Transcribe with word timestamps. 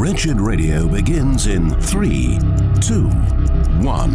Wretched 0.00 0.40
Radio 0.40 0.88
begins 0.88 1.46
in 1.46 1.78
three, 1.78 2.38
two, 2.80 3.10
one. 3.82 4.14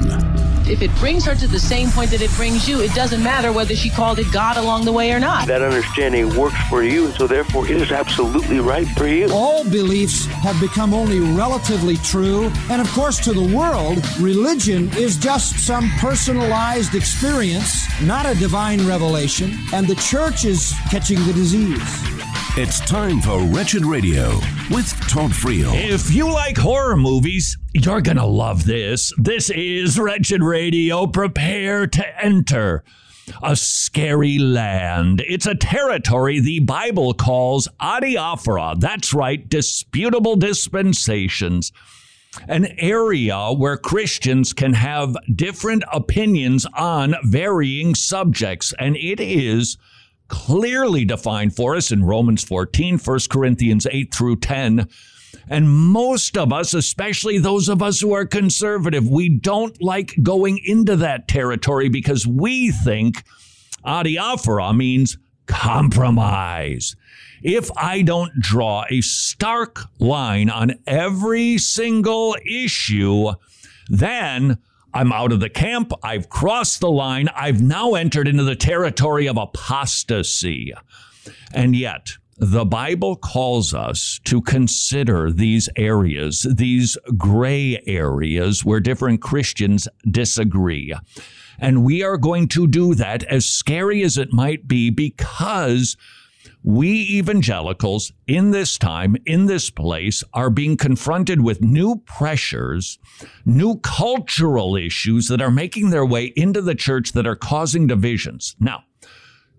If 0.68 0.81
it 0.81 0.90
brings 0.96 1.24
her 1.26 1.36
to 1.36 1.46
the 1.46 1.60
same 1.60 1.90
point 1.92 2.10
that 2.10 2.24
it 2.24 2.31
brings 2.31 2.68
you, 2.68 2.81
it 2.81 2.92
doesn't 2.96 3.22
matter 3.22 3.54
whether 3.54 3.76
she 3.76 3.92
called 3.92 4.18
it 4.18 4.26
God 4.34 4.58
along 4.58 4.86
the 4.86 4.92
way 4.92 5.12
or 5.12 5.20
not. 5.20 5.46
That 5.46 5.62
understanding 5.62 6.36
works 6.36 6.58
for 6.70 6.82
you, 6.82 7.12
so 7.12 7.28
therefore 7.28 7.68
it 7.68 7.78
is 7.79 7.92
absolutely 7.92 8.60
right 8.62 8.88
for 8.98 9.06
you. 9.06 9.29
All 9.31 9.63
beliefs 9.63 10.26
have 10.26 10.60
become 10.60 10.92
only 10.92 11.20
relatively 11.20 11.97
true, 11.97 12.52
and 12.72 12.81
of 12.81 12.92
course, 12.94 13.20
to 13.20 13.33
the 13.33 13.56
world, 13.56 14.04
religion 14.20 14.90
is 14.97 15.17
just 15.17 15.67
some 15.67 15.92
personalized 15.99 16.95
experience, 16.95 17.86
not 18.02 18.26
a 18.26 18.34
divine 18.34 18.88
revelation, 18.88 19.55
and 19.72 19.86
the 19.86 19.95
church 19.98 20.45
is 20.45 20.73
catching 20.90 21.23
the 21.27 21.34
disease. 21.34 22.15
It's 22.58 22.80
time 22.80 23.20
for 23.20 23.38
Wretched 23.44 23.84
Radio 23.84 24.30
with 24.71 24.89
Todd 25.09 25.31
Friel. 25.31 25.73
If 25.73 26.13
you 26.13 26.31
like 26.31 26.57
horror 26.57 26.95
movies, 26.95 27.57
you're 27.73 27.99
going 27.99 28.16
to 28.16 28.25
love 28.25 28.63
this. 28.63 29.11
This 29.17 29.49
is 29.49 29.99
Wretched 29.99 30.41
Radio. 30.41 31.05
Prepare 31.05 31.85
to 31.85 32.23
enter 32.23 32.85
a 33.44 33.57
scary 33.57 34.38
land. 34.39 35.21
It's 35.27 35.45
a 35.45 35.53
territory 35.53 36.39
the 36.39 36.61
Bible 36.61 37.13
calls 37.13 37.67
adiaphora. 37.81 38.80
That's 38.80 39.13
right, 39.13 39.49
disputable 39.49 40.38
dispensations. 40.38 41.73
An 42.47 42.67
area 42.77 43.52
where 43.52 43.75
Christians 43.75 44.53
can 44.53 44.72
have 44.72 45.17
different 45.35 45.83
opinions 45.91 46.66
on 46.73 47.16
varying 47.25 47.95
subjects. 47.95 48.73
And 48.80 48.95
it 48.95 49.19
is 49.19 49.77
clearly 50.27 51.05
defined 51.05 51.55
for 51.55 51.75
us 51.75 51.91
in 51.91 52.03
Romans 52.03 52.43
14, 52.43 52.97
1 52.97 53.20
Corinthians 53.29 53.88
8 53.89 54.13
through 54.13 54.38
10. 54.38 54.88
And 55.47 55.70
most 55.70 56.38
of 56.38 56.52
us, 56.52 56.73
especially 56.73 57.38
those 57.38 57.69
of 57.69 57.81
us 57.81 58.00
who 58.00 58.13
are 58.13 58.25
conservative, 58.25 59.08
we 59.08 59.30
don't 59.30 59.80
like 59.81 60.16
going 60.23 60.59
into 60.63 60.95
that 60.97 61.27
territory 61.27 61.89
because 61.89 62.25
we 62.25 62.72
think 62.72 63.23
adiaphora 63.85 64.75
means 64.75 65.17
compromise. 65.45 66.95
If 67.44 67.69
I 67.78 68.02
don't 68.02 68.31
draw 68.39 68.85
a 68.89 69.02
stark 69.02 69.81
line 70.00 70.50
on 70.50 70.73
every 70.88 71.59
single 71.59 72.35
issue, 72.44 73.33
then 73.88 74.57
I'm 74.95 75.11
out 75.11 75.33
of 75.33 75.41
the 75.41 75.49
camp. 75.49 75.91
I've 76.03 76.29
crossed 76.29 76.79
the 76.79 76.89
line. 76.89 77.27
I've 77.35 77.61
now 77.61 77.95
entered 77.95 78.29
into 78.29 78.43
the 78.43 78.55
territory 78.55 79.27
of 79.27 79.35
apostasy. 79.35 80.73
And 81.53 81.75
yet, 81.75 82.11
the 82.38 82.63
Bible 82.63 83.17
calls 83.17 83.73
us 83.73 84.21
to 84.23 84.41
consider 84.41 85.31
these 85.31 85.67
areas, 85.75 86.47
these 86.49 86.97
gray 87.17 87.81
areas 87.85 88.63
where 88.63 88.79
different 88.79 89.21
Christians 89.21 89.89
disagree. 90.09 90.95
And 91.59 91.83
we 91.83 92.01
are 92.01 92.17
going 92.17 92.47
to 92.49 92.66
do 92.66 92.95
that, 92.95 93.23
as 93.25 93.45
scary 93.45 94.01
as 94.01 94.17
it 94.17 94.31
might 94.31 94.66
be, 94.66 94.89
because 94.89 95.97
we 96.63 96.89
evangelicals 96.89 98.11
in 98.27 98.51
this 98.51 98.77
time, 98.77 99.15
in 99.25 99.45
this 99.45 99.69
place, 99.69 100.23
are 100.33 100.49
being 100.49 100.77
confronted 100.77 101.41
with 101.41 101.61
new 101.61 101.97
pressures, 102.05 102.97
new 103.45 103.77
cultural 103.77 104.75
issues 104.75 105.27
that 105.27 105.41
are 105.41 105.51
making 105.51 105.89
their 105.89 106.05
way 106.05 106.33
into 106.35 106.61
the 106.61 106.75
church 106.75 107.13
that 107.13 107.27
are 107.27 107.35
causing 107.35 107.88
divisions. 107.88 108.55
Now, 108.59 108.83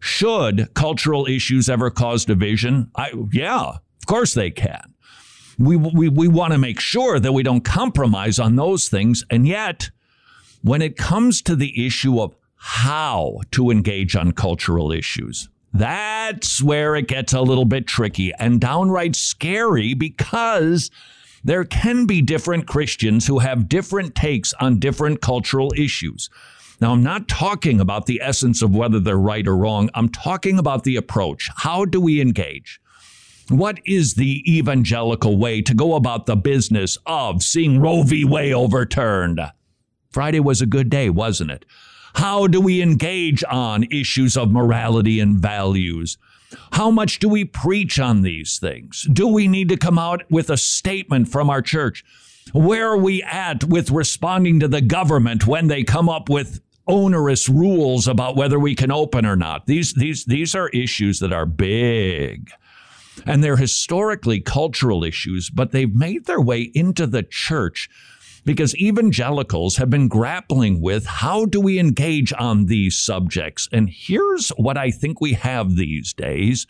should 0.01 0.75
cultural 0.75 1.27
issues 1.27 1.69
ever 1.69 1.91
cause 1.91 2.25
division? 2.25 2.91
I, 2.97 3.13
yeah, 3.33 3.63
of 3.63 4.07
course 4.07 4.35
they 4.35 4.51
can. 4.51 4.95
We, 5.59 5.77
we, 5.77 6.09
we 6.09 6.29
want 6.29 6.53
to 6.53 6.59
make 6.59 6.81
sure 6.81 7.19
that 7.19 7.33
we 7.33 7.43
don't 7.43 7.65
compromise 7.65 8.39
on 8.39 8.57
those 8.57 8.89
things. 8.89 9.25
And 9.31 9.47
yet, 9.47 9.91
when 10.63 10.83
it 10.83 10.97
comes 10.97 11.41
to 11.43 11.57
the 11.57 11.87
issue 11.87 12.21
of 12.21 12.37
how 12.57 13.41
to 13.53 13.71
engage 13.71 14.17
on 14.17 14.33
cultural 14.33 14.93
issues, 14.93 15.49
that's 15.73 16.63
where 16.63 16.97
it 16.97 17.09
gets 17.09 17.33
a 17.33 17.41
little 17.41 17.65
bit 17.65 17.87
tricky 17.87 18.33
and 18.39 18.61
downright 18.61 19.17
scary 19.17 19.95
because 19.95 20.91
there 21.45 21.65
can 21.65 22.07
be 22.07 22.23
different 22.23 22.67
Christians 22.67 23.27
who 23.27 23.39
have 23.39 23.69
different 23.69 24.15
takes 24.15 24.53
on 24.55 24.81
different 24.81 25.21
cultural 25.21 25.73
issues. 25.77 26.29
Now, 26.81 26.93
I'm 26.93 27.03
not 27.03 27.29
talking 27.29 27.81
about 27.81 28.07
the 28.07 28.21
essence 28.23 28.63
of 28.63 28.75
whether 28.75 29.01
they're 29.01 29.17
right 29.17 29.47
or 29.47 29.57
wrong. 29.57 29.89
I'm 29.95 30.09
talking 30.09 30.59
about 30.59 30.85
the 30.85 30.97
approach. 30.97 31.49
How 31.57 31.85
do 31.85 32.01
we 32.01 32.21
engage? 32.21 32.81
What 33.49 33.79
is 33.87 34.15
the 34.15 34.43
evangelical 34.47 35.39
way 35.39 35.63
to 35.63 35.73
go 35.73 35.95
about 35.95 36.27
the 36.27 36.37
business 36.37 36.99
of 37.07 37.43
seeing 37.43 37.81
Roe 37.81 38.03
v. 38.03 38.25
Wade 38.25 38.53
overturned? 38.53 39.41
Friday 40.11 40.41
was 40.41 40.61
a 40.61 40.67
good 40.67 40.91
day, 40.91 41.11
wasn't 41.11 41.53
it? 41.53 41.65
How 42.17 42.47
do 42.47 42.63
we 42.63 42.81
engage 42.81 43.45
on 43.45 43.85
issues 43.91 44.39
of 44.39 44.51
morality 44.51 45.21
and 45.21 45.37
values? 45.37 46.17
How 46.73 46.91
much 46.91 47.19
do 47.19 47.29
we 47.29 47.45
preach 47.45 48.01
on 48.01 48.23
these 48.23 48.59
things? 48.59 49.07
Do 49.13 49.29
we 49.29 49.47
need 49.49 49.69
to 49.69 49.77
come 49.77 49.99
out 49.99 50.23
with 50.31 50.49
a 50.49 50.57
statement 50.57 51.29
from 51.29 51.51
our 51.51 51.61
church? 51.61 52.05
Where 52.55 52.89
are 52.89 52.97
we 52.97 53.23
at 53.23 53.65
with 53.65 53.91
responding 53.91 54.61
to 54.61 54.69
the 54.69 54.81
government 54.81 55.47
when 55.47 55.67
they 55.67 55.85
come 55.85 56.09
up 56.09 56.31
with 56.31 56.63
onerous 56.87 57.51
rules 57.51 58.09
about 58.09 58.35
whether 58.35 58.59
we 58.59 58.75
can 58.75 58.91
open 58.91 59.27
or 59.27 59.37
not? 59.37 59.67
These, 59.67 59.93
these, 59.93 60.25
these 60.25 60.55
are 60.55 60.71
issues 60.71 61.19
that 61.19 61.35
are 61.35 61.45
big. 61.45 62.51
And 63.27 63.45
they're 63.45 63.59
historically 63.59 64.41
cultural 64.41 65.05
issues, 65.05 65.51
but 65.51 65.73
they've 65.73 65.95
made 65.95 66.25
their 66.25 66.41
way 66.41 66.71
into 66.75 67.07
the 67.07 67.23
church 67.23 67.91
because 68.47 68.77
evangelicals 68.77 69.77
have 69.77 69.91
been 69.91 70.07
grappling 70.07 70.81
with 70.81 71.05
how 71.05 71.45
do 71.45 71.61
we 71.61 71.81
engage 71.81 72.33
on 72.39 72.67
these 72.67 72.97
subjects? 72.97 73.69
And 73.73 73.91
here's 73.91 74.51
what 74.51 74.79
I 74.79 74.93
think 74.93 75.21
we 75.21 75.33
have 75.33 75.75
these 75.75 76.15
days. 76.15 76.67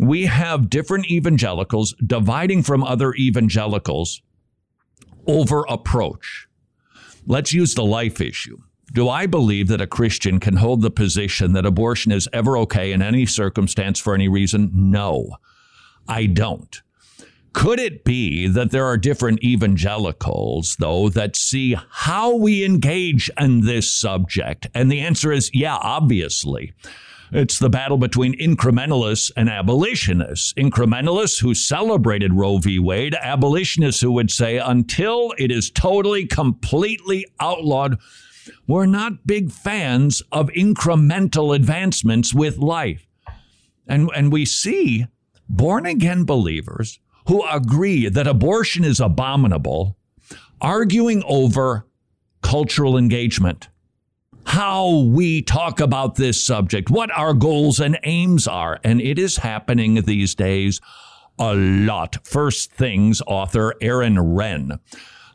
We 0.00 0.26
have 0.26 0.68
different 0.68 1.08
evangelicals 1.08 1.94
dividing 2.04 2.64
from 2.64 2.82
other 2.82 3.14
evangelicals 3.14 4.22
over 5.28 5.64
approach. 5.68 6.48
Let's 7.26 7.52
use 7.52 7.74
the 7.74 7.84
life 7.84 8.20
issue. 8.20 8.58
Do 8.92 9.08
I 9.08 9.26
believe 9.26 9.68
that 9.68 9.80
a 9.80 9.86
Christian 9.86 10.40
can 10.40 10.56
hold 10.56 10.82
the 10.82 10.90
position 10.90 11.52
that 11.52 11.64
abortion 11.64 12.10
is 12.10 12.28
ever 12.32 12.58
okay 12.58 12.90
in 12.90 13.02
any 13.02 13.24
circumstance 13.24 14.00
for 14.00 14.14
any 14.14 14.26
reason? 14.26 14.70
No, 14.74 15.36
I 16.08 16.26
don't. 16.26 16.82
Could 17.52 17.78
it 17.78 18.04
be 18.04 18.46
that 18.48 18.70
there 18.70 18.86
are 18.86 18.96
different 18.96 19.42
evangelicals, 19.44 20.76
though, 20.78 21.08
that 21.10 21.36
see 21.36 21.76
how 21.90 22.34
we 22.34 22.64
engage 22.64 23.30
in 23.38 23.60
this 23.66 23.92
subject? 23.92 24.66
And 24.74 24.90
the 24.90 25.00
answer 25.00 25.32
is 25.32 25.50
yeah, 25.52 25.76
obviously. 25.76 26.72
It's 27.30 27.58
the 27.58 27.70
battle 27.70 27.96
between 27.96 28.38
incrementalists 28.38 29.30
and 29.36 29.48
abolitionists. 29.48 30.52
Incrementalists 30.54 31.40
who 31.40 31.54
celebrated 31.54 32.34
Roe 32.34 32.58
v. 32.58 32.78
Wade, 32.78 33.14
abolitionists 33.14 34.02
who 34.02 34.12
would 34.12 34.30
say 34.30 34.58
until 34.58 35.32
it 35.38 35.50
is 35.50 35.70
totally, 35.70 36.26
completely 36.26 37.26
outlawed, 37.40 37.98
we're 38.66 38.86
not 38.86 39.26
big 39.26 39.50
fans 39.50 40.22
of 40.30 40.48
incremental 40.50 41.54
advancements 41.54 42.34
with 42.34 42.58
life. 42.58 43.06
And, 43.86 44.10
and 44.14 44.30
we 44.30 44.44
see 44.44 45.06
born 45.48 45.86
again 45.86 46.24
believers 46.24 46.98
who 47.26 47.46
agree 47.46 48.08
that 48.08 48.26
abortion 48.26 48.84
is 48.84 49.00
abominable 49.00 49.96
arguing 50.60 51.22
over 51.26 51.86
cultural 52.42 52.96
engagement. 52.96 53.68
How 54.44 55.02
we 55.02 55.42
talk 55.42 55.80
about 55.80 56.16
this 56.16 56.44
subject, 56.44 56.90
what 56.90 57.10
our 57.16 57.34
goals 57.34 57.80
and 57.80 57.98
aims 58.02 58.48
are. 58.48 58.80
And 58.82 59.00
it 59.00 59.18
is 59.18 59.38
happening 59.38 59.94
these 59.94 60.34
days 60.34 60.80
a 61.38 61.54
lot. 61.54 62.26
First 62.26 62.72
Things 62.72 63.22
author 63.26 63.74
Aaron 63.80 64.16
Renn 64.16 64.78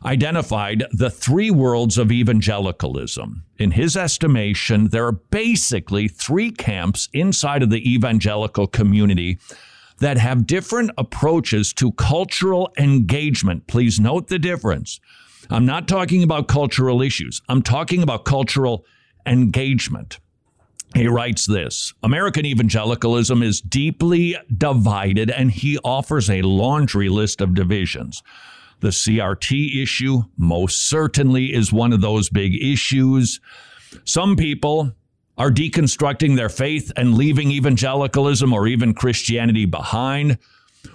identified 0.04 0.84
the 0.92 1.10
three 1.10 1.50
worlds 1.50 1.98
of 1.98 2.12
evangelicalism. 2.12 3.44
In 3.58 3.72
his 3.72 3.96
estimation, 3.96 4.88
there 4.88 5.06
are 5.06 5.12
basically 5.12 6.06
three 6.06 6.52
camps 6.52 7.08
inside 7.12 7.62
of 7.62 7.70
the 7.70 7.92
evangelical 7.92 8.66
community 8.66 9.38
that 10.00 10.18
have 10.18 10.46
different 10.46 10.90
approaches 10.96 11.72
to 11.74 11.92
cultural 11.92 12.72
engagement. 12.78 13.66
Please 13.66 13.98
note 13.98 14.28
the 14.28 14.38
difference. 14.38 15.00
I'm 15.50 15.66
not 15.66 15.88
talking 15.88 16.22
about 16.22 16.48
cultural 16.48 17.02
issues, 17.02 17.42
I'm 17.48 17.62
talking 17.62 18.02
about 18.02 18.24
cultural 18.24 18.84
engagement. 19.26 20.18
He 20.94 21.06
writes 21.06 21.46
this 21.46 21.92
American 22.02 22.46
evangelicalism 22.46 23.42
is 23.42 23.60
deeply 23.60 24.36
divided, 24.56 25.30
and 25.30 25.50
he 25.50 25.78
offers 25.84 26.30
a 26.30 26.42
laundry 26.42 27.08
list 27.08 27.40
of 27.40 27.54
divisions. 27.54 28.22
The 28.80 28.88
CRT 28.88 29.82
issue 29.82 30.22
most 30.36 30.88
certainly 30.88 31.52
is 31.52 31.72
one 31.72 31.92
of 31.92 32.00
those 32.00 32.30
big 32.30 32.54
issues. 32.62 33.40
Some 34.04 34.36
people 34.36 34.92
are 35.38 35.50
deconstructing 35.50 36.36
their 36.36 36.48
faith 36.48 36.92
and 36.96 37.14
leaving 37.14 37.52
evangelicalism 37.52 38.52
or 38.52 38.66
even 38.66 38.92
Christianity 38.92 39.64
behind. 39.64 40.36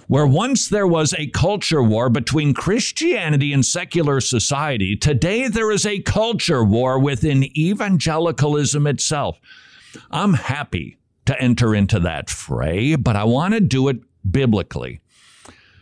Where 0.06 0.26
once 0.26 0.68
there 0.68 0.86
was 0.86 1.14
a 1.14 1.28
culture 1.28 1.82
war 1.82 2.10
between 2.10 2.54
Christianity 2.54 3.52
and 3.52 3.64
secular 3.64 4.20
society, 4.20 4.96
today 4.96 5.48
there 5.48 5.70
is 5.70 5.86
a 5.86 6.00
culture 6.00 6.62
war 6.62 6.98
within 6.98 7.44
evangelicalism 7.56 8.86
itself. 8.86 9.40
I'm 10.10 10.34
happy 10.34 10.98
to 11.26 11.40
enter 11.40 11.74
into 11.74 11.98
that 12.00 12.28
fray, 12.28 12.96
but 12.96 13.16
I 13.16 13.24
want 13.24 13.54
to 13.54 13.60
do 13.60 13.88
it 13.88 13.98
biblically. 14.30 15.00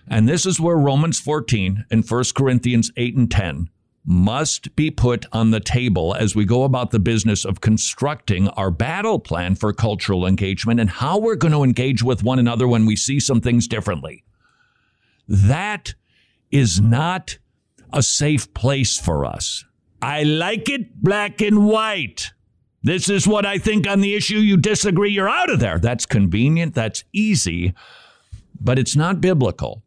And 0.09 0.29
this 0.29 0.47
is 0.47 0.61
where 0.61 0.76
Romans 0.76 1.19
14 1.19 1.87
and 1.91 2.09
1 2.09 2.25
Corinthians 2.35 2.93
8 2.97 3.17
and 3.17 3.31
10 3.31 3.69
must 4.04 4.75
be 4.75 4.90
put 4.90 5.26
on 5.32 5.50
the 5.50 5.60
table 5.60 6.14
as 6.14 6.34
we 6.34 6.44
go 6.44 6.64
about 6.64 6.90
the 6.90 6.99
business 6.99 7.44
of 7.44 7.60
constructing 7.60 8.49
our 8.49 8.70
battle 8.70 9.19
plan 9.19 9.54
for 9.54 9.72
cultural 9.72 10.26
engagement 10.26 10.81
and 10.81 10.90
how 10.90 11.19
we're 11.19 11.37
going 11.37 11.52
to 11.52 11.62
engage 11.62 12.02
with 12.02 12.22
one 12.22 12.38
another 12.38 12.66
when 12.66 12.84
we 12.84 12.96
see 12.96 13.20
some 13.20 13.40
things 13.40 13.69
differently. 13.69 14.25
That 15.28 15.94
is 16.50 16.81
not 16.81 17.38
a 17.93 18.02
safe 18.02 18.52
place 18.54 18.99
for 18.99 19.25
us. 19.25 19.64
I 20.00 20.25
like 20.25 20.69
it 20.69 21.00
black 21.00 21.40
and 21.40 21.66
white. 21.66 22.32
This 22.82 23.08
is 23.08 23.28
what 23.28 23.46
I 23.46 23.58
think 23.58 23.87
on 23.87 24.00
the 24.00 24.14
issue. 24.14 24.38
You 24.38 24.56
disagree, 24.56 25.10
you're 25.10 25.28
out 25.28 25.50
of 25.50 25.60
there. 25.60 25.78
That's 25.78 26.06
convenient, 26.06 26.75
that's 26.75 27.04
easy, 27.12 27.75
but 28.60 28.78
it's 28.78 28.96
not 28.96 29.20
biblical. 29.20 29.84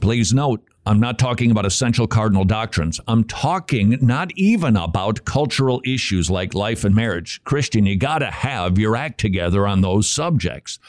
Please 0.00 0.34
note, 0.34 0.64
I'm 0.90 0.98
not 0.98 1.20
talking 1.20 1.52
about 1.52 1.66
essential 1.66 2.08
cardinal 2.08 2.44
doctrines. 2.44 2.98
I'm 3.06 3.22
talking 3.22 3.96
not 4.00 4.32
even 4.34 4.76
about 4.76 5.24
cultural 5.24 5.80
issues 5.84 6.28
like 6.28 6.52
life 6.52 6.82
and 6.82 6.96
marriage. 6.96 7.40
Christian, 7.44 7.86
you 7.86 7.94
got 7.94 8.18
to 8.18 8.26
have 8.32 8.76
your 8.76 8.96
act 8.96 9.20
together 9.20 9.68
on 9.68 9.82
those 9.82 10.08
subjects. 10.08 10.80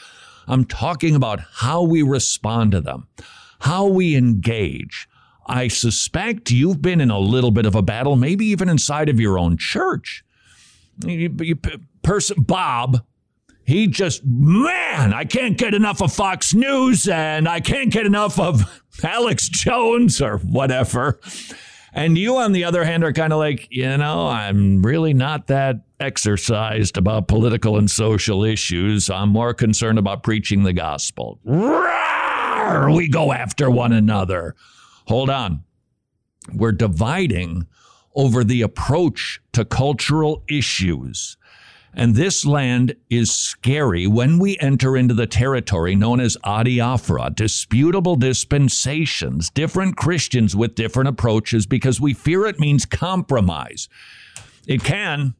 I'm 0.48 0.64
talking 0.64 1.14
about 1.14 1.38
how 1.38 1.82
we 1.84 2.02
respond 2.02 2.72
to 2.72 2.80
them, 2.80 3.06
how 3.60 3.86
we 3.86 4.16
engage. 4.16 5.08
I 5.46 5.68
suspect 5.68 6.50
you've 6.50 6.82
been 6.82 7.00
in 7.00 7.12
a 7.12 7.20
little 7.20 7.52
bit 7.52 7.64
of 7.64 7.76
a 7.76 7.82
battle, 7.82 8.16
maybe 8.16 8.46
even 8.46 8.68
inside 8.68 9.08
of 9.08 9.20
your 9.20 9.38
own 9.38 9.56
church. 9.56 10.24
Person 12.02 12.42
Bob 12.42 13.04
he 13.64 13.86
just, 13.86 14.24
man, 14.24 15.12
I 15.12 15.24
can't 15.24 15.56
get 15.56 15.74
enough 15.74 16.02
of 16.02 16.12
Fox 16.12 16.54
News 16.54 17.08
and 17.08 17.48
I 17.48 17.60
can't 17.60 17.92
get 17.92 18.06
enough 18.06 18.38
of 18.38 18.82
Alex 19.04 19.48
Jones 19.48 20.20
or 20.20 20.38
whatever. 20.38 21.20
And 21.94 22.16
you, 22.16 22.38
on 22.38 22.52
the 22.52 22.64
other 22.64 22.84
hand, 22.84 23.04
are 23.04 23.12
kind 23.12 23.32
of 23.32 23.38
like, 23.38 23.68
you 23.70 23.96
know, 23.98 24.26
I'm 24.26 24.82
really 24.82 25.12
not 25.12 25.48
that 25.48 25.76
exercised 26.00 26.96
about 26.96 27.28
political 27.28 27.76
and 27.76 27.90
social 27.90 28.44
issues. 28.44 29.10
I'm 29.10 29.28
more 29.28 29.52
concerned 29.52 29.98
about 29.98 30.22
preaching 30.22 30.62
the 30.62 30.72
gospel. 30.72 31.38
Rawr! 31.46 32.96
We 32.96 33.08
go 33.08 33.32
after 33.32 33.70
one 33.70 33.92
another. 33.92 34.56
Hold 35.06 35.28
on. 35.28 35.64
We're 36.54 36.72
dividing 36.72 37.66
over 38.14 38.42
the 38.42 38.62
approach 38.62 39.40
to 39.52 39.64
cultural 39.64 40.42
issues. 40.48 41.36
And 41.94 42.14
this 42.14 42.46
land 42.46 42.96
is 43.10 43.30
scary 43.30 44.06
when 44.06 44.38
we 44.38 44.58
enter 44.60 44.96
into 44.96 45.12
the 45.12 45.26
territory 45.26 45.94
known 45.94 46.20
as 46.20 46.38
adiaphora, 46.42 47.34
disputable 47.34 48.16
dispensations, 48.16 49.50
different 49.50 49.96
Christians 49.96 50.56
with 50.56 50.74
different 50.74 51.10
approaches 51.10 51.66
because 51.66 52.00
we 52.00 52.14
fear 52.14 52.46
it 52.46 52.58
means 52.58 52.86
compromise. 52.86 53.88
It 54.66 54.82
can, 54.82 55.34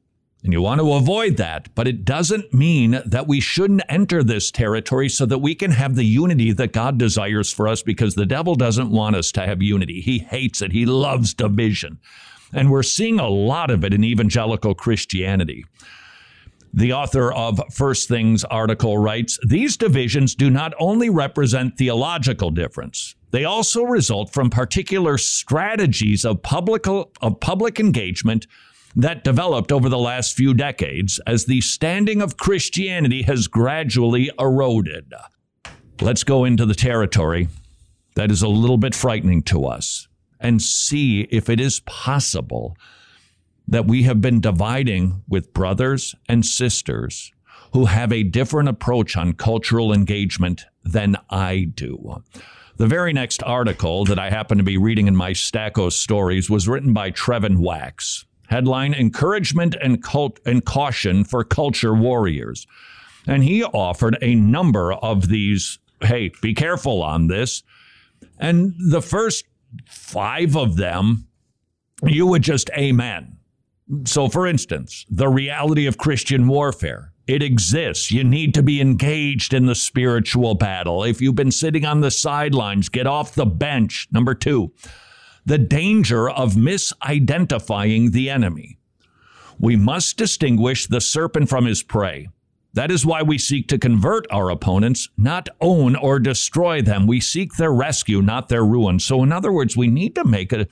and 0.45 0.53
you 0.53 0.61
want 0.61 0.81
to 0.81 0.93
avoid 0.93 1.39
that, 1.39 1.75
but 1.75 1.89
it 1.89 2.05
doesn't 2.05 2.53
mean 2.53 3.01
that 3.07 3.27
we 3.27 3.41
shouldn't 3.41 3.85
enter 3.89 4.23
this 4.23 4.51
territory 4.51 5.09
so 5.09 5.25
that 5.27 5.39
we 5.39 5.55
can 5.55 5.71
have 5.71 5.95
the 5.95 6.05
unity 6.05 6.53
that 6.53 6.73
God 6.73 6.99
desires 6.99 7.51
for 7.51 7.67
us 7.67 7.83
because 7.83 8.15
the 8.15 8.27
devil 8.27 8.57
doesn't 8.57 8.91
want 8.91 9.17
us 9.17 9.33
to 9.33 9.47
have 9.47 9.63
unity. 9.63 10.01
He 10.03 10.19
hates 10.19 10.61
it, 10.61 10.73
he 10.73 10.85
loves 10.85 11.33
division. 11.33 11.99
And 12.53 12.71
we're 12.71 12.83
seeing 12.83 13.19
a 13.19 13.29
lot 13.29 13.71
of 13.71 13.85
it 13.85 13.95
in 13.95 14.05
evangelical 14.05 14.75
Christianity. 14.75 15.65
The 16.75 16.95
author 16.95 17.31
of 17.33 17.61
First 17.71 18.09
Things 18.09 18.45
article 18.45 18.97
writes 18.97 19.39
These 19.47 19.77
divisions 19.77 20.35
do 20.35 20.49
not 20.49 20.73
only 20.79 21.11
represent 21.11 21.77
theological 21.77 22.51
difference, 22.51 23.15
they 23.31 23.45
also 23.45 23.83
result 23.83 24.33
from 24.33 24.49
particular 24.49 25.19
strategies 25.19 26.25
of 26.25 26.43
public, 26.43 26.87
of 26.87 27.41
public 27.41 27.79
engagement 27.79 28.47
that 28.97 29.25
developed 29.25 29.71
over 29.71 29.89
the 29.89 29.99
last 29.99 30.35
few 30.35 30.55
decades 30.55 31.21
as 31.27 31.45
the 31.45 31.61
standing 31.61 32.23
of 32.23 32.37
Christianity 32.37 33.23
has 33.23 33.49
gradually 33.49 34.31
eroded. 34.39 35.13
Let's 36.01 36.25
go 36.25 36.45
into 36.45 36.67
the 36.67 36.75
territory 36.75 37.49
that 38.17 38.31
is 38.31 38.43
a 38.43 38.49
little 38.49 38.79
bit 38.79 38.95
frightening 38.95 39.43
to 39.45 39.65
us 39.65 40.09
and 40.41 40.61
see 40.61 41.23
if 41.31 41.49
it 41.49 41.61
is 41.61 41.81
possible 41.81 42.77
that 43.69 43.87
we 43.87 44.03
have 44.03 44.21
been 44.21 44.41
dividing 44.41 45.23
with 45.29 45.53
brothers 45.53 46.15
and 46.29 46.45
sisters 46.45 47.33
who 47.73 47.87
have 47.87 48.13
a 48.13 48.23
different 48.23 48.69
approach 48.69 49.17
on 49.17 49.33
cultural 49.33 49.93
engagement 49.93 50.65
than 50.85 51.17
I 51.31 51.71
do. 51.75 52.23
The 52.77 52.87
very 52.87 53.13
next 53.13 53.43
article 53.43 54.05
that 54.07 54.19
I 54.19 54.31
happen 54.31 54.59
to 54.59 54.65
be 54.65 54.77
reading 54.77 55.07
in 55.07 55.17
my 55.17 55.33
stack 55.33 55.79
of 55.79 55.93
stories 55.93 56.51
was 56.51 56.69
written 56.69 56.93
by 56.93 57.11
Trevin 57.11 57.59
Wax. 57.59 58.27
Headline 58.49 58.93
Encouragement 58.93 59.77
and, 59.81 60.03
Cult- 60.03 60.41
and 60.45 60.65
Caution 60.65 61.25
for 61.25 61.45
Culture 61.45 61.95
Warriors. 61.95 62.67
And 63.27 63.43
he 63.43 63.65
offered 63.65 64.19
a 64.21 64.35
number 64.35 64.93
of 64.93 65.29
these 65.29 65.79
hey, 66.03 66.33
be 66.43 66.55
careful 66.55 67.03
on 67.03 67.29
this. 67.29 67.63
And 68.39 68.75
the 68.91 69.03
first 69.03 69.45
five 69.87 70.57
of 70.57 70.77
them, 70.77 71.27
you 72.05 72.27
would 72.27 72.43
just 72.43 72.71
amen. 72.77 73.32
So, 74.05 74.29
for 74.29 74.47
instance, 74.47 75.05
the 75.11 75.29
reality 75.29 75.87
of 75.87 75.99
Christian 75.99 76.49
warfare. 76.49 77.13
It 77.27 77.43
exists. 77.43 78.11
You 78.11 78.25
need 78.25 78.53
to 78.55 78.63
be 78.63 78.81
engaged 78.81 79.55
in 79.55 79.67
the 79.67 79.75
spiritual 79.75 80.55
battle. 80.55 81.05
If 81.05 81.21
you've 81.21 81.37
been 81.37 81.53
sitting 81.53 81.85
on 81.85 82.01
the 82.01 82.11
sidelines, 82.11 82.89
get 82.89 83.07
off 83.07 83.35
the 83.35 83.47
bench. 83.47 84.09
Number 84.11 84.35
two, 84.35 84.73
the 85.45 85.59
danger 85.59 86.29
of 86.29 86.55
misidentifying 86.55 88.13
the 88.13 88.29
enemy. 88.29 88.79
We 89.59 89.77
must 89.77 90.17
distinguish 90.17 90.87
the 90.87 91.01
serpent 91.01 91.49
from 91.49 91.67
his 91.67 91.83
prey. 91.83 92.29
That 92.75 92.91
is 92.91 93.05
why 93.05 93.23
we 93.23 93.37
seek 93.39 93.69
to 93.69 93.79
convert 93.79 94.27
our 94.33 94.51
opponents, 94.51 95.09
not 95.17 95.49
own 95.61 95.95
or 95.95 96.19
destroy 96.19 96.81
them. 96.81 97.07
We 97.07 97.21
seek 97.21 97.55
their 97.55 97.73
rescue, 97.73 98.23
not 98.23 98.49
their 98.49 98.65
ruin. 98.65 98.99
So, 98.99 99.23
in 99.23 99.31
other 99.31 99.53
words, 99.53 99.77
we 99.77 99.89
need 99.89 100.15
to 100.15 100.25
make 100.25 100.53
a, 100.53 100.67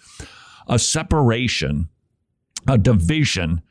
a 0.66 0.78
separation 0.78 1.89
a 2.68 2.78
division 2.78 3.62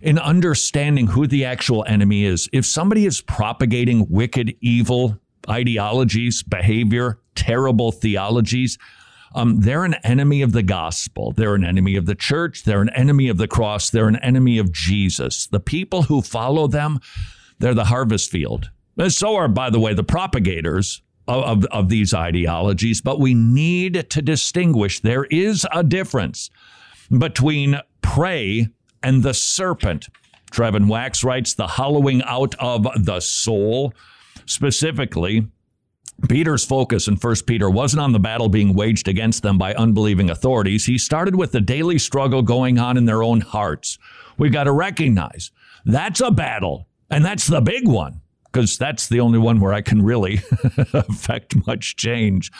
in 0.00 0.18
understanding 0.18 1.06
who 1.06 1.26
the 1.26 1.44
actual 1.44 1.84
enemy 1.86 2.24
is. 2.24 2.48
If 2.52 2.66
somebody 2.66 3.06
is 3.06 3.20
propagating 3.20 4.06
wicked, 4.10 4.56
evil 4.60 5.18
ideologies, 5.48 6.42
behavior, 6.42 7.20
terrible 7.34 7.92
theologies, 7.92 8.78
um, 9.34 9.60
they're 9.60 9.84
an 9.84 9.94
enemy 10.04 10.42
of 10.42 10.52
the 10.52 10.62
gospel. 10.62 11.32
They're 11.32 11.54
an 11.54 11.64
enemy 11.64 11.96
of 11.96 12.06
the 12.06 12.14
church. 12.14 12.64
They're 12.64 12.82
an 12.82 12.90
enemy 12.90 13.28
of 13.28 13.38
the 13.38 13.48
cross. 13.48 13.90
They're 13.90 14.08
an 14.08 14.16
enemy 14.16 14.58
of 14.58 14.72
Jesus. 14.72 15.46
The 15.46 15.60
people 15.60 16.02
who 16.02 16.20
follow 16.20 16.66
them, 16.66 17.00
they're 17.58 17.74
the 17.74 17.84
harvest 17.84 18.30
field. 18.30 18.70
And 18.98 19.12
So 19.12 19.36
are, 19.36 19.48
by 19.48 19.70
the 19.70 19.80
way, 19.80 19.94
the 19.94 20.04
propagators 20.04 21.00
of, 21.26 21.44
of, 21.44 21.64
of 21.66 21.88
these 21.88 22.12
ideologies. 22.12 23.00
But 23.00 23.20
we 23.20 23.34
need 23.34 24.10
to 24.10 24.20
distinguish 24.20 25.00
there 25.00 25.24
is 25.24 25.66
a 25.72 25.82
difference 25.82 26.50
between 27.16 27.80
prey 28.02 28.68
and 29.02 29.22
the 29.22 29.34
serpent. 29.34 30.08
Trevin 30.50 30.88
Wax 30.88 31.24
writes 31.24 31.54
the 31.54 31.66
hollowing 31.66 32.22
out 32.24 32.54
of 32.56 32.86
the 33.04 33.20
soul. 33.20 33.94
Specifically, 34.44 35.46
Peter's 36.28 36.64
focus 36.64 37.08
in 37.08 37.16
1 37.16 37.34
Peter 37.46 37.68
wasn't 37.68 38.00
on 38.00 38.12
the 38.12 38.20
battle 38.20 38.48
being 38.48 38.74
waged 38.74 39.08
against 39.08 39.42
them 39.42 39.58
by 39.58 39.74
unbelieving 39.74 40.30
authorities. 40.30 40.86
He 40.86 40.98
started 40.98 41.34
with 41.34 41.52
the 41.52 41.60
daily 41.60 41.98
struggle 41.98 42.42
going 42.42 42.78
on 42.78 42.96
in 42.96 43.06
their 43.06 43.22
own 43.22 43.40
hearts. 43.40 43.98
We've 44.38 44.52
got 44.52 44.64
to 44.64 44.72
recognize 44.72 45.50
that's 45.84 46.20
a 46.20 46.30
battle, 46.30 46.86
and 47.10 47.24
that's 47.24 47.46
the 47.46 47.60
big 47.60 47.88
one, 47.88 48.20
because 48.44 48.78
that's 48.78 49.08
the 49.08 49.20
only 49.20 49.38
one 49.38 49.58
where 49.60 49.72
I 49.72 49.80
can 49.80 50.02
really 50.02 50.40
affect 50.92 51.66
much 51.66 51.96
change. 51.96 52.52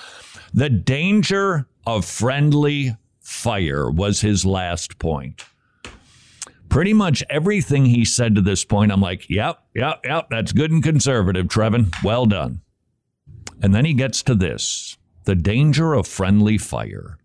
The 0.52 0.70
danger 0.70 1.68
of 1.86 2.04
friendly 2.04 2.96
fire 3.32 3.90
was 3.90 4.20
his 4.20 4.44
last 4.44 4.98
point. 4.98 5.44
Pretty 6.68 6.92
much 6.92 7.24
everything 7.28 7.86
he 7.86 8.04
said 8.04 8.34
to 8.34 8.40
this 8.40 8.64
point, 8.64 8.92
I'm 8.92 9.00
like, 9.00 9.28
yep, 9.28 9.62
yep, 9.74 10.00
yep, 10.04 10.28
that's 10.30 10.52
good 10.52 10.70
and 10.70 10.82
conservative, 10.82 11.46
Trevin. 11.46 11.92
Well 12.02 12.26
done. 12.26 12.60
And 13.60 13.74
then 13.74 13.84
he 13.84 13.94
gets 13.94 14.22
to 14.24 14.34
this 14.34 14.96
the 15.24 15.34
danger 15.34 15.94
of 15.94 16.06
friendly 16.06 16.58
fire. 16.58 17.18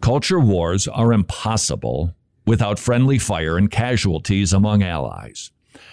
Culture 0.00 0.40
wars 0.40 0.86
are 0.88 1.12
impossible 1.12 2.14
without 2.46 2.78
friendly 2.78 3.18
fire 3.18 3.56
and 3.56 3.70
casualties 3.70 4.52
among 4.52 4.82
allies. 4.82 5.50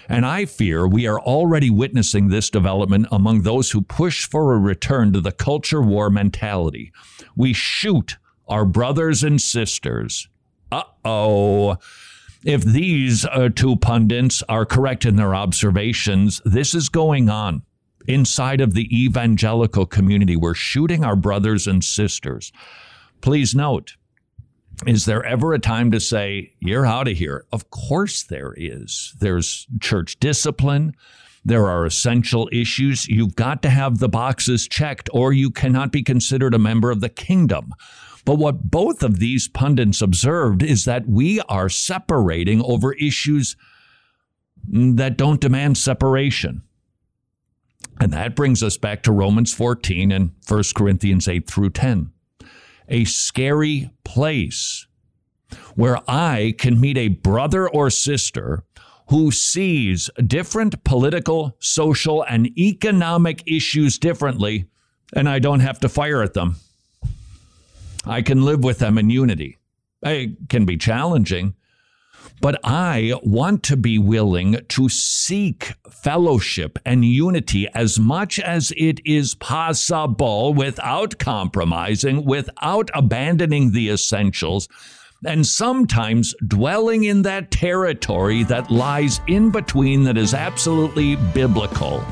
And 0.10 0.26
I 0.26 0.46
fear 0.46 0.88
we 0.88 1.08
are 1.08 1.20
already 1.20 1.70
witnessing 1.70 2.28
this 2.28 2.50
development 2.50 3.08
among 3.12 3.42
those 3.42 3.72
who 3.72 3.82
push 3.82 4.26
for 4.28 4.54
a 4.54 4.58
return 4.58 5.14
to 5.14 5.22
the 5.22 5.32
culture 5.32 5.82
war 5.82 6.10
mentality. 6.10 6.92
We 7.36 7.54
shoot 7.54 8.18
our 8.48 8.66
brothers 8.66 9.24
and 9.24 9.42
sisters. 9.42 10.28
Uh 10.72 10.84
oh. 11.06 11.78
If 12.44 12.64
these 12.64 13.26
uh, 13.26 13.50
two 13.54 13.76
pundits 13.78 14.44
are 14.48 14.66
correct 14.66 15.06
in 15.06 15.16
their 15.16 15.36
observations, 15.36 16.42
this 16.46 16.74
is 16.74 16.88
going 16.88 17.30
on 17.30 17.64
inside 18.08 18.62
of 18.62 18.74
the 18.74 18.88
evangelical 19.06 19.86
community. 19.86 20.36
We're 20.36 20.54
shooting 20.54 21.04
our 21.04 21.16
brothers 21.16 21.68
and 21.68 21.84
sisters. 21.84 22.54
Please 23.22 23.54
note, 23.56 23.96
is 24.86 25.06
there 25.06 25.26
ever 25.26 25.54
a 25.54 25.60
time 25.60 25.92
to 25.92 26.00
say, 26.00 26.54
you're 26.60 26.86
out 26.86 27.08
of 27.08 27.18
here? 27.18 27.46
Of 27.52 27.70
course 27.72 28.24
there 28.24 28.54
is. 28.56 29.14
There's 29.20 29.68
church 29.82 30.20
discipline. 30.20 30.96
There 31.44 31.68
are 31.68 31.86
essential 31.86 32.48
issues. 32.52 33.08
You've 33.08 33.36
got 33.36 33.62
to 33.64 33.70
have 33.70 33.98
the 33.98 34.10
boxes 34.10 34.68
checked, 34.68 35.10
or 35.12 35.34
you 35.34 35.50
cannot 35.50 35.92
be 35.92 36.04
considered 36.04 36.54
a 36.54 36.60
member 36.60 36.92
of 36.92 37.02
the 37.02 37.10
kingdom. 37.10 37.74
But 38.28 38.40
what 38.40 38.70
both 38.70 39.04
of 39.04 39.20
these 39.20 39.48
pundits 39.48 40.02
observed 40.02 40.62
is 40.62 40.84
that 40.84 41.08
we 41.08 41.40
are 41.48 41.70
separating 41.70 42.62
over 42.62 42.92
issues 42.96 43.56
that 44.68 45.16
don't 45.16 45.40
demand 45.40 45.78
separation. 45.78 46.64
And 48.02 48.12
that 48.12 48.36
brings 48.36 48.62
us 48.62 48.76
back 48.76 49.02
to 49.04 49.14
Romans 49.14 49.54
14 49.54 50.12
and 50.12 50.32
1 50.46 50.64
Corinthians 50.76 51.30
8 51.30 51.50
through 51.50 51.70
10 51.70 52.12
a 52.90 53.06
scary 53.06 53.92
place 54.04 54.88
where 55.76 56.00
I 56.06 56.54
can 56.58 56.82
meet 56.82 56.98
a 56.98 57.08
brother 57.08 57.70
or 57.70 57.90
sister 57.90 58.66
who 59.10 59.32
sees 59.32 60.10
different 60.26 60.84
political, 60.84 61.56
social, 61.60 62.24
and 62.24 62.48
economic 62.58 63.42
issues 63.46 63.98
differently, 63.98 64.66
and 65.14 65.30
I 65.30 65.40
don't 65.40 65.62
have 65.62 65.80
to 65.80 65.88
fire 65.88 66.22
at 66.22 66.34
them. 66.34 66.58
I 68.10 68.22
can 68.22 68.44
live 68.44 68.64
with 68.64 68.80
them 68.80 68.98
in 68.98 69.10
unity. 69.10 69.58
It 70.04 70.50
can 70.50 70.66
be 70.66 70.78
challenging, 70.78 71.56
but 72.40 72.60
I 72.64 73.14
want 73.24 73.64
to 73.64 73.78
be 73.78 73.98
willing 73.98 74.60
to 74.70 74.90
seek 74.90 75.74
fellowship 75.90 76.78
and 76.86 77.04
unity 77.04 77.68
as 77.74 78.00
much 78.00 78.40
as 78.40 78.72
it 78.78 79.00
is 79.06 79.34
possible 79.36 80.54
without 80.54 81.18
compromising, 81.18 82.26
without 82.26 82.90
abandoning 82.94 83.72
the 83.72 83.90
essentials, 83.90 84.70
and 85.26 85.48
sometimes 85.48 86.36
dwelling 86.46 87.06
in 87.06 87.24
that 87.24 87.50
territory 87.50 88.44
that 88.44 88.70
lies 88.70 89.20
in 89.28 89.50
between 89.50 90.04
that 90.04 90.18
is 90.18 90.36
absolutely 90.36 91.16
biblical. 91.34 92.06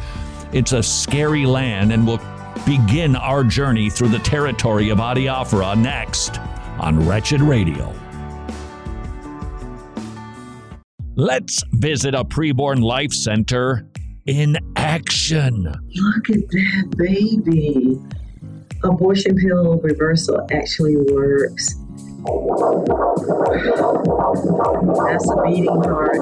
It's 0.54 0.72
a 0.72 0.82
scary 0.82 1.46
land, 1.46 1.94
and 1.94 2.08
we'll 2.08 2.20
begin 2.65 3.15
our 3.15 3.43
journey 3.43 3.89
through 3.89 4.09
the 4.09 4.19
territory 4.19 4.89
of 4.89 5.00
Adiaphora 5.00 5.77
next 5.77 6.39
on 6.79 7.05
Wretched 7.07 7.41
Radio. 7.41 7.93
Let's 11.15 11.63
visit 11.71 12.13
a 12.13 12.25
preborn 12.25 12.81
life 12.83 13.13
center 13.13 13.88
in 14.25 14.57
action. 14.75 15.63
Look 15.63 16.29
at 16.29 16.47
that 16.50 16.93
baby. 16.97 17.97
Abortion 18.83 19.38
pill 19.38 19.79
reversal 19.79 20.45
actually 20.51 20.97
works. 20.97 21.75
That's 25.05 25.29
a 25.29 25.43
beating 25.45 25.67
heart. 25.67 26.17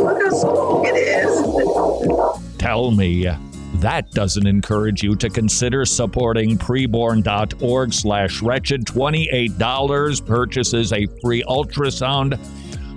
look 0.00 0.22
how 0.22 0.30
small 0.30 0.84
it 0.84 0.96
is. 0.96 2.58
Tell 2.58 2.90
me 2.90 3.26
that 3.74 4.10
doesn't 4.10 4.46
encourage 4.46 5.02
you 5.02 5.14
to 5.16 5.30
consider 5.30 5.84
supporting 5.84 6.58
preborn.org 6.58 7.94
slash 7.94 8.42
wretched 8.42 8.84
$28 8.84 10.26
purchases 10.26 10.92
a 10.92 11.06
free 11.22 11.42
ultrasound 11.44 12.38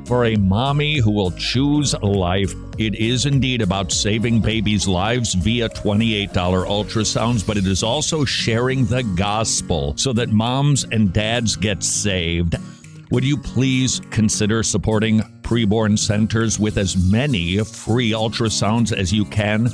for 0.08 0.26
a 0.26 0.36
mommy 0.36 0.98
who 0.98 1.12
will 1.12 1.32
choose 1.32 1.94
life. 2.02 2.54
It 2.78 2.96
is 2.96 3.26
indeed 3.26 3.62
about 3.62 3.92
saving 3.92 4.42
babies' 4.42 4.88
lives 4.88 5.34
via 5.36 5.70
$28 5.70 6.30
ultrasounds, 6.30 7.46
but 7.46 7.58
it 7.58 7.68
is 7.68 7.84
also 7.84 8.26
sharing 8.26 8.86
the 8.86 9.04
gospel 9.16 9.96
so 9.96 10.12
that 10.14 10.30
moms 10.30 10.86
and 10.86 11.14
dads 11.14 11.56
get 11.56 11.84
saved. 11.84 12.56
Would 13.12 13.24
you 13.24 13.38
please 13.38 14.02
consider 14.10 14.64
supporting 14.64 15.22
preborn 15.44 16.00
centers 16.00 16.60
with 16.60 16.78
as 16.78 16.98
many 16.98 17.60
free 17.60 18.12
ultrasounds 18.12 18.92
as 18.92 19.14
you 19.14 19.24
can? 19.26 19.70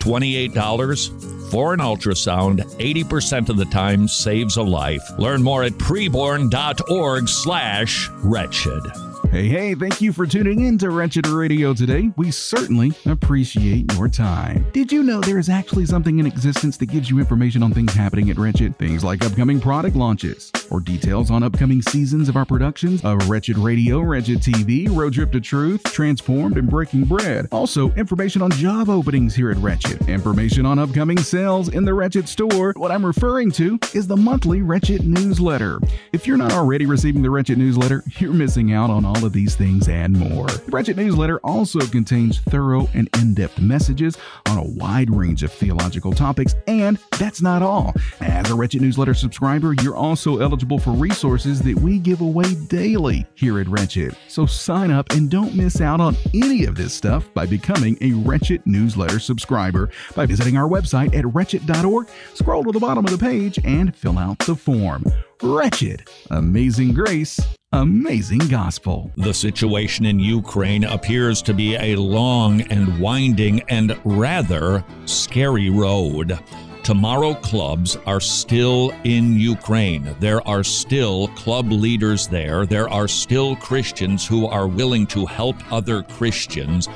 $28 0.00 1.50
for 1.50 1.72
an 1.74 1.80
ultrasound. 1.80 2.60
80% 2.78 3.48
of 3.48 3.56
the 3.56 3.64
time 3.66 4.08
saves 4.08 4.56
a 4.56 4.62
life. 4.62 5.02
Learn 5.18 5.42
more 5.42 5.62
at 5.62 5.72
preborn.org 5.72 7.28
slash 7.28 8.08
wretched 8.22 9.09
Hey, 9.30 9.46
hey, 9.46 9.76
thank 9.76 10.00
you 10.00 10.12
for 10.12 10.26
tuning 10.26 10.62
in 10.66 10.76
to 10.78 10.90
Wretched 10.90 11.28
Radio 11.28 11.72
today. 11.72 12.10
We 12.16 12.32
certainly 12.32 12.90
appreciate 13.06 13.92
your 13.92 14.08
time. 14.08 14.66
Did 14.72 14.90
you 14.90 15.04
know 15.04 15.20
there 15.20 15.38
is 15.38 15.48
actually 15.48 15.86
something 15.86 16.18
in 16.18 16.26
existence 16.26 16.76
that 16.78 16.86
gives 16.86 17.08
you 17.08 17.20
information 17.20 17.62
on 17.62 17.72
things 17.72 17.94
happening 17.94 18.30
at 18.30 18.38
Wretched? 18.38 18.76
Things 18.76 19.04
like 19.04 19.24
upcoming 19.24 19.60
product 19.60 19.94
launches, 19.94 20.50
or 20.68 20.80
details 20.80 21.30
on 21.30 21.44
upcoming 21.44 21.80
seasons 21.80 22.28
of 22.28 22.36
our 22.36 22.44
productions 22.44 23.04
of 23.04 23.30
Wretched 23.30 23.56
Radio, 23.56 24.00
Wretched 24.00 24.40
TV, 24.40 24.92
Road 24.92 25.12
Trip 25.12 25.30
to 25.30 25.40
Truth, 25.40 25.84
Transformed, 25.84 26.58
and 26.58 26.68
Breaking 26.68 27.04
Bread. 27.04 27.46
Also, 27.52 27.92
information 27.92 28.42
on 28.42 28.50
job 28.50 28.88
openings 28.88 29.36
here 29.36 29.52
at 29.52 29.58
Wretched, 29.58 30.08
information 30.08 30.66
on 30.66 30.80
upcoming 30.80 31.18
sales 31.18 31.68
in 31.68 31.84
the 31.84 31.94
Wretched 31.94 32.28
store. 32.28 32.72
What 32.76 32.90
I'm 32.90 33.06
referring 33.06 33.52
to 33.52 33.78
is 33.94 34.08
the 34.08 34.16
monthly 34.16 34.60
Wretched 34.60 35.06
newsletter. 35.06 35.78
If 36.12 36.26
you're 36.26 36.36
not 36.36 36.52
already 36.52 36.84
receiving 36.84 37.22
the 37.22 37.30
Wretched 37.30 37.58
newsletter, 37.58 38.02
you're 38.18 38.32
missing 38.32 38.72
out 38.72 38.90
on 38.90 39.04
all 39.04 39.19
all 39.20 39.26
of 39.26 39.32
these 39.32 39.54
things 39.54 39.88
and 39.88 40.18
more. 40.18 40.46
The 40.46 40.70
Wretched 40.70 40.96
newsletter 40.96 41.38
also 41.40 41.80
contains 41.80 42.38
thorough 42.38 42.88
and 42.94 43.08
in 43.18 43.34
depth 43.34 43.60
messages 43.60 44.16
on 44.48 44.56
a 44.56 44.62
wide 44.62 45.14
range 45.14 45.42
of 45.42 45.52
theological 45.52 46.12
topics, 46.12 46.54
and 46.66 46.98
that's 47.18 47.42
not 47.42 47.62
all. 47.62 47.92
As 48.20 48.50
a 48.50 48.54
Wretched 48.54 48.80
newsletter 48.80 49.12
subscriber, 49.12 49.74
you're 49.82 49.96
also 49.96 50.38
eligible 50.38 50.78
for 50.78 50.92
resources 50.92 51.60
that 51.62 51.78
we 51.78 51.98
give 51.98 52.22
away 52.22 52.54
daily 52.68 53.26
here 53.34 53.60
at 53.60 53.68
Wretched. 53.68 54.16
So 54.28 54.46
sign 54.46 54.90
up 54.90 55.12
and 55.12 55.30
don't 55.30 55.54
miss 55.54 55.80
out 55.80 56.00
on 56.00 56.16
any 56.32 56.64
of 56.64 56.74
this 56.74 56.94
stuff 56.94 57.32
by 57.34 57.44
becoming 57.44 57.98
a 58.00 58.12
Wretched 58.12 58.66
newsletter 58.66 59.18
subscriber 59.18 59.90
by 60.14 60.24
visiting 60.24 60.56
our 60.56 60.68
website 60.68 61.14
at 61.14 61.26
wretched.org, 61.34 62.08
scroll 62.32 62.64
to 62.64 62.72
the 62.72 62.80
bottom 62.80 63.04
of 63.04 63.10
the 63.10 63.18
page, 63.18 63.58
and 63.64 63.94
fill 63.94 64.18
out 64.18 64.38
the 64.40 64.56
form. 64.56 65.04
Wretched, 65.42 66.06
amazing 66.30 66.92
grace, 66.92 67.40
amazing 67.72 68.46
gospel. 68.50 69.10
The 69.16 69.32
situation 69.32 70.04
in 70.04 70.20
Ukraine 70.20 70.84
appears 70.84 71.40
to 71.42 71.54
be 71.54 71.76
a 71.76 71.96
long 71.96 72.60
and 72.70 73.00
winding 73.00 73.62
and 73.70 73.98
rather 74.04 74.84
scary 75.06 75.70
road. 75.70 76.38
Tomorrow 76.82 77.34
clubs 77.36 77.96
are 78.04 78.20
still 78.20 78.92
in 79.04 79.32
Ukraine. 79.38 80.14
There 80.20 80.46
are 80.46 80.62
still 80.62 81.28
club 81.28 81.72
leaders 81.72 82.28
there. 82.28 82.66
There 82.66 82.90
are 82.90 83.08
still 83.08 83.56
Christians 83.56 84.26
who 84.26 84.46
are 84.46 84.68
willing 84.68 85.06
to 85.06 85.24
help 85.24 85.56
other 85.72 86.02
Christians 86.02 86.86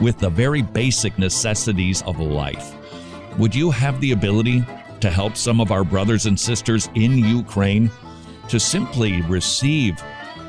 with 0.00 0.16
the 0.18 0.30
very 0.30 0.62
basic 0.62 1.18
necessities 1.18 2.00
of 2.06 2.18
life. 2.18 2.74
Would 3.38 3.54
you 3.54 3.70
have 3.70 4.00
the 4.00 4.12
ability 4.12 4.64
to 5.02 5.10
help 5.10 5.36
some 5.36 5.60
of 5.60 5.72
our 5.72 5.84
brothers 5.84 6.26
and 6.26 6.38
sisters 6.38 6.88
in 6.94 7.18
Ukraine 7.18 7.90
to 8.48 8.58
simply 8.58 9.20
receive 9.22 10.00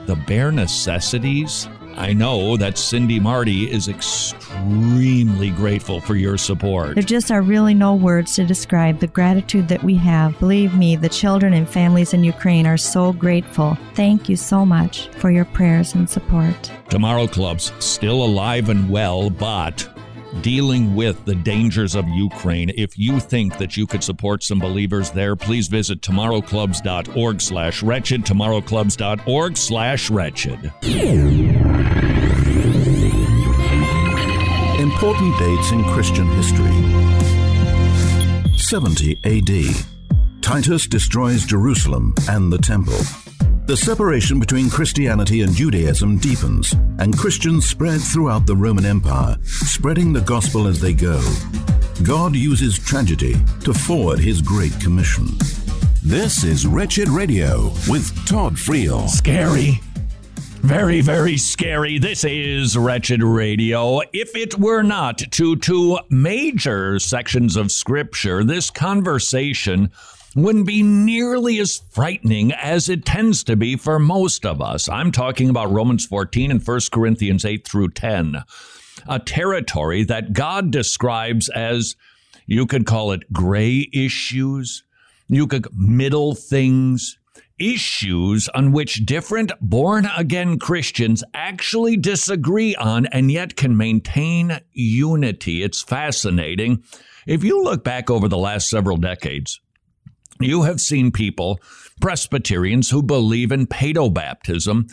the 0.05 0.15
bare 0.15 0.51
necessities. 0.51 1.67
I 1.95 2.13
know 2.13 2.57
that 2.57 2.77
Cindy 2.77 3.19
Marty 3.19 3.71
is 3.71 3.87
extremely 3.87 5.49
grateful 5.51 6.01
for 6.01 6.15
your 6.15 6.37
support. 6.37 6.95
There 6.95 7.03
just 7.03 7.31
are 7.31 7.41
really 7.41 7.73
no 7.73 7.95
words 7.95 8.35
to 8.35 8.45
describe 8.45 8.99
the 8.99 9.07
gratitude 9.07 9.67
that 9.69 9.83
we 9.83 9.95
have. 9.95 10.39
Believe 10.39 10.75
me, 10.75 10.95
the 10.95 11.09
children 11.09 11.53
and 11.53 11.69
families 11.69 12.13
in 12.13 12.23
Ukraine 12.23 12.65
are 12.67 12.77
so 12.77 13.13
grateful. 13.13 13.77
Thank 13.93 14.29
you 14.29 14.35
so 14.35 14.65
much 14.65 15.07
for 15.09 15.29
your 15.29 15.45
prayers 15.45 15.93
and 15.93 16.09
support. 16.09 16.71
Tomorrow 16.89 17.27
Club's 17.27 17.71
still 17.79 18.23
alive 18.23 18.69
and 18.69 18.89
well, 18.89 19.29
but 19.29 19.92
dealing 20.41 20.95
with 20.95 21.23
the 21.25 21.35
dangers 21.35 21.95
of 21.95 22.07
Ukraine. 22.07 22.71
If 22.75 22.97
you 22.97 23.19
think 23.19 23.57
that 23.57 23.77
you 23.77 23.85
could 23.85 24.03
support 24.03 24.43
some 24.43 24.59
believers 24.59 25.11
there, 25.11 25.35
please 25.35 25.67
visit 25.67 26.01
tomorrowclubs.org 26.01 27.41
slash 27.41 27.83
wretched, 27.83 28.25
tomorrowclubs.org 28.25 29.57
slash 29.57 30.09
wretched. 30.09 30.71
Important 34.79 35.39
dates 35.39 35.71
in 35.71 35.83
Christian 35.85 36.27
history. 36.27 36.71
70 38.57 39.19
AD. 39.23 39.85
Titus 40.41 40.87
destroys 40.87 41.45
Jerusalem 41.45 42.13
and 42.29 42.51
the 42.51 42.57
temple. 42.57 42.99
The 43.65 43.77
separation 43.77 44.41
between 44.41 44.69
Christianity 44.69 45.41
and 45.41 45.55
Judaism 45.55 46.17
deepens, 46.17 46.73
and 46.99 47.17
Christians 47.17 47.65
spread 47.65 48.01
throughout 48.01 48.45
the 48.45 48.57
Roman 48.57 48.85
Empire, 48.85 49.37
spreading 49.45 50.11
the 50.11 50.19
gospel 50.19 50.67
as 50.67 50.81
they 50.81 50.91
go. 50.91 51.21
God 52.03 52.35
uses 52.35 52.77
tragedy 52.77 53.35
to 53.63 53.73
forward 53.73 54.19
his 54.19 54.41
great 54.41 54.77
commission. 54.81 55.27
This 56.03 56.43
is 56.43 56.67
Wretched 56.67 57.07
Radio 57.07 57.71
with 57.87 58.13
Todd 58.27 58.55
Friel. 58.55 59.07
Scary. 59.07 59.79
Very, 60.63 60.99
very 60.99 61.37
scary. 61.37 61.99
This 61.99 62.25
is 62.25 62.77
Wretched 62.77 63.23
Radio. 63.23 64.01
If 64.11 64.35
it 64.35 64.59
were 64.59 64.81
not 64.81 65.19
to 65.19 65.55
two 65.55 65.99
major 66.09 66.99
sections 66.99 67.55
of 67.55 67.71
Scripture, 67.71 68.43
this 68.43 68.69
conversation 68.69 69.89
wouldn't 70.35 70.65
be 70.65 70.81
nearly 70.81 71.59
as 71.59 71.81
frightening 71.89 72.51
as 72.51 72.89
it 72.89 73.05
tends 73.05 73.43
to 73.43 73.55
be 73.55 73.75
for 73.75 73.99
most 73.99 74.45
of 74.45 74.61
us. 74.61 74.89
I'm 74.89 75.11
talking 75.11 75.49
about 75.49 75.71
Romans 75.71 76.05
14 76.05 76.51
and 76.51 76.65
1 76.65 76.79
Corinthians 76.91 77.45
8 77.45 77.67
through 77.67 77.89
10, 77.89 78.43
a 79.07 79.19
territory 79.19 80.03
that 80.05 80.33
God 80.33 80.71
describes 80.71 81.49
as 81.49 81.95
you 82.45 82.65
could 82.65 82.85
call 82.85 83.11
it 83.11 83.31
gray 83.31 83.89
issues, 83.93 84.83
you 85.27 85.47
could 85.47 85.67
middle 85.73 86.35
things, 86.35 87.17
issues 87.59 88.49
on 88.49 88.71
which 88.71 89.05
different 89.05 89.51
born 89.61 90.07
again 90.17 90.59
Christians 90.59 91.23
actually 91.33 91.95
disagree 91.95 92.75
on 92.75 93.05
and 93.07 93.31
yet 93.31 93.55
can 93.55 93.77
maintain 93.77 94.59
unity. 94.71 95.63
It's 95.63 95.81
fascinating. 95.81 96.83
If 97.25 97.43
you 97.43 97.63
look 97.63 97.83
back 97.83 98.09
over 98.09 98.27
the 98.27 98.37
last 98.37 98.69
several 98.69 98.97
decades, 98.97 99.61
you 100.43 100.63
have 100.63 100.81
seen 100.81 101.11
people, 101.11 101.59
Presbyterians, 102.01 102.89
who 102.89 103.03
believe 103.03 103.51
in 103.51 103.67
paedobaptism, 103.67 104.91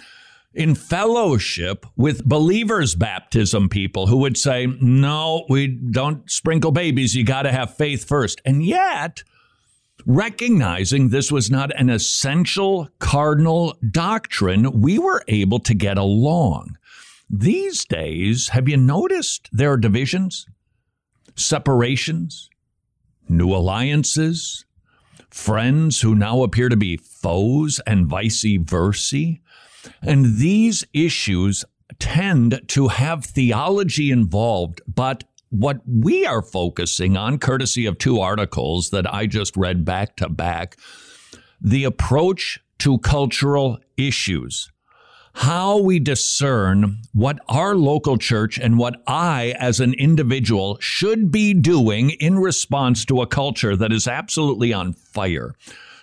in 0.53 0.75
fellowship 0.75 1.87
with 1.97 2.25
believers' 2.25 2.95
baptism 2.95 3.69
people 3.69 4.09
who 4.09 4.17
would 4.19 4.37
say, 4.37 4.67
no, 4.81 5.45
we 5.49 5.69
don't 5.69 6.29
sprinkle 6.31 6.73
babies. 6.73 7.15
You 7.15 7.25
got 7.25 7.43
to 7.43 7.53
have 7.53 7.77
faith 7.77 8.05
first. 8.05 8.41
And 8.45 8.65
yet, 8.65 9.23
recognizing 10.07 11.09
this 11.09 11.31
was 11.31 11.51
not 11.51 11.75
an 11.79 11.89
essential 11.89 12.89
cardinal 12.99 13.77
doctrine, 13.91 14.81
we 14.81 14.99
were 14.99 15.23
able 15.29 15.61
to 15.61 15.75
get 15.75 15.99
along. 15.99 16.77
These 17.29 17.85
days, 17.85 18.49
have 18.49 18.69
you 18.69 18.77
noticed 18.77 19.49
there 19.53 19.71
are 19.71 19.77
divisions, 19.77 20.47
separations, 21.37 22.51
new 23.29 23.55
alliances, 23.55 24.65
friends 25.31 26.01
who 26.01 26.15
now 26.15 26.43
appear 26.43 26.69
to 26.69 26.77
be 26.77 26.97
foes 26.97 27.81
and 27.87 28.07
vice 28.07 28.45
versa. 28.61 29.35
And 30.03 30.37
these 30.39 30.85
issues 30.93 31.65
tend 31.99 32.61
to 32.69 32.89
have 32.89 33.25
theology 33.25 34.11
involved, 34.11 34.81
but 34.87 35.25
what 35.51 35.81
we 35.87 36.25
are 36.25 36.43
focusing 36.43 37.17
on, 37.17 37.39
courtesy 37.39 37.87
of 37.87 37.99
two 37.99 38.21
articles 38.21 38.91
that 38.91 39.13
I 39.13 39.27
just 39.27 39.57
read 39.57 39.85
back 39.85 40.17
to 40.17 40.29
back, 40.29 40.77
the 41.61 41.85
approach 41.85 42.61
to 42.79 42.99
cultural 42.99 43.79
issues 43.97 44.71
how 45.35 45.79
we 45.79 45.99
discern 45.99 46.99
what 47.13 47.39
our 47.49 47.75
local 47.75 48.19
church 48.19 48.59
and 48.59 48.79
what 48.79 49.03
I, 49.07 49.55
as 49.59 49.81
an 49.81 49.95
individual, 49.95 50.77
should 50.81 51.31
be 51.31 51.55
doing 51.55 52.11
in 52.11 52.39
response 52.39 53.05
to 53.07 53.23
a 53.23 53.27
culture 53.27 53.77
that 53.77 53.93
is 53.93 54.09
absolutely 54.09 54.73
on 54.73 54.93
fire. 54.93 55.55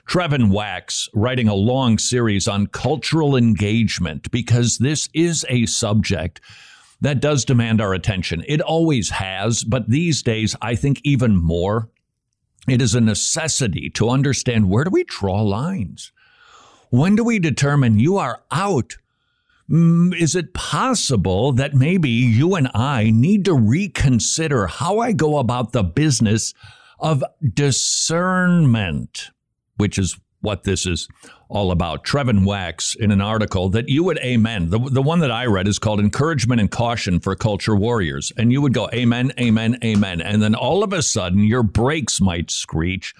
Trevin 0.08 0.52
Wax 0.52 1.10
writing 1.14 1.50
a 1.50 1.54
long 1.54 1.98
series 1.98 2.48
on 2.48 2.68
cultural 2.68 3.36
engagement 3.36 4.32
because 4.32 4.78
this 4.78 5.10
is 5.14 5.46
a 5.50 5.66
subject 5.66 6.40
that 7.02 7.20
does 7.20 7.44
demand 7.44 7.82
our 7.82 7.94
attention. 7.94 8.44
It 8.48 8.62
always 8.62 9.10
has, 9.10 9.64
but 9.64 9.90
these 9.90 10.24
days, 10.24 10.56
I 10.62 10.76
think 10.76 11.02
even 11.04 11.36
more. 11.36 11.90
It 12.68 12.82
is 12.82 12.96
a 12.96 13.02
necessity 13.02 13.90
to 13.92 14.10
understand 14.10 14.70
where 14.70 14.84
do 14.84 14.90
we 14.90 15.06
draw 15.06 15.42
lines? 15.42 16.12
When 16.90 17.16
do 17.16 17.24
we 17.24 17.40
determine 17.40 18.00
you 18.00 18.18
are 18.18 18.42
out 18.52 18.98
Mm, 19.70 20.18
is 20.18 20.36
it 20.36 20.54
possible 20.54 21.52
that 21.54 21.74
maybe 21.74 22.10
you 22.10 22.56
and 22.56 22.70
I 22.74 23.12
need 23.12 23.46
to 23.46 23.54
reconsider 23.54 24.68
how 24.68 25.00
I 25.00 25.12
go 25.12 25.38
about 25.38 25.74
the 25.74 25.84
business 25.84 26.54
of 27.00 27.24
discernment, 27.54 29.30
which 29.76 30.00
is 30.00 30.18
what 30.42 30.64
this 30.64 30.86
is 30.86 31.08
all 31.50 31.72
about. 31.72 32.06
Trevin 32.06 32.46
Wax 32.46 32.96
in 32.96 33.12
an 33.12 33.22
article 33.22 33.70
that 33.70 33.90
you 33.90 34.04
would 34.04 34.20
amen. 34.20 34.70
The, 34.70 34.80
the 34.80 35.02
one 35.02 35.20
that 35.20 35.32
I 35.32 35.46
read 35.46 35.68
is 35.68 35.80
called 35.80 36.00
Encouragement 36.00 36.62
and 36.62 36.72
Caution 36.72 37.20
for 37.20 37.36
Culture 37.36 37.76
Warriors. 37.76 38.32
And 38.38 38.52
you 38.52 38.62
would 38.62 38.74
go, 38.74 38.90
Amen, 38.94 39.34
Amen, 39.40 39.78
Amen. 39.84 40.22
And 40.22 40.42
then 40.42 40.56
all 40.56 40.84
of 40.84 40.94
a 40.94 41.02
sudden, 41.02 41.44
your 41.44 41.64
brakes 41.64 42.22
might 42.22 42.52
screech 42.52 43.14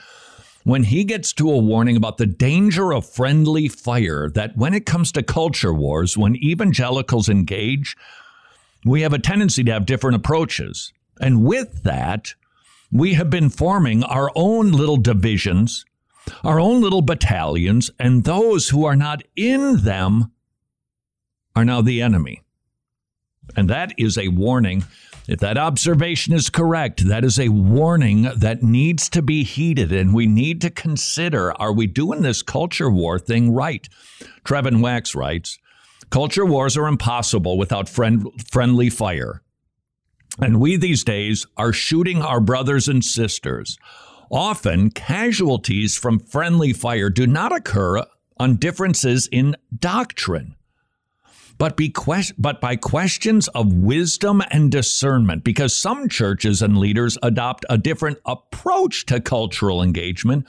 when 0.68 0.84
he 0.84 1.06
gets 1.06 1.32
to 1.32 1.50
a 1.50 1.58
warning 1.58 1.96
about 1.96 2.18
the 2.18 2.26
danger 2.26 2.94
of 2.94 3.10
friendly 3.10 3.70
fire, 3.70 4.30
that 4.30 4.58
when 4.58 4.74
it 4.74 4.86
comes 4.86 5.14
to 5.14 5.24
culture 5.24 5.74
wars, 5.74 6.18
when 6.18 6.36
evangelicals 6.36 7.30
engage, 7.30 7.96
we 8.84 9.00
have 9.00 9.14
a 9.14 9.18
tendency 9.18 9.64
to 9.64 9.72
have 9.72 9.86
different 9.86 10.18
approaches. 10.18 10.92
And 11.22 11.46
with 11.46 11.84
that, 11.84 12.34
we 12.92 13.14
have 13.14 13.30
been 13.30 13.50
forming 13.50 14.04
our 14.04 14.30
own 14.36 14.74
little 14.74 14.98
divisions, 14.98 15.86
our 16.44 16.60
own 16.60 16.82
little 16.82 17.02
battalions, 17.02 17.90
and 17.98 18.26
those 18.26 18.68
who 18.68 18.84
are 18.84 18.98
not 18.98 19.24
in 19.38 19.86
them 19.86 20.34
are 21.56 21.64
now 21.64 21.82
the 21.82 22.02
enemy. 22.02 22.42
And 23.56 23.70
that 23.70 23.94
is 23.98 24.18
a 24.18 24.28
warning 24.28 24.84
if 25.28 25.40
that 25.40 25.58
observation 25.58 26.34
is 26.34 26.50
correct, 26.50 27.06
that 27.08 27.26
is 27.26 27.38
a 27.38 27.50
warning 27.50 28.24
that 28.36 28.64
needs 28.64 29.10
to 29.10 29.22
be 29.22 29.44
heeded, 29.44 29.92
and 29.92 30.14
we 30.14 30.26
need 30.26 30.62
to 30.62 30.70
consider 30.70 31.52
are 31.62 31.74
we 31.74 31.86
doing 31.86 32.22
this 32.22 32.42
culture 32.42 32.90
war 32.90 33.20
thing 33.20 33.54
right? 33.54 33.90
Trevin 34.46 34.82
Wax 34.82 35.14
writes 35.14 35.60
Culture 36.10 36.46
wars 36.46 36.78
are 36.78 36.88
impossible 36.88 37.58
without 37.58 37.90
friend, 37.90 38.26
friendly 38.50 38.90
fire. 38.90 39.42
And 40.40 40.62
we 40.62 40.78
these 40.78 41.04
days 41.04 41.46
are 41.58 41.74
shooting 41.74 42.22
our 42.22 42.40
brothers 42.40 42.88
and 42.88 43.04
sisters. 43.04 43.78
Often, 44.32 44.92
casualties 44.92 45.98
from 45.98 46.20
friendly 46.20 46.72
fire 46.72 47.10
do 47.10 47.28
not 47.28 47.54
occur 47.54 48.04
on 48.38 48.56
differences 48.56 49.28
in 49.32 49.56
doctrine 49.78 50.56
but 51.58 51.76
be 51.76 51.90
que- 51.90 52.34
but 52.38 52.62
by 52.62 52.76
questions 52.76 53.48
of 53.50 53.74
wisdom 53.74 54.42
and 54.52 54.72
discernment 54.72 55.44
because 55.44 55.76
some 55.76 56.08
churches 56.08 56.62
and 56.62 56.78
leaders 56.78 57.18
adopt 57.24 57.66
a 57.70 57.78
different 57.78 58.20
approach 58.26 59.06
to 59.08 59.20
cultural 59.20 59.82
engagement. 59.82 60.46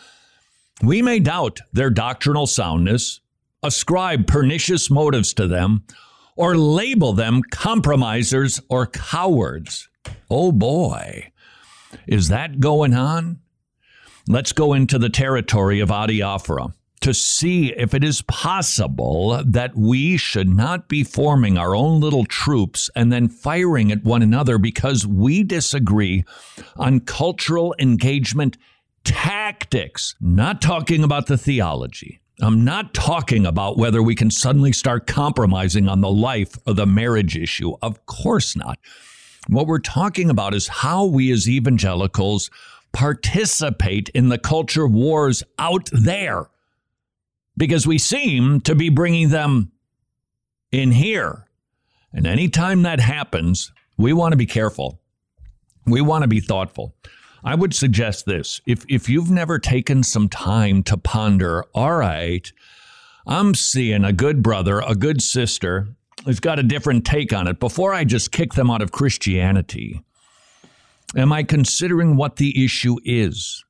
We 0.83 1.03
may 1.03 1.19
doubt 1.19 1.61
their 1.73 1.91
doctrinal 1.91 2.47
soundness 2.47 3.21
ascribe 3.63 4.27
pernicious 4.27 4.91
motives 4.91 5.35
to 5.35 5.47
them 5.47 5.85
or 6.37 6.57
label 6.57 7.13
them 7.13 7.43
compromisers 7.51 8.61
or 8.69 8.87
cowards. 8.87 9.89
Oh 10.31 10.53
boy. 10.53 11.33
Is 12.07 12.29
that 12.29 12.61
going 12.61 12.95
on? 12.95 13.41
Let's 14.29 14.53
go 14.53 14.75
into 14.75 14.99
the 14.99 15.09
territory 15.09 15.81
of 15.81 15.89
adiaphora 15.89 16.75
to 17.01 17.15
see 17.15 17.73
if 17.77 17.95
it 17.95 18.03
is 18.03 18.23
possible 18.23 19.43
that 19.45 19.77
we 19.77 20.17
should 20.17 20.49
not 20.49 20.89
be 20.89 21.05
forming 21.05 21.57
our 21.57 21.75
own 21.75 22.01
little 22.01 22.25
troops 22.25 22.91
and 22.97 23.13
then 23.13 23.29
firing 23.29 23.93
at 23.93 24.05
one 24.05 24.23
another 24.23 24.59
because 24.59 25.07
we 25.07 25.43
disagree 25.43 26.25
on 26.77 27.01
cultural 27.01 27.75
engagement 27.79 28.57
tactics. 29.05 30.15
Not 30.21 30.61
talking 30.61 31.05
about 31.05 31.27
the 31.27 31.39
theology. 31.39 32.21
I'm 32.41 32.65
not 32.65 32.95
talking 32.95 33.47
about 33.47 33.79
whether 33.79 34.03
we 34.03 34.15
can 34.15 34.31
suddenly 34.31 34.73
start 34.73 35.07
compromising 35.07 35.89
on 35.89 36.01
the 36.01 36.11
life 36.11 36.57
or 36.67 36.75
the 36.75 36.87
marriage 36.87 37.37
issue. 37.37 37.75
Of 37.83 38.07
course 38.07 38.55
not. 38.55 38.79
What 39.49 39.67
we're 39.67 39.79
talking 39.79 40.31
about 40.31 40.55
is 40.55 40.69
how 40.69 41.07
we 41.07 41.33
as 41.33 41.49
evangelicals 41.49 42.51
participate 42.93 44.09
in 44.11 44.29
the 44.29 44.39
culture 44.39 44.87
wars 44.87 45.43
out 45.59 45.89
there 45.93 46.49
because 47.59 47.87
we 47.87 47.99
seem 47.99 48.61
to 48.63 48.75
be 48.75 48.89
bringing 48.89 49.29
them 49.29 49.73
in 50.73 50.93
here. 50.93 51.45
And 52.13 52.27
anytime 52.27 52.83
that 52.83 53.01
happens, 53.01 53.73
we 53.99 54.13
want 54.13 54.33
to 54.33 54.39
be 54.39 54.47
careful. 54.47 55.01
We 55.85 56.01
want 56.01 56.23
to 56.23 56.29
be 56.29 56.41
thoughtful. 56.41 56.95
I 57.45 57.55
would 57.55 57.75
suggest 57.75 58.27
this 58.27 58.61
if, 58.67 58.85
if 58.89 59.09
you've 59.09 59.31
never 59.31 59.59
taken 59.59 60.03
some 60.03 60.29
time 60.29 60.83
to 60.85 60.97
ponder, 60.97 61.65
all 61.75 61.97
right, 61.97 62.51
I'm 63.27 63.55
seeing 63.55 64.05
a 64.05 64.13
good 64.13 64.43
brother, 64.43 64.81
a 64.81 64.95
good 64.95 65.21
sister 65.21 65.89
who's 66.25 66.41
got 66.41 66.59
a 66.59 66.63
different 66.63 67.05
take 67.05 67.33
on 67.33 67.47
it. 67.47 67.61
Before 67.61 67.93
I 67.93 68.05
just 68.05 68.33
kick 68.33 68.55
them 68.55 68.71
out 68.71 68.83
of 68.83 68.93
Christianity, 68.93 70.03
am 71.17 71.33
I 71.33 71.43
considering 71.43 72.17
what 72.17 72.37
the 72.37 72.65
issue 72.65 72.97
is? 73.05 73.65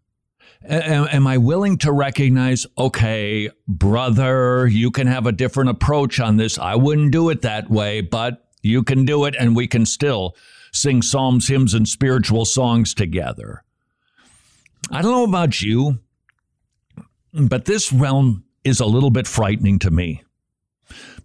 Am, 0.65 1.09
am 1.11 1.27
I 1.27 1.39
willing 1.39 1.79
to 1.79 1.93
recognize, 1.93 2.67
okay, 2.77 3.51
brother, 3.67 4.67
you 4.67 4.91
can 4.91 5.07
have 5.07 5.27
a 5.27 5.33
different 5.33 5.71
approach 5.71 6.21
on 6.21 6.37
this. 6.37 6.59
I 6.59 6.75
wouldn't 6.75 7.13
do 7.13 7.31
it 7.31 7.43
that 7.43 7.71
way, 7.71 8.01
but 8.01 8.49
you 8.63 8.83
can 8.83 9.05
do 9.05 9.25
it, 9.25 9.35
and 9.39 9.55
we 9.55 9.67
can 9.67 9.87
still 9.87 10.37
sing 10.73 11.03
psalms, 11.03 11.49
hymns, 11.49 11.75
and 11.75 11.89
spiritual 11.89 12.45
songs 12.45 12.95
together. 12.95 13.65
I 14.91 15.03
don't 15.03 15.13
know 15.13 15.25
about 15.25 15.61
you, 15.63 15.99
but 17.33 17.65
this 17.65 17.93
realm 17.93 18.45
is 18.65 18.81
a 18.81 18.87
little 18.87 19.11
bit 19.11 19.27
frightening 19.27 19.79
to 19.81 19.91
me. 19.91 20.23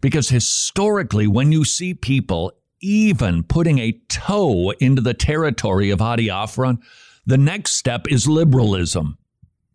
Because 0.02 0.30
historically, 0.30 1.28
when 1.28 1.52
you 1.52 1.64
see 1.64 1.94
people 1.94 2.52
even 2.82 3.44
putting 3.44 3.80
a 3.80 4.00
toe 4.10 4.72
into 4.80 5.02
the 5.02 5.14
territory 5.14 5.90
of 5.90 6.00
adiaphron, 6.00 6.82
the 7.26 7.38
next 7.38 7.74
step 7.74 8.08
is 8.10 8.28
liberalism. 8.28 9.18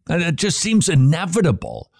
And 0.08 0.22
it 0.22 0.36
just 0.36 0.58
seems 0.58 0.88
inevitable 0.88 1.90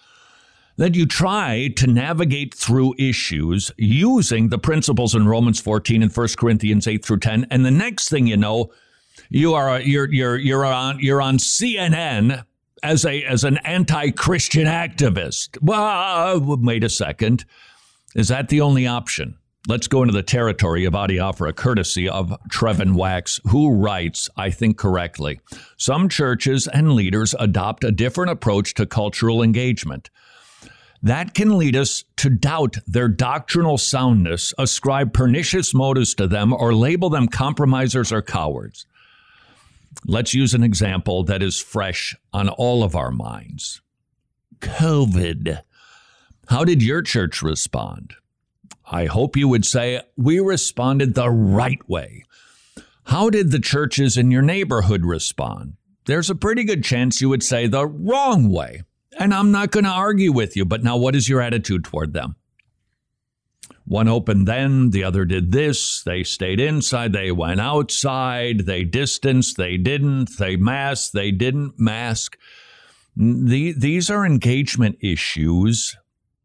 that 0.77 0.95
you 0.95 1.05
try 1.05 1.69
to 1.75 1.87
navigate 1.87 2.53
through 2.53 2.95
issues 2.97 3.69
using 3.77 4.47
the 4.47 4.57
principles 4.57 5.13
in 5.13 5.27
Romans 5.27 5.59
14 5.59 6.01
and 6.01 6.15
1 6.15 6.27
Corinthians 6.37 6.87
8 6.87 7.03
through 7.03 7.19
10. 7.19 7.47
And 7.51 7.65
the 7.65 7.71
next 7.71 8.09
thing 8.09 8.27
you 8.27 8.37
know, 8.37 8.71
you 9.29 9.53
are 9.53 9.81
you're 9.81 10.11
you're 10.11 10.37
you're 10.37 10.65
on 10.65 10.99
you're 10.99 11.21
on 11.21 11.37
CNN 11.37 12.45
as 12.81 13.05
a 13.05 13.23
as 13.23 13.43
an 13.43 13.57
anti-Christian 13.57 14.65
activist. 14.65 15.57
Well, 15.61 16.57
wait 16.61 16.83
a 16.85 16.89
second. 16.89 17.43
Is 18.15 18.29
that 18.29 18.47
the 18.47 18.61
only 18.61 18.87
option? 18.87 19.37
Let's 19.67 19.87
go 19.87 20.01
into 20.01 20.13
the 20.13 20.23
territory 20.23 20.85
of 20.85 20.93
Adiaphora, 20.93 21.53
courtesy 21.53 22.07
of 22.07 22.33
Trevin 22.49 22.95
Wax, 22.95 23.41
who 23.47 23.71
writes, 23.71 24.29
I 24.37 24.51
think 24.51 24.77
correctly. 24.77 25.41
Some 25.77 26.07
churches 26.07 26.67
and 26.67 26.93
leaders 26.93 27.35
adopt 27.37 27.83
a 27.83 27.91
different 27.91 28.31
approach 28.31 28.73
to 28.75 28.85
cultural 28.85 29.43
engagement. 29.43 30.09
That 31.03 31.33
can 31.33 31.57
lead 31.57 31.75
us 31.75 32.05
to 32.17 32.29
doubt 32.29 32.77
their 32.87 33.09
doctrinal 33.09 33.77
soundness, 33.77 34.53
ascribe 34.57 35.13
pernicious 35.13 35.73
motives 35.73 36.15
to 36.15 36.27
them, 36.27 36.53
or 36.53 36.73
label 36.73 37.09
them 37.09 37.27
compromisers 37.27 38.11
or 38.11 38.21
cowards. 38.21 38.85
Let's 40.05 40.33
use 40.33 40.53
an 40.53 40.63
example 40.63 41.23
that 41.25 41.43
is 41.43 41.59
fresh 41.59 42.15
on 42.31 42.47
all 42.47 42.83
of 42.83 42.95
our 42.95 43.11
minds 43.11 43.81
COVID. 44.61 45.61
How 46.47 46.63
did 46.63 46.81
your 46.81 47.01
church 47.01 47.41
respond? 47.41 48.15
I 48.91 49.05
hope 49.05 49.37
you 49.37 49.47
would 49.47 49.65
say 49.65 50.01
we 50.17 50.39
responded 50.39 51.13
the 51.13 51.29
right 51.29 51.79
way. 51.87 52.25
How 53.03 53.29
did 53.29 53.51
the 53.51 53.59
churches 53.59 54.17
in 54.17 54.31
your 54.31 54.41
neighborhood 54.41 55.05
respond? 55.05 55.73
There's 56.05 56.29
a 56.29 56.35
pretty 56.35 56.63
good 56.63 56.83
chance 56.83 57.21
you 57.21 57.29
would 57.29 57.43
say 57.43 57.67
the 57.67 57.85
wrong 57.85 58.49
way. 58.49 58.83
And 59.17 59.33
I'm 59.33 59.51
not 59.51 59.71
going 59.71 59.83
to 59.83 59.91
argue 59.91 60.31
with 60.31 60.55
you, 60.55 60.65
but 60.65 60.83
now 60.83 60.97
what 60.97 61.15
is 61.15 61.29
your 61.29 61.41
attitude 61.41 61.83
toward 61.83 62.13
them? 62.13 62.35
One 63.85 64.07
opened 64.07 64.47
then, 64.47 64.91
the 64.91 65.03
other 65.03 65.25
did 65.25 65.51
this. 65.51 66.03
They 66.03 66.23
stayed 66.23 66.59
inside, 66.59 67.11
they 67.13 67.31
went 67.31 67.59
outside, 67.59 68.61
they 68.61 68.83
distanced, 68.83 69.57
they 69.57 69.77
didn't, 69.77 70.37
they 70.37 70.55
masked, 70.55 71.13
they 71.13 71.31
didn't 71.31 71.79
mask. 71.79 72.37
The, 73.15 73.71
these 73.71 74.09
are 74.09 74.25
engagement 74.25 74.97
issues 75.01 75.97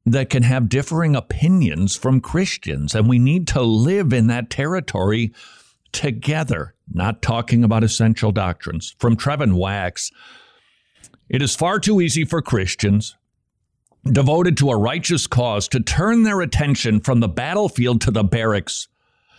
that 0.06 0.30
can 0.30 0.42
have 0.42 0.68
differing 0.68 1.16
opinions 1.16 1.96
from 1.96 2.20
Christians, 2.20 2.94
and 2.94 3.08
we 3.08 3.18
need 3.18 3.46
to 3.48 3.62
live 3.62 4.12
in 4.12 4.26
that 4.26 4.50
territory 4.50 5.32
together, 5.92 6.74
not 6.92 7.22
talking 7.22 7.64
about 7.64 7.84
essential 7.84 8.32
doctrines. 8.32 8.94
From 8.98 9.16
Trevin 9.16 9.54
Wax, 9.54 10.10
it 11.28 11.40
is 11.40 11.56
far 11.56 11.78
too 11.78 12.00
easy 12.00 12.24
for 12.24 12.42
Christians 12.42 13.16
devoted 14.12 14.56
to 14.58 14.70
a 14.70 14.76
righteous 14.76 15.26
cause 15.26 15.66
to 15.68 15.80
turn 15.80 16.24
their 16.24 16.42
attention 16.42 17.00
from 17.00 17.20
the 17.20 17.28
battlefield 17.28 18.02
to 18.02 18.10
the 18.10 18.24
barracks 18.24 18.88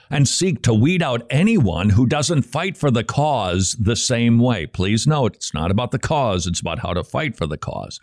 and 0.09 0.27
seek 0.27 0.61
to 0.63 0.73
weed 0.73 1.01
out 1.01 1.25
anyone 1.29 1.89
who 1.89 2.05
doesn't 2.05 2.43
fight 2.43 2.77
for 2.77 2.91
the 2.91 3.03
cause 3.03 3.75
the 3.79 3.95
same 3.95 4.39
way. 4.39 4.65
Please 4.65 5.07
note, 5.07 5.35
it's 5.35 5.53
not 5.53 5.71
about 5.71 5.91
the 5.91 5.99
cause, 5.99 6.47
it's 6.47 6.59
about 6.59 6.79
how 6.79 6.93
to 6.93 7.03
fight 7.03 7.35
for 7.37 7.47
the 7.47 7.57
cause. 7.57 7.99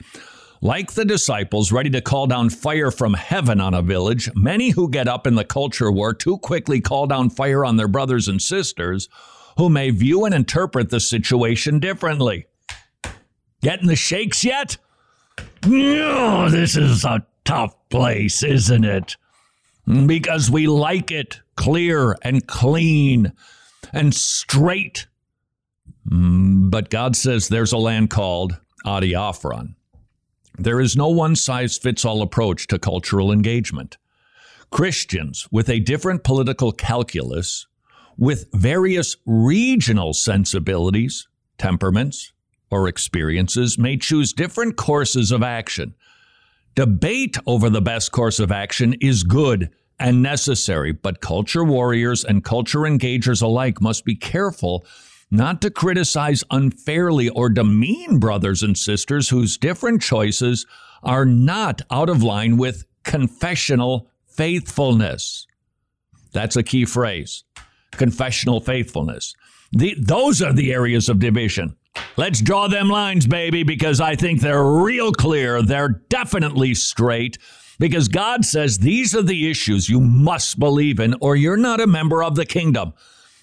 Like 0.64 0.92
the 0.92 1.05
disciples 1.05 1.72
ready 1.72 1.90
to 1.90 2.01
call 2.01 2.29
down 2.29 2.48
fire 2.48 2.92
from 2.92 3.14
heaven 3.14 3.61
on 3.61 3.75
a 3.75 3.83
village, 3.83 4.31
many 4.37 4.70
who 4.70 4.88
get 4.88 5.09
up 5.09 5.27
in 5.27 5.35
the 5.35 5.44
culture 5.44 5.90
war 5.90 6.14
too 6.14 6.38
quickly 6.38 6.81
call 6.81 7.09
down 7.09 7.31
fire 7.31 7.64
on 7.64 7.77
their 7.77 7.88
brothers 7.88 8.29
and 8.29 8.40
sisters 8.40 9.09
who 9.59 9.68
may 9.68 9.90
view 9.90 10.25
and 10.25 10.33
interpret 10.33 10.90
the 10.90 11.01
situation 11.01 11.81
differently. 11.81 12.46
Getting 13.61 13.88
the 13.88 13.96
shakes 13.96 14.44
yet? 14.44 14.77
This 15.62 16.77
is 16.77 17.05
a 17.05 17.27
tough 17.44 17.75
place, 17.88 18.44
isn't 18.44 18.85
it? 18.85 19.16
Because 20.07 20.48
we 20.48 20.68
like 20.68 21.11
it 21.11 21.40
clear 21.57 22.16
and 22.22 22.46
clean 22.46 23.33
and 23.92 24.14
straight. 24.14 25.09
Mm, 26.09 26.70
but 26.70 26.88
God 26.88 27.16
says 27.16 27.48
there's 27.48 27.72
a 27.72 27.79
land 27.79 28.11
called 28.11 28.61
Adiaphron. 28.87 29.75
There 30.59 30.81
is 30.81 30.97
no 30.97 31.09
one 31.09 31.37
size 31.37 31.79
fits 31.79 32.05
all 32.05 32.23
approach 32.23 32.67
to 32.69 32.79
cultural 32.79 33.33
engagement. 33.33 33.97
Christians 34.71 35.47
with 35.51 35.69
a 35.69 35.81
different 35.81 36.25
political 36.25 36.73
calculus, 36.73 37.67
with 38.17 38.47
various 38.53 39.17
regional 39.27 40.12
sensibilities, 40.12 41.29
temperaments, 41.59 42.33
or 42.71 42.88
experiences, 42.88 43.79
may 43.79 43.97
choose 43.97 44.33
different 44.33 44.77
courses 44.77 45.31
of 45.31 45.43
action. 45.43 45.95
Debate 46.75 47.37
over 47.47 47.69
the 47.69 47.83
best 47.83 48.12
course 48.12 48.38
of 48.38 48.51
action 48.51 48.95
is 48.95 49.25
good 49.25 49.71
and 49.99 50.23
necessary, 50.23 50.93
but 50.93 51.21
culture 51.21 51.65
warriors 51.65 52.25
and 52.25 52.45
culture 52.45 52.81
engagers 52.81 53.43
alike 53.43 53.81
must 53.81 54.05
be 54.05 54.17
careful 54.17 54.85
not 55.33 55.62
to 55.62 55.71
criticize 55.71 56.45
unfairly 56.51 57.31
or 57.31 57.49
demean 57.49 58.18
brothers 58.18 58.62
and 58.62 58.77
sisters 58.77 59.31
whose 59.31 59.57
different 59.57 60.03
choices 60.03 60.66
are 61.03 61.25
not 61.25 61.81
out 61.90 62.11
of 62.11 62.23
line 62.23 62.59
with 62.59 62.85
confessional 63.03 64.11
faithfulness. 64.27 65.47
That's 66.33 66.57
a 66.57 66.62
key 66.62 66.85
phrase 66.85 67.45
confessional 67.92 68.61
faithfulness. 68.61 69.35
The, 69.73 69.95
those 69.99 70.40
are 70.40 70.53
the 70.53 70.73
areas 70.73 71.11
of 71.11 71.18
division. 71.18 71.77
Let's 72.16 72.40
draw 72.40 72.68
them 72.68 72.88
lines, 72.88 73.27
baby, 73.27 73.64
because 73.64 74.01
I 74.01 74.16
think 74.16 74.40
they're 74.40 74.64
real 74.64 75.12
clear. 75.12 75.61
They're 75.61 76.01
definitely 76.09 76.75
straight 76.75 77.37
because 77.79 78.09
God 78.09 78.47
says 78.47 78.79
these 78.79 79.14
are 79.14 79.23
the 79.23 79.51
issues 79.51 79.90
you 79.90 80.01
must 80.01 80.59
believe 80.59 81.01
in, 81.01 81.14
or 81.21 81.37
you're 81.37 81.57
not 81.59 81.81
a 81.81 81.87
member 81.87 82.23
of 82.23 82.35
the 82.35 82.47
kingdom. 82.47 82.95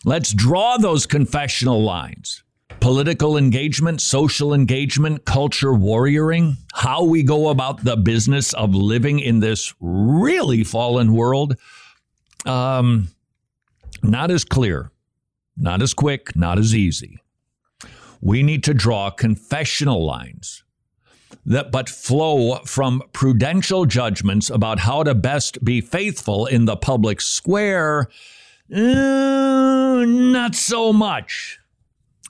Let's 0.05 0.33
draw 0.33 0.77
those 0.77 1.05
confessional 1.05 1.83
lines. 1.83 2.43
Political 2.79 3.35
engagement, 3.37 3.99
social 3.99 4.53
engagement, 4.53 5.25
culture 5.25 5.73
warrioring, 5.73 6.55
how 6.73 7.03
we 7.03 7.23
go 7.23 7.49
about 7.49 7.83
the 7.83 7.97
business 7.97 8.53
of 8.53 8.73
living 8.73 9.19
in 9.19 9.41
this 9.41 9.73
really 9.81 10.63
fallen 10.63 11.13
world, 11.13 11.57
um, 12.45 13.09
not 14.01 14.31
as 14.31 14.45
clear, 14.45 14.91
not 15.57 15.81
as 15.81 15.93
quick, 15.93 16.33
not 16.37 16.57
as 16.57 16.73
easy. 16.73 17.19
We 18.21 18.43
need 18.43 18.63
to 18.65 18.73
draw 18.73 19.09
confessional 19.09 20.05
lines 20.05 20.63
that 21.45 21.71
but 21.71 21.89
flow 21.89 22.59
from 22.65 23.03
prudential 23.11 23.85
judgments 23.85 24.49
about 24.49 24.79
how 24.79 25.03
to 25.03 25.13
best 25.13 25.63
be 25.63 25.81
faithful 25.81 26.45
in 26.45 26.65
the 26.65 26.77
public 26.77 27.19
square 27.19 28.07
uh, 28.73 30.05
not 30.05 30.55
so 30.55 30.93
much. 30.93 31.59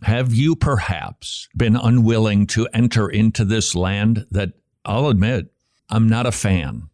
Have 0.04 0.34
you 0.34 0.56
perhaps 0.56 1.50
been 1.56 1.76
unwilling 1.76 2.48
to 2.48 2.68
enter 2.74 3.10
into 3.10 3.44
this 3.44 3.76
land 3.76 4.26
that 4.32 4.54
I'll 4.86 5.10
admit 5.10 5.52
I'm 5.90 6.08
not 6.08 6.26
a 6.26 6.32
fan 6.32 6.90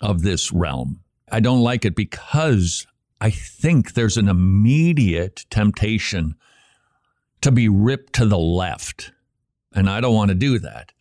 of 0.00 0.22
this 0.22 0.52
realm? 0.52 1.00
I 1.30 1.40
don't 1.40 1.62
like 1.62 1.84
it 1.84 1.96
because 1.96 2.86
I 3.20 3.30
think 3.30 3.94
there's 3.94 4.16
an 4.16 4.28
immediate 4.28 5.44
temptation 5.50 6.36
to 7.40 7.50
be 7.50 7.68
ripped 7.68 8.12
to 8.14 8.26
the 8.26 8.38
left. 8.38 9.12
And 9.74 9.90
I 9.90 10.00
don't 10.00 10.14
want 10.14 10.28
to 10.28 10.36
do 10.36 10.60
that. 10.60 10.92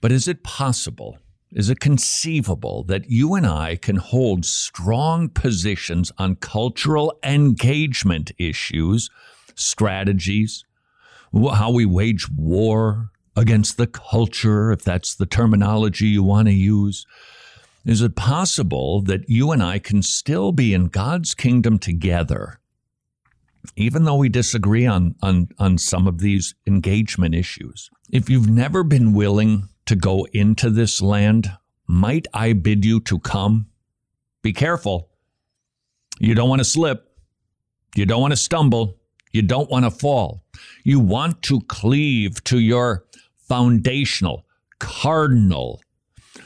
But 0.00 0.10
is 0.10 0.26
it 0.26 0.42
possible 0.42 1.18
is 1.54 1.70
it 1.70 1.78
conceivable 1.78 2.82
that 2.84 3.08
you 3.08 3.34
and 3.34 3.46
I 3.46 3.76
can 3.76 3.96
hold 3.96 4.44
strong 4.44 5.28
positions 5.28 6.10
on 6.18 6.34
cultural 6.34 7.16
engagement 7.22 8.32
issues, 8.38 9.08
strategies, 9.54 10.64
how 11.32 11.70
we 11.70 11.86
wage 11.86 12.28
war 12.28 13.10
against 13.36 13.76
the 13.76 13.86
culture, 13.86 14.72
if 14.72 14.82
that's 14.82 15.14
the 15.14 15.26
terminology 15.26 16.06
you 16.06 16.24
want 16.24 16.48
to 16.48 16.54
use? 16.54 17.06
Is 17.84 18.02
it 18.02 18.16
possible 18.16 19.00
that 19.02 19.28
you 19.28 19.52
and 19.52 19.62
I 19.62 19.78
can 19.78 20.02
still 20.02 20.50
be 20.50 20.74
in 20.74 20.86
God's 20.86 21.34
kingdom 21.34 21.78
together, 21.78 22.58
even 23.76 24.04
though 24.04 24.16
we 24.16 24.28
disagree 24.28 24.86
on, 24.86 25.14
on, 25.22 25.48
on 25.60 25.78
some 25.78 26.08
of 26.08 26.18
these 26.18 26.54
engagement 26.66 27.34
issues? 27.34 27.90
If 28.10 28.28
you've 28.28 28.50
never 28.50 28.82
been 28.82 29.12
willing 29.12 29.68
to 29.86 29.96
go 29.96 30.26
into 30.32 30.70
this 30.70 31.00
land, 31.02 31.50
might 31.86 32.26
I 32.32 32.52
bid 32.52 32.84
you 32.84 33.00
to 33.00 33.18
come? 33.18 33.66
Be 34.42 34.52
careful. 34.52 35.10
You 36.18 36.34
don't 36.34 36.48
want 36.48 36.60
to 36.60 36.64
slip. 36.64 37.16
You 37.94 38.06
don't 38.06 38.20
want 38.20 38.32
to 38.32 38.36
stumble. 38.36 38.98
You 39.32 39.42
don't 39.42 39.70
want 39.70 39.84
to 39.84 39.90
fall. 39.90 40.44
You 40.84 41.00
want 41.00 41.42
to 41.42 41.60
cleave 41.62 42.42
to 42.44 42.58
your 42.58 43.04
foundational, 43.36 44.46
cardinal, 44.78 45.80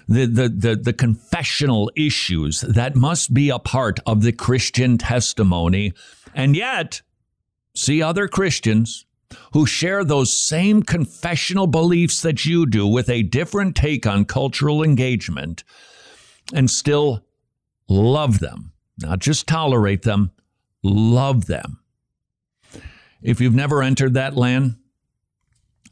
the, 0.08 0.26
the, 0.26 0.48
the, 0.48 0.76
the 0.76 0.92
confessional 0.92 1.90
issues 1.96 2.62
that 2.62 2.96
must 2.96 3.34
be 3.34 3.50
a 3.50 3.58
part 3.58 4.00
of 4.06 4.22
the 4.22 4.32
Christian 4.32 4.96
testimony. 4.96 5.92
And 6.34 6.56
yet, 6.56 7.02
see 7.74 8.02
other 8.02 8.26
Christians 8.26 9.06
who 9.52 9.66
share 9.66 10.04
those 10.04 10.36
same 10.36 10.82
confessional 10.82 11.66
beliefs 11.66 12.20
that 12.22 12.44
you 12.44 12.66
do 12.66 12.86
with 12.86 13.08
a 13.08 13.22
different 13.22 13.76
take 13.76 14.06
on 14.06 14.24
cultural 14.24 14.82
engagement 14.82 15.64
and 16.52 16.70
still 16.70 17.24
love 17.88 18.40
them, 18.40 18.72
not 18.98 19.18
just 19.18 19.46
tolerate 19.46 20.02
them, 20.02 20.30
love 20.82 21.46
them. 21.46 21.80
If 23.22 23.40
you've 23.40 23.54
never 23.54 23.82
entered 23.82 24.14
that 24.14 24.36
land, 24.36 24.76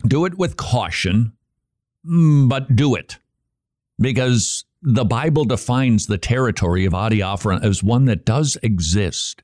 do 0.07 0.25
it 0.25 0.39
with 0.39 0.57
caution, 0.57 1.33
mm, 2.07 2.49
but 2.49 2.77
do 2.77 2.95
it 2.95 3.19
because 3.99 4.65
the 4.83 5.05
Bible 5.05 5.45
defines 5.45 6.07
the 6.07 6.19
territory 6.19 6.85
of 6.85 6.93
adiaphora 6.93 7.63
as 7.65 7.83
one 7.83 8.05
that 8.05 8.25
does 8.25 8.57
exist. 8.63 9.43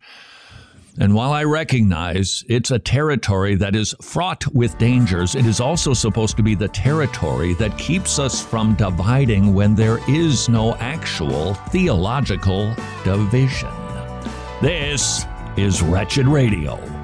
And 0.99 1.15
while 1.15 1.33
I 1.33 1.45
recognize 1.45 2.45
it's 2.49 2.71
a 2.71 2.79
territory 2.79 3.55
that 3.57 3.75
is 3.75 3.95
fraught 4.03 4.47
with 4.55 4.77
dangers, 4.77 5.35
it 5.35 5.47
is 5.47 5.59
also 5.59 5.95
supposed 5.95 6.37
to 6.37 6.43
be 6.43 6.55
the 6.55 6.69
territory 6.69 7.55
that 7.55 7.79
keeps 7.79 8.19
us 8.19 8.45
from 8.45 8.75
dividing 8.75 9.55
when 9.55 9.75
there 9.75 9.99
is 10.09 10.51
no 10.51 10.75
actual 10.77 11.55
theological 11.55 12.75
division. 13.05 13.71
This 14.61 15.25
is 15.57 15.83
Wretched 15.83 16.27
Radio. 16.27 17.02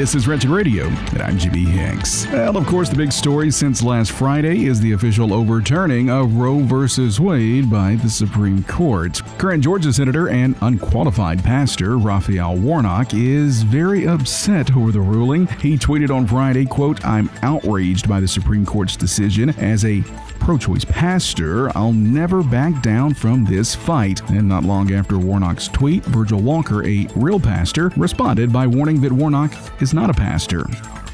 This 0.00 0.14
is 0.14 0.26
Wretched 0.26 0.48
Radio, 0.48 0.86
and 0.86 1.20
I'm 1.20 1.36
Jimmy 1.36 1.62
Hicks. 1.62 2.26
Well, 2.28 2.56
of 2.56 2.66
course, 2.66 2.88
the 2.88 2.96
big 2.96 3.12
story 3.12 3.50
since 3.50 3.82
last 3.82 4.12
Friday 4.12 4.64
is 4.64 4.80
the 4.80 4.92
official 4.92 5.34
overturning 5.34 6.08
of 6.08 6.36
Roe 6.36 6.60
v. 6.60 7.22
Wade 7.22 7.70
by 7.70 7.96
the 7.96 8.08
Supreme 8.08 8.64
Court. 8.64 9.20
Current 9.36 9.62
Georgia 9.62 9.92
Senator 9.92 10.30
and 10.30 10.56
unqualified 10.62 11.44
pastor 11.44 11.98
Raphael 11.98 12.56
Warnock 12.56 13.12
is 13.12 13.62
very 13.62 14.08
upset 14.08 14.74
over 14.74 14.90
the 14.90 15.02
ruling. 15.02 15.46
He 15.58 15.76
tweeted 15.76 16.08
on 16.08 16.26
Friday, 16.26 16.64
quote, 16.64 17.04
I'm 17.04 17.28
outraged 17.42 18.08
by 18.08 18.20
the 18.20 18.28
Supreme 18.28 18.64
Court's 18.64 18.96
decision. 18.96 19.50
As 19.50 19.84
a 19.84 20.02
pro 20.50 20.58
choice 20.58 20.84
pastor, 20.84 21.70
I'll 21.78 21.92
never 21.92 22.42
back 22.42 22.82
down 22.82 23.14
from 23.14 23.44
this 23.44 23.72
fight. 23.72 24.20
And 24.30 24.48
not 24.48 24.64
long 24.64 24.92
after 24.92 25.16
Warnock's 25.16 25.68
tweet, 25.68 26.02
Virgil 26.06 26.40
Walker, 26.40 26.84
a 26.84 27.06
real 27.14 27.38
pastor, 27.38 27.92
responded 27.96 28.52
by 28.52 28.66
warning 28.66 29.00
that 29.02 29.12
Warnock 29.12 29.52
is 29.80 29.94
not 29.94 30.10
a 30.10 30.12
pastor 30.12 30.66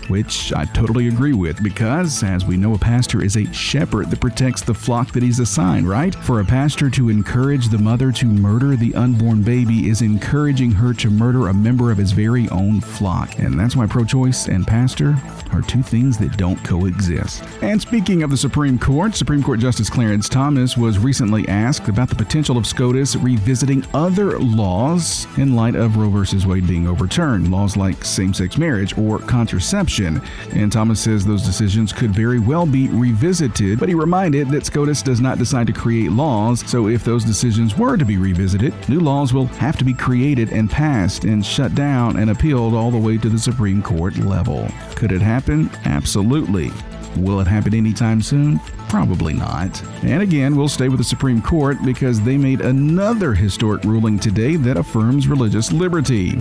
which 0.08 0.52
I 0.52 0.64
totally 0.66 1.08
agree 1.08 1.32
with 1.32 1.62
because, 1.62 2.22
as 2.22 2.44
we 2.44 2.56
know, 2.56 2.74
a 2.74 2.78
pastor 2.78 3.22
is 3.22 3.36
a 3.36 3.52
shepherd 3.52 4.10
that 4.10 4.20
protects 4.20 4.62
the 4.62 4.74
flock 4.74 5.12
that 5.12 5.22
he's 5.22 5.40
assigned, 5.40 5.88
right? 5.88 6.14
For 6.14 6.40
a 6.40 6.44
pastor 6.44 6.90
to 6.90 7.08
encourage 7.08 7.68
the 7.68 7.78
mother 7.78 8.12
to 8.12 8.26
murder 8.26 8.76
the 8.76 8.94
unborn 8.94 9.42
baby 9.42 9.88
is 9.88 10.02
encouraging 10.02 10.72
her 10.72 10.92
to 10.94 11.10
murder 11.10 11.48
a 11.48 11.54
member 11.54 11.90
of 11.90 11.98
his 11.98 12.12
very 12.12 12.48
own 12.50 12.80
flock. 12.80 13.38
And 13.38 13.58
that's 13.58 13.76
why 13.76 13.86
pro 13.86 14.04
choice 14.04 14.48
and 14.48 14.66
pastor 14.66 15.16
are 15.52 15.62
two 15.62 15.82
things 15.82 16.18
that 16.18 16.36
don't 16.36 16.62
coexist. 16.62 17.42
And 17.62 17.80
speaking 17.80 18.22
of 18.22 18.30
the 18.30 18.36
Supreme 18.36 18.78
Court, 18.78 19.14
Supreme 19.14 19.42
Court 19.42 19.60
Justice 19.60 19.90
Clarence 19.90 20.28
Thomas 20.28 20.76
was 20.76 20.98
recently 20.98 21.48
asked 21.48 21.88
about 21.88 22.08
the 22.08 22.14
potential 22.14 22.58
of 22.58 22.66
SCOTUS 22.66 23.16
revisiting 23.16 23.84
other 23.94 24.38
laws 24.38 25.26
in 25.38 25.54
light 25.54 25.74
of 25.74 25.96
Roe 25.96 26.10
v. 26.10 26.46
Wade 26.46 26.66
being 26.66 26.86
overturned, 26.86 27.50
laws 27.50 27.76
like 27.76 28.04
same 28.04 28.34
sex 28.34 28.58
marriage 28.58 28.96
or 28.98 29.18
contraception 29.18 29.95
and 30.00 30.70
Thomas 30.70 31.00
says 31.00 31.24
those 31.24 31.42
decisions 31.42 31.92
could 31.92 32.14
very 32.14 32.38
well 32.38 32.66
be 32.66 32.88
revisited, 32.88 33.78
but 33.78 33.88
he 33.88 33.94
reminded 33.94 34.48
that 34.50 34.66
SCOTUS 34.66 35.02
does 35.02 35.20
not 35.20 35.38
decide 35.38 35.66
to 35.68 35.72
create 35.72 36.12
laws, 36.12 36.60
so 36.68 36.88
if 36.88 37.04
those 37.04 37.24
decisions 37.24 37.76
were 37.76 37.96
to 37.96 38.04
be 38.04 38.16
revisited, 38.16 38.74
new 38.88 39.00
laws 39.00 39.32
will 39.32 39.46
have 39.46 39.76
to 39.78 39.84
be 39.84 39.94
created 39.94 40.50
and 40.52 40.70
passed 40.70 41.24
and 41.24 41.44
shut 41.44 41.74
down 41.74 42.16
and 42.16 42.30
appealed 42.30 42.74
all 42.74 42.90
the 42.90 42.98
way 42.98 43.16
to 43.18 43.28
the 43.28 43.38
Supreme 43.38 43.82
Court 43.82 44.16
level. 44.18 44.68
Could 44.94 45.12
it 45.12 45.22
happen? 45.22 45.70
Absolutely. 45.84 46.70
Will 47.16 47.40
it 47.40 47.46
happen 47.46 47.74
anytime 47.74 48.20
soon? 48.20 48.60
Probably 48.88 49.34
not. 49.34 49.82
And 50.04 50.22
again, 50.22 50.54
we'll 50.54 50.68
stay 50.68 50.88
with 50.88 50.98
the 50.98 51.04
Supreme 51.04 51.42
Court 51.42 51.76
because 51.84 52.20
they 52.20 52.36
made 52.36 52.60
another 52.60 53.34
historic 53.34 53.82
ruling 53.84 54.18
today 54.18 54.56
that 54.56 54.76
affirms 54.76 55.26
religious 55.26 55.72
liberty. 55.72 56.40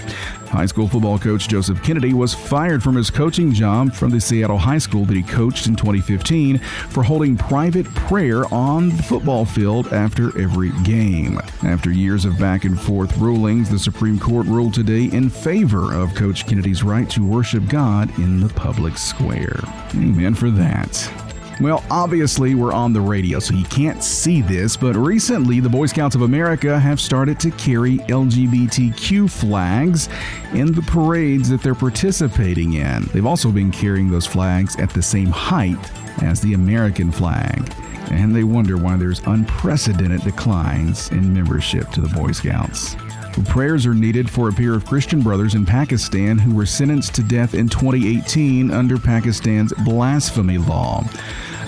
High 0.49 0.67
school 0.67 0.87
football 0.87 1.17
coach 1.17 1.47
Joseph 1.47 1.81
Kennedy 1.83 2.13
was 2.13 2.33
fired 2.33 2.83
from 2.83 2.95
his 2.95 3.09
coaching 3.09 3.51
job 3.51 3.93
from 3.93 4.11
the 4.11 4.21
Seattle 4.21 4.59
High 4.59 4.77
School 4.77 5.05
that 5.05 5.15
he 5.15 5.23
coached 5.23 5.67
in 5.67 5.75
2015 5.75 6.59
for 6.59 7.03
holding 7.03 7.35
private 7.35 7.87
prayer 7.95 8.45
on 8.53 8.89
the 8.95 9.03
football 9.03 9.43
field 9.43 9.87
after 9.91 10.39
every 10.39 10.71
game. 10.83 11.39
After 11.63 11.91
years 11.91 12.25
of 12.25 12.37
back 12.37 12.63
and 12.63 12.79
forth 12.79 13.17
rulings, 13.17 13.69
the 13.69 13.79
Supreme 13.79 14.19
Court 14.19 14.45
ruled 14.45 14.75
today 14.75 15.05
in 15.05 15.29
favor 15.29 15.93
of 15.93 16.13
Coach 16.13 16.45
Kennedy's 16.45 16.83
right 16.83 17.09
to 17.09 17.25
worship 17.25 17.67
God 17.67 18.17
in 18.19 18.39
the 18.39 18.49
public 18.49 18.97
square. 18.97 19.59
Amen 19.95 20.35
for 20.35 20.51
that. 20.51 21.24
Well, 21.61 21.85
obviously, 21.89 22.53
we're 22.53 22.73
on 22.73 22.91
the 22.91 22.99
radio, 22.99 23.39
so 23.39 23.53
you 23.53 23.63
can't 23.65 24.03
see 24.03 24.41
this, 24.41 24.75
but 24.75 24.95
recently 24.95 25.61
the 25.61 25.69
Boy 25.69 25.85
Scouts 25.85 26.13
of 26.13 26.23
America 26.23 26.77
have 26.77 26.99
started 26.99 27.39
to 27.39 27.51
carry 27.51 27.99
LGBTQ 27.99 29.29
flags 29.29 30.09
in 30.53 30.73
the 30.73 30.81
parades 30.81 31.47
that 31.49 31.61
they're 31.61 31.73
participating 31.73 32.73
in. 32.73 33.03
They've 33.13 33.25
also 33.25 33.51
been 33.51 33.71
carrying 33.71 34.11
those 34.11 34.25
flags 34.25 34.75
at 34.77 34.89
the 34.89 35.01
same 35.01 35.27
height 35.27 35.79
as 36.23 36.41
the 36.41 36.55
American 36.55 37.09
flag. 37.09 37.73
And 38.11 38.35
they 38.35 38.43
wonder 38.43 38.77
why 38.77 38.97
there's 38.97 39.21
unprecedented 39.21 40.21
declines 40.23 41.09
in 41.11 41.33
membership 41.33 41.89
to 41.91 42.01
the 42.01 42.09
Boy 42.09 42.33
Scouts. 42.33 42.97
Prayers 43.43 43.85
are 43.85 43.93
needed 43.93 44.29
for 44.29 44.47
a 44.47 44.53
pair 44.53 44.73
of 44.73 44.85
Christian 44.85 45.21
brothers 45.21 45.55
in 45.55 45.65
Pakistan 45.65 46.37
who 46.37 46.55
were 46.55 46.65
sentenced 46.65 47.15
to 47.15 47.23
death 47.23 47.53
in 47.53 47.67
2018 47.67 48.71
under 48.71 48.97
Pakistan's 48.97 49.73
blasphemy 49.83 50.57
law. 50.57 51.03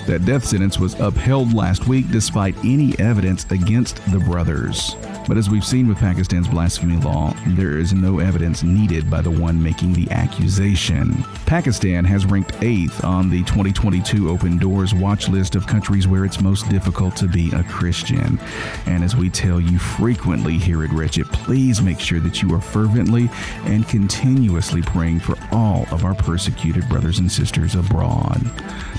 That 0.06 0.24
death 0.24 0.46
sentence 0.46 0.78
was 0.78 0.98
upheld 0.98 1.52
last 1.52 1.86
week 1.86 2.10
despite 2.10 2.56
any 2.64 2.98
evidence 2.98 3.44
against 3.50 3.96
the 4.10 4.18
brothers. 4.18 4.96
But 5.28 5.36
as 5.36 5.50
we've 5.50 5.64
seen 5.64 5.86
with 5.86 5.98
Pakistan's 5.98 6.48
blasphemy 6.48 6.96
law, 6.96 7.34
there 7.48 7.76
is 7.76 7.92
no 7.92 8.18
evidence 8.18 8.62
needed 8.62 9.10
by 9.10 9.20
the 9.20 9.30
one 9.30 9.62
making 9.62 9.92
the 9.92 10.10
accusation. 10.10 11.22
Pakistan 11.44 12.02
has 12.06 12.24
ranked 12.24 12.52
8th 12.54 13.04
on 13.04 13.28
the 13.28 13.42
2022 13.44 14.30
Open 14.30 14.56
Doors 14.56 14.94
watch 14.94 15.28
list 15.28 15.54
of 15.54 15.66
countries 15.66 16.08
where 16.08 16.24
it's 16.24 16.40
most 16.40 16.66
difficult 16.70 17.14
to 17.16 17.28
be 17.28 17.52
a 17.52 17.62
Christian. 17.64 18.40
And 18.86 19.04
as 19.04 19.16
we 19.16 19.28
tell 19.28 19.60
you 19.60 19.78
frequently 19.78 20.56
here 20.56 20.82
at 20.82 20.90
Wretched, 20.92 21.26
please 21.26 21.82
make 21.82 22.00
sure 22.00 22.20
that 22.20 22.40
you 22.40 22.54
are 22.54 22.60
fervently 22.62 23.28
and 23.66 23.86
continuously 23.86 24.80
praying 24.80 25.20
for 25.20 25.36
all 25.52 25.86
of 25.90 26.06
our 26.06 26.14
persecuted 26.14 26.88
brothers 26.88 27.18
and 27.18 27.30
sisters 27.30 27.74
abroad. 27.74 28.50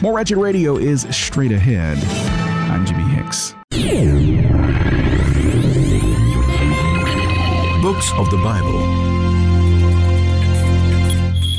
More 0.03 0.15
Wretched 0.15 0.37
Radio 0.37 0.77
is 0.77 1.07
straight 1.09 1.51
ahead. 1.51 1.97
I'm 2.69 2.85
Jimmy 2.85 3.03
Hicks. 3.15 3.55
Of 7.99 8.29
the 8.31 8.37
Bible. 8.37 8.79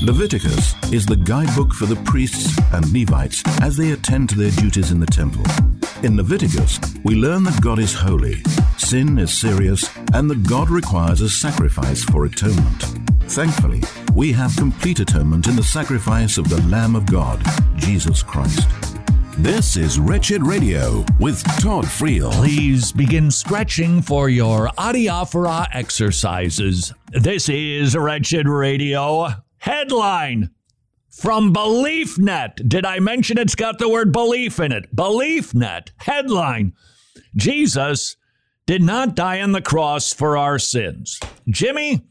Leviticus 0.03 0.75
is 0.91 1.05
the 1.05 1.17
guidebook 1.17 1.75
for 1.75 1.85
the 1.85 1.97
priests 2.07 2.59
and 2.73 2.91
Levites 2.95 3.43
as 3.61 3.77
they 3.77 3.91
attend 3.93 4.31
to 4.31 4.37
their 4.37 4.51
duties 4.53 4.91
in 4.91 5.01
the 5.01 5.07
temple. 5.07 5.45
In 6.03 6.17
Leviticus, 6.17 6.81
we 7.05 7.15
learn 7.15 7.45
that 7.45 7.61
God 7.61 7.79
is 7.79 7.93
holy, 7.93 8.43
sin 8.79 9.19
is 9.19 9.37
serious, 9.37 9.91
and 10.15 10.31
that 10.31 10.49
God 10.49 10.71
requires 10.71 11.21
a 11.21 11.29
sacrifice 11.29 12.03
for 12.05 12.25
atonement. 12.25 12.85
Thankfully, 13.25 13.83
we 14.15 14.33
have 14.33 14.57
complete 14.57 14.99
atonement 14.99 15.47
in 15.47 15.57
the 15.57 15.63
sacrifice 15.63 16.39
of 16.39 16.49
the 16.49 16.63
Lamb 16.63 16.97
of 16.97 17.05
God, 17.05 17.39
Jesus 17.77 18.23
Christ. 18.23 18.90
This 19.39 19.77
is 19.77 19.99
Wretched 19.99 20.43
Radio 20.47 21.05
with 21.19 21.43
Todd 21.61 21.85
Friel. 21.87 22.31
Please 22.33 22.93
begin 22.93 23.31
stretching 23.31 24.03
for 24.03 24.29
your 24.29 24.69
adiaphora 24.77 25.67
exercises. 25.73 26.93
This 27.13 27.49
is 27.49 27.97
Wretched 27.97 28.47
Radio. 28.49 29.29
Headline 29.59 30.51
from 31.11 31.55
BeliefNet. 31.55 32.69
Did 32.69 32.85
I 32.85 32.99
mention 32.99 33.39
it's 33.39 33.55
got 33.55 33.79
the 33.79 33.89
word 33.89 34.13
belief 34.13 34.61
in 34.61 34.73
it? 34.73 34.95
BeliefNet. 34.95 35.91
Headline 35.99 36.75
Jesus 37.35 38.17
did 38.67 38.83
not 38.83 39.15
die 39.15 39.41
on 39.41 39.53
the 39.53 39.63
cross 39.63 40.13
for 40.13 40.37
our 40.37 40.59
sins. 40.59 41.19
Jimmy, 41.49 42.03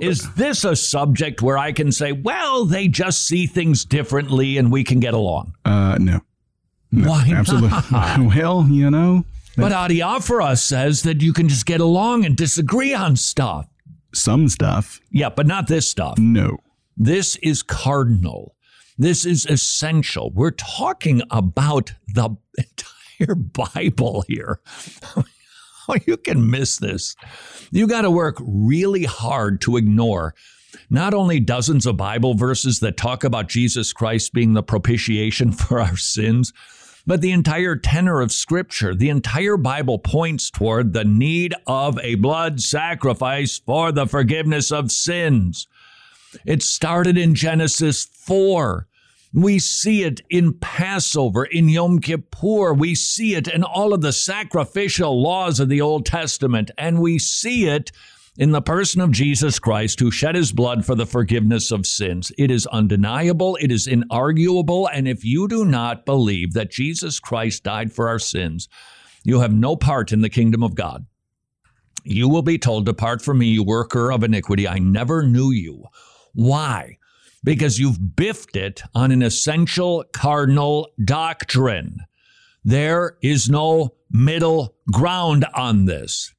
Is 0.00 0.32
this 0.34 0.64
a 0.64 0.76
subject 0.76 1.42
where 1.42 1.58
I 1.58 1.72
can 1.72 1.92
say, 1.92 2.12
well, 2.12 2.64
they 2.64 2.88
just 2.88 3.26
see 3.26 3.46
things 3.46 3.84
differently 3.84 4.56
and 4.56 4.72
we 4.72 4.82
can 4.82 4.98
get 4.98 5.12
along? 5.12 5.52
Uh, 5.64 5.98
no. 6.00 6.20
No 6.94 7.08
Why 7.10 7.32
absolutely. 7.34 7.68
not? 7.90 8.18
well, 8.34 8.66
you 8.68 8.90
know, 8.90 9.24
But 9.56 9.72
Adiaphora 9.72 10.58
says 10.58 11.02
that 11.02 11.20
you 11.22 11.32
can 11.32 11.48
just 11.48 11.66
get 11.66 11.80
along 11.80 12.24
and 12.24 12.36
disagree 12.36 12.94
on 12.94 13.16
stuff. 13.16 13.66
some 14.12 14.48
stuff. 14.48 15.00
Yeah, 15.10 15.28
but 15.30 15.46
not 15.46 15.66
this 15.68 15.88
stuff. 15.88 16.18
No. 16.18 16.58
This 16.96 17.36
is 17.36 17.62
cardinal. 17.62 18.54
This 18.96 19.26
is 19.26 19.44
essential. 19.46 20.30
We're 20.32 20.52
talking 20.52 21.22
about 21.30 21.92
the 22.14 22.36
entire 22.58 23.34
Bible 23.34 24.24
here. 24.28 24.60
Oh, 25.86 25.96
you 26.06 26.16
can 26.16 26.50
miss 26.50 26.78
this. 26.78 27.14
You 27.70 27.86
got 27.86 28.02
to 28.02 28.10
work 28.10 28.38
really 28.40 29.04
hard 29.04 29.60
to 29.60 29.76
ignore 29.76 30.34
not 30.88 31.12
only 31.12 31.40
dozens 31.40 31.84
of 31.84 31.98
Bible 31.98 32.32
verses 32.32 32.80
that 32.80 32.96
talk 32.96 33.22
about 33.22 33.48
Jesus 33.50 33.92
Christ 33.92 34.32
being 34.32 34.54
the 34.54 34.62
propitiation 34.62 35.52
for 35.52 35.80
our 35.82 35.98
sins, 35.98 36.54
but 37.06 37.20
the 37.20 37.32
entire 37.32 37.76
tenor 37.76 38.20
of 38.20 38.32
Scripture. 38.32 38.94
The 38.94 39.10
entire 39.10 39.56
Bible 39.56 39.98
points 39.98 40.50
toward 40.50 40.92
the 40.92 41.04
need 41.04 41.54
of 41.66 41.98
a 42.00 42.14
blood 42.14 42.60
sacrifice 42.60 43.58
for 43.58 43.92
the 43.92 44.06
forgiveness 44.06 44.72
of 44.72 44.90
sins. 44.90 45.66
It 46.44 46.62
started 46.62 47.16
in 47.16 47.34
Genesis 47.34 48.04
4. 48.04 48.86
We 49.32 49.58
see 49.58 50.04
it 50.04 50.20
in 50.30 50.54
Passover, 50.54 51.44
in 51.44 51.68
Yom 51.68 51.98
Kippur. 51.98 52.72
We 52.72 52.94
see 52.94 53.34
it 53.34 53.48
in 53.48 53.64
all 53.64 53.92
of 53.92 54.00
the 54.00 54.12
sacrificial 54.12 55.20
laws 55.20 55.58
of 55.58 55.68
the 55.68 55.80
Old 55.80 56.06
Testament. 56.06 56.70
And 56.78 57.00
we 57.00 57.18
see 57.18 57.66
it 57.66 57.90
in 58.36 58.50
the 58.50 58.62
person 58.62 59.00
of 59.00 59.12
Jesus 59.12 59.58
Christ 59.58 60.00
who 60.00 60.10
shed 60.10 60.34
his 60.34 60.52
blood 60.52 60.84
for 60.84 60.94
the 60.94 61.06
forgiveness 61.06 61.70
of 61.70 61.86
sins. 61.86 62.32
It 62.36 62.50
is 62.50 62.66
undeniable. 62.66 63.56
It 63.60 63.70
is 63.70 63.86
inarguable. 63.86 64.88
And 64.92 65.06
if 65.06 65.24
you 65.24 65.46
do 65.46 65.64
not 65.64 66.04
believe 66.04 66.52
that 66.54 66.70
Jesus 66.70 67.20
Christ 67.20 67.62
died 67.62 67.92
for 67.92 68.08
our 68.08 68.18
sins, 68.18 68.68
you 69.22 69.40
have 69.40 69.52
no 69.52 69.76
part 69.76 70.12
in 70.12 70.20
the 70.20 70.28
kingdom 70.28 70.62
of 70.62 70.74
God. 70.74 71.06
You 72.04 72.28
will 72.28 72.42
be 72.42 72.58
told, 72.58 72.84
Depart 72.84 73.22
from 73.22 73.38
me, 73.38 73.46
you 73.46 73.62
worker 73.62 74.12
of 74.12 74.24
iniquity. 74.24 74.68
I 74.68 74.78
never 74.78 75.22
knew 75.22 75.50
you. 75.50 75.84
Why? 76.34 76.98
Because 77.42 77.78
you've 77.78 78.16
biffed 78.16 78.56
it 78.56 78.82
on 78.94 79.10
an 79.12 79.22
essential 79.22 80.04
cardinal 80.12 80.90
doctrine. 81.02 82.00
There 82.64 83.16
is 83.22 83.48
no 83.48 83.94
middle 84.10 84.74
ground 84.92 85.46
on 85.54 85.84
this. 85.84 86.34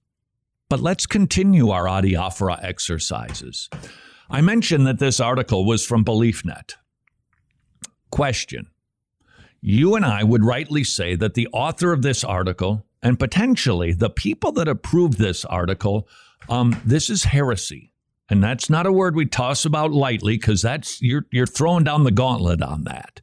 But 0.70 0.80
let's 0.80 1.06
continue 1.06 1.70
our 1.70 1.86
adiaphora 1.86 2.64
exercises. 2.64 3.70
I 4.30 4.42
mentioned 4.42 4.88
that 4.88 5.00
this 5.00 5.20
article 5.20 5.66
was 5.66 5.86
from 5.86 6.04
BeliefNet. 6.04 6.74
Question. 8.10 8.68
You 9.62 9.96
and 9.96 10.06
I 10.06 10.24
would 10.24 10.44
rightly 10.44 10.84
say 10.84 11.16
that 11.16 11.34
the 11.34 11.48
author 11.52 11.92
of 11.92 12.02
this 12.02 12.24
article 12.24 12.86
and 13.02 13.20
potentially 13.20 13.94
the 13.94 14.10
people 14.10 14.52
that 14.54 14.68
approved 14.68 15.20
this 15.20 15.46
article, 15.46 16.08
um, 16.50 16.80
this 16.84 17.10
is 17.10 17.26
heresy. 17.26 17.92
And 18.30 18.44
that's 18.44 18.70
not 18.70 18.88
a 18.88 18.92
word 18.92 19.16
we 19.16 19.28
toss 19.28 19.66
about 19.66 19.92
lightly 19.92 20.38
because 20.38 20.64
that's 20.64 21.00
you're 21.02 21.28
you're 21.32 21.46
throwing 21.46 21.84
down 21.84 22.04
the 22.04 22.12
gauntlet 22.12 22.64
on 22.64 22.86
that. 22.86 23.22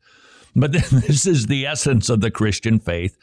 But 0.54 0.72
this 0.90 1.26
is 1.26 1.46
the 1.46 1.66
essence 1.66 2.08
of 2.08 2.20
the 2.20 2.30
Christian 2.30 2.78
faith. 2.78 3.16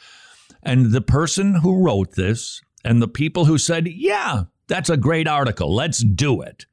And 0.62 0.91
the 0.91 1.01
person 1.01 1.55
who 1.55 1.82
wrote 1.82 2.15
this 2.15 2.62
and 2.84 3.02
the 3.02 3.08
people 3.08 3.46
who 3.46 3.58
said, 3.58 3.88
yeah, 3.88 4.44
that's 4.68 4.89
a 4.89 4.98
great 4.98 5.28
article, 5.28 5.74
let's 5.74 6.00
do 6.00 6.42
it. 6.42 6.65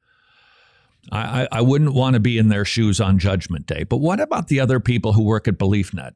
I, 1.11 1.47
I, 1.51 1.61
wouldn't 1.61 1.93
want 1.93 2.15
to 2.15 2.19
be 2.19 2.37
in 2.37 2.49
their 2.49 2.65
shoes 2.65 2.99
on 2.99 3.17
Judgment 3.17 3.65
Day. 3.65 3.83
But 3.85 3.97
what 3.97 4.19
about 4.19 4.49
the 4.49 4.59
other 4.59 4.81
people 4.81 5.13
who 5.13 5.23
work 5.23 5.47
at 5.47 5.57
BeliefNet? 5.57 6.11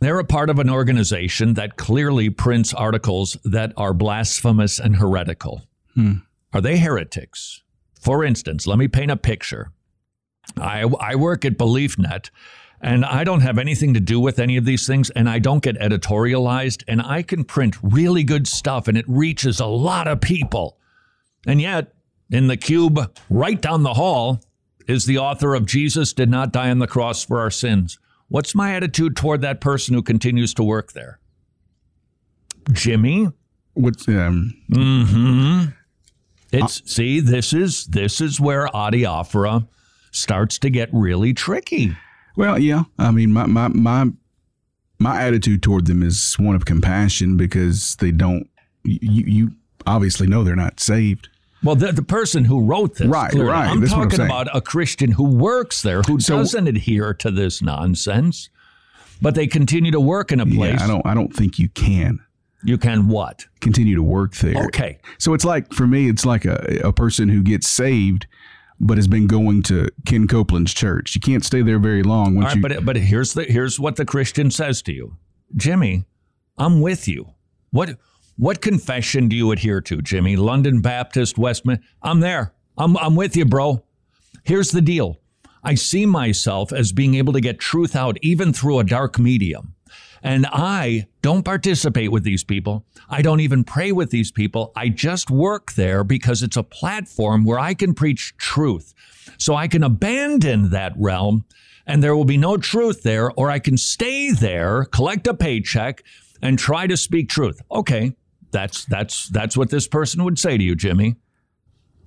They're 0.00 0.18
a 0.18 0.24
part 0.24 0.50
of 0.50 0.58
an 0.58 0.68
organization 0.68 1.54
that 1.54 1.78
clearly 1.78 2.28
prints 2.28 2.74
articles 2.74 3.38
that 3.44 3.72
are 3.78 3.94
blasphemous 3.94 4.78
and 4.78 4.96
heretical. 4.96 5.66
Hmm. 5.94 6.16
Are 6.52 6.60
they 6.60 6.76
heretics? 6.76 7.62
For 8.00 8.22
instance, 8.22 8.66
let 8.66 8.78
me 8.78 8.86
paint 8.86 9.10
a 9.10 9.16
picture. 9.16 9.72
I, 10.60 10.82
I 11.00 11.14
work 11.14 11.46
at 11.46 11.56
BeliefNet, 11.56 12.28
and 12.80 13.04
I 13.04 13.24
don't 13.24 13.40
have 13.40 13.58
anything 13.58 13.94
to 13.94 14.00
do 14.00 14.20
with 14.20 14.38
any 14.38 14.56
of 14.56 14.64
these 14.64 14.86
things, 14.86 15.10
and 15.10 15.28
I 15.28 15.38
don't 15.38 15.62
get 15.62 15.78
editorialized, 15.78 16.84
and 16.86 17.00
I 17.00 17.22
can 17.22 17.44
print 17.44 17.76
really 17.82 18.24
good 18.24 18.46
stuff, 18.46 18.88
and 18.88 18.98
it 18.98 19.04
reaches 19.08 19.60
a 19.60 19.66
lot 19.66 20.06
of 20.06 20.20
people. 20.20 20.78
And 21.46 21.60
yet, 21.60 21.94
in 22.30 22.46
the 22.46 22.56
cube 22.56 23.16
right 23.30 23.60
down 23.60 23.82
the 23.82 23.94
hall 23.94 24.42
is 24.86 25.06
the 25.06 25.18
author 25.18 25.54
of 25.54 25.66
Jesus 25.66 26.12
Did 26.12 26.28
Not 26.28 26.52
Die 26.52 26.70
on 26.70 26.78
the 26.78 26.86
Cross 26.86 27.24
for 27.24 27.40
Our 27.40 27.50
Sins. 27.50 27.98
What's 28.28 28.54
my 28.54 28.74
attitude 28.74 29.16
toward 29.16 29.40
that 29.42 29.60
person 29.60 29.94
who 29.94 30.02
continues 30.02 30.54
to 30.54 30.64
work 30.64 30.92
there? 30.92 31.20
Jimmy? 32.72 33.28
What's 33.74 34.08
um? 34.08 34.54
Mm-hmm. 34.70 35.70
It's 36.52 36.82
see, 36.90 37.20
this 37.20 37.52
is 37.52 37.86
this 37.86 38.20
is 38.20 38.40
where 38.40 38.66
adiaphora 38.68 39.66
starts 40.12 40.58
to 40.60 40.70
get 40.70 40.88
really 40.92 41.34
tricky. 41.34 41.96
Well, 42.36 42.58
yeah. 42.58 42.84
I 42.98 43.10
mean, 43.10 43.32
my 43.32 43.46
my 43.46 43.68
my 43.68 44.06
my 44.98 45.22
attitude 45.22 45.62
toward 45.62 45.86
them 45.86 46.02
is 46.02 46.34
one 46.38 46.54
of 46.54 46.64
compassion 46.64 47.36
because 47.36 47.96
they 47.96 48.10
don't. 48.10 48.48
You 48.84 49.24
you 49.26 49.50
obviously 49.86 50.26
know 50.26 50.44
they're 50.44 50.56
not 50.56 50.80
saved. 50.80 51.28
Well, 51.62 51.76
the, 51.76 51.92
the 51.92 52.02
person 52.02 52.44
who 52.44 52.62
wrote 52.66 52.96
this, 52.96 53.06
Right, 53.08 53.30
clearly. 53.30 53.50
right. 53.50 53.70
I'm 53.70 53.80
That's 53.80 53.92
what 53.92 54.02
I'm 54.02 54.10
talking 54.10 54.26
about 54.26 54.54
a 54.54 54.60
Christian 54.60 55.10
who 55.12 55.24
works 55.24 55.80
there 55.80 56.02
who 56.02 56.20
So- 56.20 56.36
doesn't 56.38 56.66
adhere 56.68 57.14
to 57.14 57.30
this 57.30 57.62
nonsense, 57.62 58.50
but 59.22 59.34
they 59.34 59.46
continue 59.46 59.90
to 59.90 60.00
work 60.00 60.30
in 60.30 60.40
a 60.40 60.46
place. 60.46 60.74
Yeah, 60.78 60.84
I 60.84 60.86
don't. 60.88 61.06
I 61.06 61.14
don't 61.14 61.34
think 61.34 61.58
you 61.58 61.70
can 61.70 62.20
You 62.64 62.76
can 62.76 63.08
what? 63.08 63.46
continue 63.60 63.94
to 63.96 64.02
work 64.02 64.34
there. 64.36 64.66
Okay. 64.66 64.98
So 65.18 65.32
it's 65.32 65.44
like 65.46 65.72
for 65.72 65.86
me, 65.86 66.08
it's 66.10 66.26
like 66.26 66.44
a 66.44 66.80
a 66.84 66.92
person 66.92 67.30
who 67.30 67.42
gets 67.42 67.66
saved, 67.70 68.26
but 68.80 68.98
has 68.98 69.08
been 69.08 69.26
going 69.26 69.62
to 69.64 69.88
Ken 70.04 70.26
Copeland's 70.26 70.74
church. 70.74 71.14
You 71.14 71.20
can't 71.20 71.44
stay 71.44 71.62
there 71.62 71.78
very 71.78 72.02
long 72.02 72.36
All 72.36 72.42
once 72.42 72.46
right, 72.46 72.56
you. 72.56 72.62
but 72.62 72.84
but 72.84 72.96
here's 72.96 73.34
the 73.34 73.44
here's 73.44 73.78
what 73.78 73.96
the 73.96 74.04
Christian 74.04 74.50
says 74.50 74.82
to 74.82 74.92
you, 74.92 75.16
Jimmy. 75.56 76.04
I'm 76.58 76.80
with 76.80 77.08
you. 77.08 77.30
What 77.70 77.98
what 78.36 78.60
confession 78.60 79.28
do 79.28 79.36
you 79.36 79.52
adhere 79.52 79.80
to, 79.82 80.02
Jimmy? 80.02 80.36
London 80.36 80.80
Baptist, 80.80 81.38
Westminster. 81.38 81.84
I'm 82.02 82.20
there. 82.20 82.52
I'm 82.76 82.96
I'm 82.96 83.16
with 83.16 83.36
you, 83.36 83.44
bro. 83.44 83.84
Here's 84.44 84.70
the 84.70 84.80
deal. 84.82 85.20
I 85.62 85.74
see 85.74 86.04
myself 86.04 86.72
as 86.72 86.92
being 86.92 87.14
able 87.14 87.32
to 87.32 87.40
get 87.40 87.58
truth 87.58 87.96
out 87.96 88.18
even 88.22 88.52
through 88.52 88.80
a 88.80 88.84
dark 88.84 89.18
medium. 89.18 89.73
And 90.24 90.46
I 90.46 91.06
don't 91.22 91.44
participate 91.44 92.10
with 92.10 92.24
these 92.24 92.42
people. 92.42 92.84
I 93.08 93.22
don't 93.22 93.40
even 93.40 93.62
pray 93.62 93.92
with 93.92 94.10
these 94.10 94.32
people. 94.32 94.72
I 94.74 94.88
just 94.88 95.30
work 95.30 95.74
there 95.74 96.02
because 96.02 96.42
it's 96.42 96.56
a 96.56 96.62
platform 96.62 97.44
where 97.44 97.58
I 97.58 97.74
can 97.74 97.94
preach 97.94 98.34
truth. 98.38 98.94
So 99.38 99.54
I 99.54 99.68
can 99.68 99.84
abandon 99.84 100.70
that 100.70 100.94
realm 100.96 101.44
and 101.86 102.02
there 102.02 102.16
will 102.16 102.24
be 102.24 102.38
no 102.38 102.56
truth 102.56 103.02
there, 103.02 103.30
or 103.32 103.50
I 103.50 103.58
can 103.58 103.76
stay 103.76 104.30
there, 104.32 104.84
collect 104.86 105.26
a 105.26 105.34
paycheck, 105.34 106.02
and 106.40 106.58
try 106.58 106.86
to 106.86 106.96
speak 106.96 107.28
truth. 107.28 107.60
Okay, 107.70 108.16
that's 108.50 108.86
that's 108.86 109.28
that's 109.28 109.56
what 109.56 109.68
this 109.68 109.86
person 109.86 110.24
would 110.24 110.38
say 110.38 110.56
to 110.56 110.64
you, 110.64 110.74
Jimmy. 110.74 111.16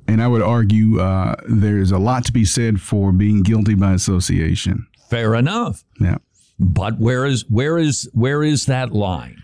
and 0.08 0.22
I 0.22 0.28
would 0.28 0.42
argue 0.42 1.00
uh, 1.00 1.36
there's 1.48 1.92
a 1.92 2.00
lot 2.00 2.26
to 2.26 2.32
be 2.32 2.46
said 2.46 2.82
for 2.82 3.12
being 3.12 3.44
guilty 3.44 3.76
by 3.76 3.94
association. 3.94 4.88
Fair 5.10 5.36
enough. 5.36 5.84
Yeah. 6.00 6.18
But 6.60 7.00
where 7.00 7.26
is 7.26 7.46
where 7.50 7.78
is 7.78 8.10
where 8.14 8.44
is 8.44 8.66
that 8.66 8.92
line? 8.94 9.44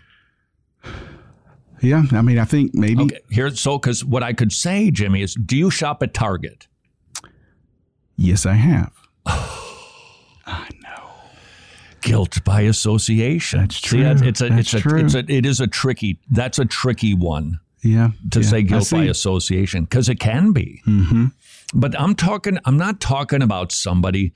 Yeah. 1.80 2.04
I 2.12 2.22
mean, 2.22 2.38
I 2.38 2.44
think 2.44 2.74
maybe. 2.74 3.04
Okay, 3.04 3.20
here 3.30 3.50
so 3.50 3.78
because 3.78 4.04
what 4.04 4.22
I 4.22 4.32
could 4.32 4.52
say, 4.52 4.90
Jimmy, 4.90 5.22
is 5.22 5.34
do 5.34 5.56
you 5.56 5.70
shop 5.70 6.02
at 6.02 6.14
Target? 6.14 6.66
Yes, 8.16 8.46
I 8.46 8.54
have. 8.54 8.92
I 9.26 10.68
know. 10.82 11.10
Guilt 12.00 12.42
by 12.44 12.62
association. 12.62 13.60
That's 13.60 13.76
See, 13.76 13.98
true. 13.98 14.00
it's 14.06 14.40
a 14.40 14.48
That's 14.48 14.60
it's 14.60 14.74
a 14.74 14.80
true. 14.80 14.98
it's 15.04 15.14
a 15.14 15.24
it 15.28 15.46
is 15.46 15.60
a 15.60 15.66
tricky 15.66 16.18
that's 16.30 16.58
a 16.58 16.64
tricky 16.64 17.14
one. 17.14 17.60
Yeah. 17.82 18.12
to 18.30 18.40
yeah, 18.40 18.46
say 18.48 18.62
guilt 18.62 18.90
by 18.90 19.04
association 19.04 19.84
because 19.84 20.08
it 20.08 20.18
can 20.18 20.52
be. 20.52 20.80
Mhm. 20.86 21.32
But 21.74 21.98
I'm 22.00 22.14
talking. 22.14 22.58
I'm 22.64 22.76
not 22.78 22.98
talking 23.00 23.42
about 23.42 23.72
somebody 23.72 24.32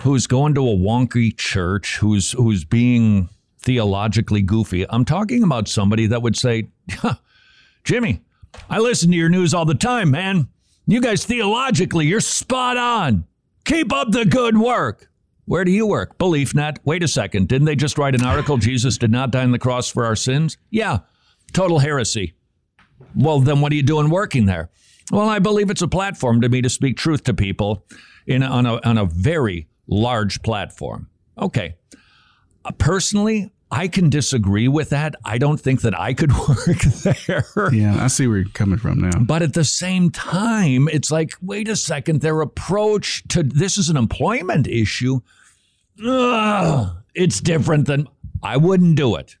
who's 0.00 0.26
going 0.26 0.54
to 0.54 0.68
a 0.68 0.76
wonky 0.76 1.36
church 1.36 1.98
who's 1.98 2.32
who's 2.32 2.64
being 2.64 3.28
theologically 3.58 4.42
goofy. 4.42 4.84
I'm 4.88 5.04
talking 5.04 5.42
about 5.42 5.68
somebody 5.68 6.06
that 6.06 6.22
would 6.22 6.36
say, 6.36 6.68
huh, 6.90 7.14
"Jimmy, 7.84 8.22
I 8.68 8.78
listen 8.78 9.10
to 9.10 9.16
your 9.16 9.28
news 9.28 9.54
all 9.54 9.64
the 9.64 9.74
time, 9.74 10.10
man. 10.10 10.48
You 10.86 11.00
guys 11.00 11.24
theologically, 11.24 12.06
you're 12.06 12.20
spot 12.20 12.76
on. 12.76 13.26
Keep 13.64 13.92
up 13.92 14.10
the 14.10 14.24
good 14.24 14.58
work." 14.58 15.08
Where 15.44 15.64
do 15.64 15.72
you 15.72 15.86
work? 15.86 16.18
BeliefNet. 16.18 16.78
Wait 16.84 17.02
a 17.02 17.08
second. 17.08 17.48
Didn't 17.48 17.66
they 17.66 17.74
just 17.74 17.98
write 17.98 18.14
an 18.14 18.24
article? 18.24 18.58
Jesus 18.58 18.96
did 18.96 19.10
not 19.10 19.32
die 19.32 19.42
on 19.42 19.50
the 19.50 19.58
cross 19.58 19.88
for 19.88 20.04
our 20.04 20.14
sins? 20.14 20.56
Yeah. 20.70 21.00
Total 21.52 21.80
heresy. 21.80 22.34
Well, 23.14 23.40
then 23.40 23.60
what 23.60 23.72
are 23.72 23.74
you 23.74 23.82
doing 23.82 24.08
working 24.08 24.46
there? 24.46 24.70
Well, 25.10 25.28
I 25.28 25.40
believe 25.40 25.68
it's 25.68 25.82
a 25.82 25.88
platform 25.88 26.40
to 26.42 26.48
me 26.48 26.62
to 26.62 26.70
speak 26.70 26.96
truth 26.96 27.24
to 27.24 27.34
people 27.34 27.84
in 28.26 28.42
on 28.42 28.66
a 28.66 28.80
on 28.82 28.96
a 28.98 29.04
very 29.04 29.66
large 29.86 30.42
platform. 30.42 31.08
Okay. 31.38 31.76
Uh, 32.64 32.70
personally, 32.78 33.50
I 33.70 33.88
can 33.88 34.10
disagree 34.10 34.68
with 34.68 34.90
that. 34.90 35.16
I 35.24 35.38
don't 35.38 35.58
think 35.58 35.80
that 35.80 35.98
I 35.98 36.12
could 36.12 36.30
work 36.48 36.82
there. 37.26 37.72
Yeah, 37.72 38.04
I 38.04 38.08
see 38.08 38.26
where 38.26 38.38
you're 38.38 38.48
coming 38.50 38.78
from 38.78 39.00
now. 39.00 39.18
But 39.18 39.40
at 39.40 39.54
the 39.54 39.64
same 39.64 40.10
time, 40.10 40.88
it's 40.88 41.10
like, 41.10 41.32
wait 41.40 41.68
a 41.68 41.76
second, 41.76 42.20
their 42.20 42.42
approach 42.42 43.26
to 43.28 43.42
this 43.42 43.78
is 43.78 43.88
an 43.88 43.96
employment 43.96 44.66
issue. 44.66 45.20
Ugh, 46.06 46.96
it's 47.14 47.40
different 47.40 47.86
than 47.86 48.08
I 48.42 48.58
wouldn't 48.58 48.96
do 48.96 49.16
it. 49.16 49.36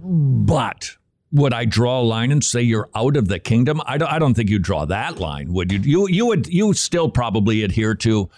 But 0.00 0.96
would 1.30 1.52
I 1.52 1.66
draw 1.66 2.00
a 2.00 2.02
line 2.02 2.32
and 2.32 2.42
say 2.42 2.62
you're 2.62 2.88
out 2.94 3.16
of 3.16 3.28
the 3.28 3.38
kingdom? 3.38 3.80
I 3.84 3.98
don't, 3.98 4.10
I 4.10 4.18
don't 4.18 4.34
think 4.34 4.48
you 4.50 4.58
draw 4.58 4.86
that 4.86 5.18
line, 5.18 5.52
would 5.52 5.72
you? 5.72 5.78
You 5.78 6.08
you 6.08 6.26
would 6.26 6.46
you 6.46 6.72
still 6.72 7.10
probably 7.10 7.62
adhere 7.62 7.94
to 7.96 8.30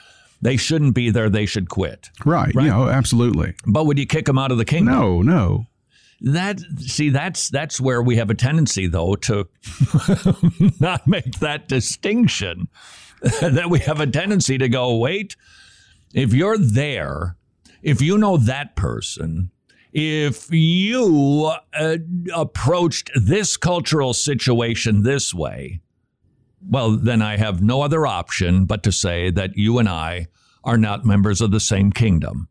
they 0.43 0.57
shouldn't 0.57 0.95
be 0.95 1.11
there, 1.11 1.31
they 1.31 1.47
should 1.47 1.69
quit. 1.69 2.11
Right. 2.25 2.55
right? 2.55 2.67
Yeah, 2.67 2.79
oh, 2.79 2.89
absolutely. 2.89 3.55
But 3.67 3.87
would 3.87 3.99
you 3.99 4.07
kick 4.07 4.27
them 4.27 4.39
out 4.39 4.53
of 4.53 4.59
the 4.59 4.65
kingdom? 4.65 4.95
No, 4.95 5.23
no. 5.23 5.67
That 6.21 6.61
see 6.79 7.11
that's 7.11 7.49
that's 7.51 7.81
where 7.81 8.03
we 8.03 8.17
have 8.17 8.31
a 8.31 8.35
tendency 8.35 8.87
though 8.87 9.15
to 9.17 9.47
not 10.81 11.07
make 11.07 11.41
that 11.41 11.69
distinction. 11.69 12.69
that 13.41 13.71
we 13.71 13.79
have 13.81 14.01
a 14.01 14.07
tendency 14.07 14.59
to 14.59 14.69
go, 14.69 14.97
wait, 14.97 15.35
if 16.13 16.35
you're 16.35 16.59
there, 16.59 17.37
if 17.83 18.03
you 18.03 18.19
know 18.19 18.37
that 18.37 18.77
person, 18.77 19.51
if 19.95 20.51
you 20.51 21.53
uh, 21.73 21.97
approached 22.35 23.11
this 23.15 23.57
cultural 23.57 24.13
situation 24.13 25.05
this 25.05 25.33
way, 25.33 25.81
well, 26.69 26.97
then 26.97 27.23
I 27.23 27.37
have 27.37 27.63
no 27.63 27.83
other 27.83 28.07
option 28.07 28.65
but 28.65 28.83
to 28.85 28.93
say 28.93 29.31
that 29.31 29.57
you 29.57 29.79
and 29.79 29.89
I 29.89 30.29
are 30.63 30.79
not 30.79 31.05
members 31.05 31.41
of 31.41 31.51
the 31.51 31.61
same 31.61 31.93
kingdom. 31.93 32.49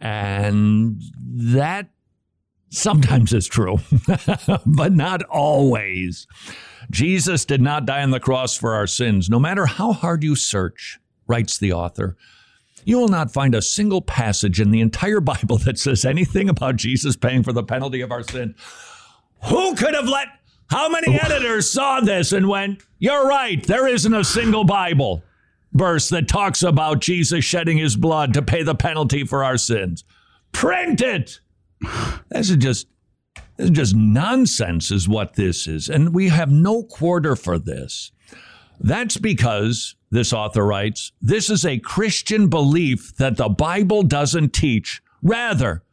And 0.00 1.00
that 1.18 1.90
sometimes 2.70 3.32
is 3.32 3.46
true, 3.46 3.78
but 4.66 4.92
not 4.92 5.22
always. 5.24 6.26
Jesus 6.90 7.44
did 7.44 7.60
not 7.60 7.86
die 7.86 8.02
on 8.02 8.10
the 8.10 8.20
cross 8.20 8.56
for 8.56 8.74
our 8.74 8.86
sins. 8.86 9.28
No 9.28 9.38
matter 9.38 9.66
how 9.66 9.92
hard 9.92 10.24
you 10.24 10.34
search, 10.34 10.98
writes 11.26 11.58
the 11.58 11.72
author, 11.72 12.16
you 12.84 12.98
will 12.98 13.08
not 13.08 13.32
find 13.32 13.54
a 13.54 13.62
single 13.62 14.02
passage 14.02 14.60
in 14.60 14.70
the 14.70 14.80
entire 14.80 15.20
Bible 15.20 15.58
that 15.58 15.78
says 15.78 16.04
anything 16.04 16.48
about 16.48 16.76
Jesus 16.76 17.16
paying 17.16 17.42
for 17.42 17.52
the 17.52 17.62
penalty 17.62 18.00
of 18.00 18.10
our 18.10 18.22
sin. 18.22 18.54
Who 19.44 19.74
could 19.74 19.94
have 19.94 20.08
let, 20.08 20.28
how 20.72 20.88
many 20.88 21.20
editors 21.20 21.70
saw 21.70 22.00
this 22.00 22.32
and 22.32 22.48
went, 22.48 22.82
You're 22.98 23.28
right, 23.28 23.62
there 23.64 23.86
isn't 23.86 24.14
a 24.14 24.24
single 24.24 24.64
Bible 24.64 25.22
verse 25.72 26.08
that 26.08 26.28
talks 26.28 26.62
about 26.62 27.00
Jesus 27.00 27.44
shedding 27.44 27.76
his 27.76 27.94
blood 27.94 28.32
to 28.34 28.42
pay 28.42 28.62
the 28.62 28.74
penalty 28.74 29.24
for 29.24 29.44
our 29.44 29.58
sins? 29.58 30.02
Print 30.52 31.00
it! 31.02 31.40
This 32.30 32.48
is 32.48 32.56
just 32.56 32.86
this 33.56 33.66
is 33.66 33.70
just 33.70 33.94
nonsense, 33.94 34.90
is 34.90 35.08
what 35.08 35.34
this 35.34 35.66
is. 35.66 35.88
And 35.88 36.14
we 36.14 36.30
have 36.30 36.50
no 36.50 36.84
quarter 36.84 37.36
for 37.36 37.58
this. 37.58 38.10
That's 38.80 39.18
because, 39.18 39.94
this 40.10 40.32
author 40.32 40.64
writes, 40.64 41.12
this 41.20 41.50
is 41.50 41.64
a 41.64 41.78
Christian 41.78 42.48
belief 42.48 43.14
that 43.16 43.36
the 43.36 43.48
Bible 43.48 44.02
doesn't 44.02 44.52
teach. 44.52 45.02
Rather, 45.22 45.84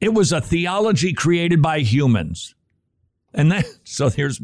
it 0.00 0.14
was 0.14 0.30
a 0.30 0.40
theology 0.40 1.12
created 1.12 1.60
by 1.62 1.80
humans. 1.80 2.54
And 3.34 3.50
then, 3.50 3.64
so 3.84 4.08
here's, 4.08 4.40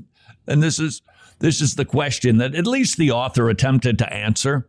and 0.46 0.62
this 0.62 0.78
is, 0.78 1.02
this 1.38 1.60
is 1.60 1.74
the 1.74 1.84
question 1.84 2.38
that 2.38 2.54
at 2.54 2.66
least 2.66 2.96
the 2.96 3.10
author 3.10 3.48
attempted 3.48 3.98
to 3.98 4.12
answer. 4.12 4.68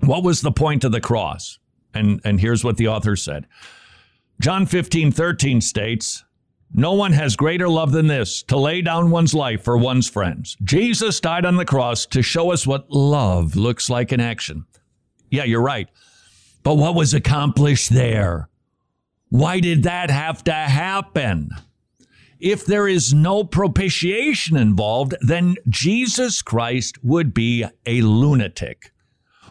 What 0.00 0.22
was 0.22 0.40
the 0.40 0.52
point 0.52 0.84
of 0.84 0.92
the 0.92 1.00
cross? 1.00 1.58
And, 1.94 2.20
and 2.24 2.40
here's 2.40 2.62
what 2.62 2.76
the 2.76 2.88
author 2.88 3.16
said 3.16 3.46
John 4.40 4.66
15, 4.66 5.10
13 5.10 5.60
states, 5.60 6.24
no 6.72 6.92
one 6.92 7.12
has 7.12 7.34
greater 7.34 7.68
love 7.68 7.92
than 7.92 8.06
this 8.06 8.42
to 8.44 8.58
lay 8.58 8.82
down 8.82 9.10
one's 9.10 9.34
life 9.34 9.64
for 9.64 9.76
one's 9.78 10.08
friends. 10.08 10.56
Jesus 10.62 11.18
died 11.18 11.46
on 11.46 11.56
the 11.56 11.64
cross 11.64 12.04
to 12.06 12.22
show 12.22 12.52
us 12.52 12.66
what 12.66 12.90
love 12.90 13.56
looks 13.56 13.88
like 13.88 14.12
in 14.12 14.20
action. 14.20 14.66
Yeah, 15.30 15.44
you're 15.44 15.62
right. 15.62 15.88
But 16.62 16.74
what 16.74 16.94
was 16.94 17.14
accomplished 17.14 17.90
there? 17.90 18.48
Why 19.30 19.60
did 19.60 19.84
that 19.84 20.10
have 20.10 20.44
to 20.44 20.52
happen? 20.52 21.50
If 22.40 22.64
there 22.64 22.86
is 22.86 23.12
no 23.12 23.42
propitiation 23.42 24.56
involved, 24.56 25.14
then 25.20 25.56
Jesus 25.68 26.40
Christ 26.40 27.02
would 27.02 27.34
be 27.34 27.64
a 27.84 28.00
lunatic 28.02 28.92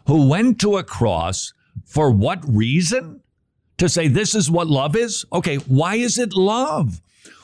who 0.08 0.28
went 0.30 0.60
to 0.62 0.78
a 0.78 0.84
cross 0.84 1.54
for 1.86 2.10
what 2.12 2.40
reason? 2.48 3.22
To 3.78 3.90
say 3.90 4.08
this 4.08 4.34
is 4.34 4.50
what 4.50 4.68
love 4.68 4.96
is? 4.96 5.26
Okay, 5.32 5.58
why 5.58 5.96
is 5.96 6.18
it 6.18 6.34
love? 6.34 7.02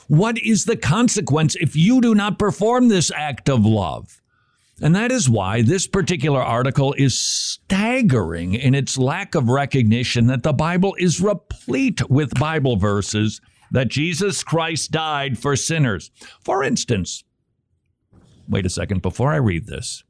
What 0.08 0.38
is 0.40 0.66
the 0.66 0.78
consequence 0.78 1.56
if 1.56 1.76
you 1.76 2.02
do 2.02 2.16
not 2.16 2.40
perform 2.40 2.88
this 2.88 3.12
act 3.12 3.50
of 3.50 3.66
love? 3.66 4.22
And 4.82 4.96
that 4.96 5.12
is 5.12 5.30
why 5.30 5.62
this 5.62 5.88
particular 5.88 6.42
article 6.42 6.94
is 6.98 7.20
staggering 7.20 8.54
in 8.56 8.74
its 8.74 8.98
lack 8.98 9.36
of 9.36 9.50
recognition 9.50 10.28
that 10.28 10.44
the 10.44 10.54
Bible 10.54 10.96
is 10.98 11.22
replete 11.22 12.10
with 12.10 12.40
Bible 12.40 12.78
verses 12.78 13.40
that 13.74 13.90
Jesus 13.90 14.44
Christ 14.44 14.92
died 14.92 15.38
for 15.38 15.56
sinners. 15.58 16.12
For 16.46 16.64
instance, 16.64 17.26
wait 18.48 18.66
a 18.66 18.70
second 18.70 19.02
before 19.02 19.34
I 19.34 19.38
read 19.38 19.66
this. 19.68 20.04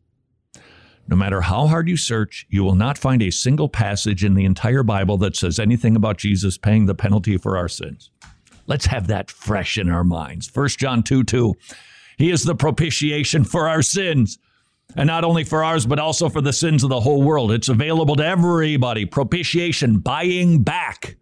No 1.07 1.15
matter 1.15 1.41
how 1.41 1.67
hard 1.67 1.89
you 1.89 1.97
search, 1.97 2.45
you 2.49 2.63
will 2.63 2.75
not 2.75 2.97
find 2.97 3.21
a 3.21 3.31
single 3.31 3.67
passage 3.67 4.23
in 4.23 4.35
the 4.35 4.45
entire 4.45 4.83
Bible 4.83 5.17
that 5.17 5.35
says 5.35 5.59
anything 5.59 5.95
about 5.95 6.17
Jesus 6.17 6.57
paying 6.57 6.85
the 6.85 6.95
penalty 6.95 7.37
for 7.37 7.57
our 7.57 7.67
sins. 7.67 8.11
Let's 8.67 8.85
have 8.85 9.07
that 9.07 9.31
fresh 9.31 9.77
in 9.77 9.89
our 9.89 10.03
minds. 10.03 10.53
1 10.53 10.67
John 10.69 11.03
2 11.03 11.23
2. 11.23 11.55
He 12.17 12.31
is 12.31 12.43
the 12.43 12.55
propitiation 12.55 13.43
for 13.43 13.67
our 13.67 13.81
sins. 13.81 14.37
And 14.95 15.07
not 15.07 15.23
only 15.23 15.43
for 15.43 15.63
ours, 15.63 15.85
but 15.85 15.99
also 15.99 16.29
for 16.29 16.41
the 16.41 16.53
sins 16.53 16.83
of 16.83 16.89
the 16.89 16.99
whole 16.99 17.23
world. 17.23 17.51
It's 17.51 17.69
available 17.69 18.15
to 18.17 18.25
everybody. 18.25 19.05
Propitiation, 19.05 19.99
buying 19.99 20.61
back. 20.61 21.17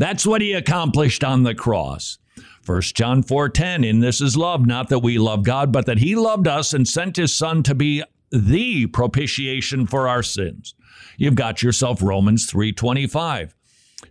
That's 0.00 0.24
what 0.24 0.40
he 0.40 0.54
accomplished 0.54 1.22
on 1.22 1.42
the 1.42 1.54
cross. 1.54 2.16
1 2.64 2.80
John 2.94 3.22
4:10 3.22 3.84
In 3.84 4.00
this 4.00 4.22
is 4.22 4.34
love 4.34 4.64
not 4.64 4.88
that 4.88 5.00
we 5.00 5.18
love 5.18 5.44
God 5.44 5.70
but 5.70 5.84
that 5.84 5.98
he 5.98 6.16
loved 6.16 6.48
us 6.48 6.72
and 6.72 6.88
sent 6.88 7.16
his 7.16 7.34
son 7.34 7.62
to 7.64 7.74
be 7.74 8.02
the 8.32 8.86
propitiation 8.86 9.86
for 9.86 10.08
our 10.08 10.22
sins. 10.22 10.74
You've 11.18 11.34
got 11.34 11.62
yourself 11.62 12.00
Romans 12.00 12.50
3:25. 12.50 13.54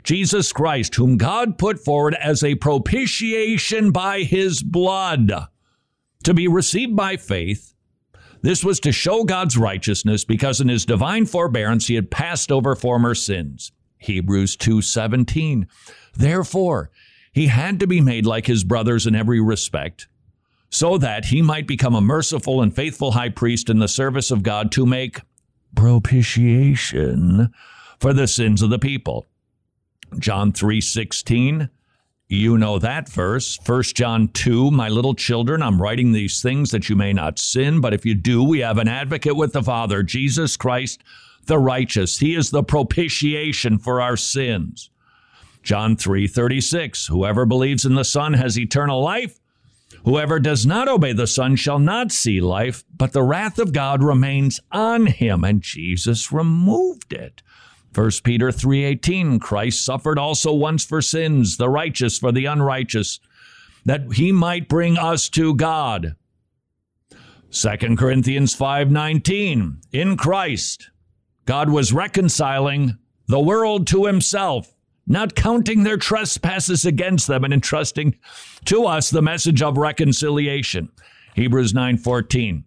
Jesus 0.03 0.53
Christ, 0.53 0.93
whom 0.93 1.17
God 1.17 1.57
put 1.57 1.79
forward 1.79 2.13
as 2.13 2.43
a 2.43 2.53
propitiation 2.53 3.89
by 3.89 4.19
his 4.19 4.61
blood 4.61 5.31
to 6.23 6.33
be 6.35 6.47
received 6.47 6.95
by 6.95 7.17
faith. 7.17 7.73
This 8.43 8.63
was 8.63 8.79
to 8.81 8.91
show 8.91 9.23
God's 9.23 9.57
righteousness 9.57 10.23
because 10.23 10.61
in 10.61 10.67
his 10.67 10.85
divine 10.85 11.25
forbearance 11.25 11.87
he 11.87 11.95
had 11.95 12.11
passed 12.11 12.51
over 12.51 12.75
former 12.75 13.15
sins. 13.15 13.71
Hebrews 13.99 14.55
2:17. 14.55 15.67
Therefore, 16.15 16.89
he 17.31 17.47
had 17.47 17.79
to 17.79 17.87
be 17.87 18.01
made 18.01 18.25
like 18.25 18.47
his 18.47 18.63
brothers 18.63 19.05
in 19.05 19.15
every 19.15 19.39
respect, 19.39 20.07
so 20.69 20.97
that 20.97 21.25
he 21.25 21.41
might 21.41 21.67
become 21.67 21.93
a 21.93 22.01
merciful 22.01 22.61
and 22.61 22.75
faithful 22.75 23.11
high 23.11 23.29
priest 23.29 23.69
in 23.69 23.79
the 23.79 23.87
service 23.87 24.31
of 24.31 24.43
God 24.43 24.71
to 24.71 24.85
make 24.85 25.21
propitiation 25.75 27.53
for 27.99 28.13
the 28.13 28.27
sins 28.27 28.61
of 28.61 28.69
the 28.69 28.79
people. 28.79 29.27
John 30.17 30.51
3:16 30.51 31.69
you 32.31 32.59
know 32.59 32.77
that 32.77 33.09
verse. 33.09 33.57
1 33.65 33.95
John 33.95 34.27
2, 34.27 34.69
my 34.69 34.87
little 34.87 35.15
children, 35.15 35.63
I'm 35.63 35.81
writing 35.81 36.11
these 36.11 36.43
things 36.43 36.69
that 36.69 36.87
you 36.87 36.95
may 36.95 37.11
not 37.11 37.39
sin, 37.39 37.81
but 37.81 37.91
if 37.91 38.05
you 38.05 38.13
do, 38.13 38.43
we 38.43 38.59
have 38.59 38.77
an 38.77 38.87
advocate 38.87 39.35
with 39.35 39.53
the 39.53 39.63
Father, 39.63 40.03
Jesus 40.03 40.55
Christ 40.55 41.01
the 41.45 41.57
righteous. 41.57 42.19
He 42.19 42.35
is 42.35 42.51
the 42.51 42.63
propitiation 42.63 43.77
for 43.77 44.01
our 44.01 44.17
sins. 44.17 44.89
John 45.63 45.95
3:36, 45.95 47.07
whoever 47.07 47.45
believes 47.45 47.85
in 47.85 47.95
the 47.95 48.03
Son 48.03 48.33
has 48.33 48.57
eternal 48.57 49.01
life. 49.01 49.39
Whoever 50.05 50.39
does 50.39 50.65
not 50.65 50.87
obey 50.87 51.13
the 51.13 51.27
Son 51.27 51.55
shall 51.55 51.79
not 51.79 52.11
see 52.11 52.39
life, 52.39 52.83
but 52.95 53.11
the 53.11 53.23
wrath 53.23 53.59
of 53.59 53.73
God 53.73 54.01
remains 54.01 54.59
on 54.71 55.07
him, 55.07 55.43
and 55.43 55.61
Jesus 55.61 56.31
removed 56.31 57.11
it. 57.11 57.41
1 57.93 58.23
Peter 58.23 58.51
3:18 58.51 59.39
Christ 59.39 59.83
suffered 59.83 60.19
also 60.19 60.53
once 60.53 60.85
for 60.85 61.01
sins 61.01 61.57
the 61.57 61.69
righteous 61.69 62.17
for 62.17 62.31
the 62.31 62.45
unrighteous 62.45 63.19
that 63.85 64.13
he 64.13 64.31
might 64.31 64.69
bring 64.69 64.97
us 64.97 65.27
to 65.29 65.55
God. 65.55 66.15
2 67.49 67.97
Corinthians 67.97 68.53
5:19 68.55 69.81
In 69.91 70.15
Christ 70.17 70.91
God 71.49 71.71
was 71.71 71.91
reconciling 71.91 72.99
the 73.25 73.39
world 73.39 73.87
to 73.87 74.05
himself 74.05 74.75
not 75.07 75.33
counting 75.33 75.81
their 75.81 75.97
trespasses 75.97 76.85
against 76.85 77.25
them 77.25 77.43
and 77.43 77.51
entrusting 77.51 78.19
to 78.65 78.85
us 78.85 79.09
the 79.09 79.23
message 79.23 79.63
of 79.63 79.75
reconciliation. 79.75 80.91
Hebrews 81.33 81.73
9:14 81.73 82.65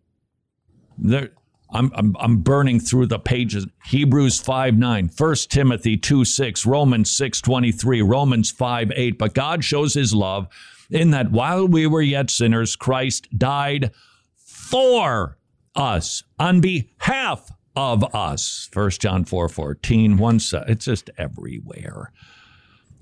There, 0.99 1.30
I'm, 1.70 1.93
I'm, 1.95 2.16
I'm 2.18 2.39
burning 2.39 2.80
through 2.80 3.07
the 3.07 3.20
pages. 3.20 3.68
Hebrews 3.85 4.41
5 4.41 4.76
9, 4.76 5.11
1 5.16 5.35
Timothy 5.49 5.97
2 5.97 6.24
6, 6.24 6.66
Romans 6.66 7.09
6 7.16 7.41
23, 7.41 8.03
Romans 8.03 8.51
5 8.51 8.91
8. 8.97 9.16
But 9.16 9.35
God 9.35 9.62
shows 9.62 9.95
his 9.95 10.12
love 10.12 10.49
in 10.91 11.12
that 11.12 11.30
while 11.30 11.68
we 11.68 11.87
were 11.87 12.03
yet 12.03 12.30
sinners, 12.30 12.74
Christ 12.74 13.28
died 13.39 13.93
for 14.35 15.39
us, 15.76 16.24
on 16.41 16.61
behalf 16.61 17.49
of 17.77 18.14
us. 18.14 18.68
1 18.73 18.91
John 18.91 19.25
4 19.25 19.49
14, 19.49 20.16
one, 20.16 20.41
it's 20.68 20.85
just 20.85 21.11
everywhere. 21.18 22.12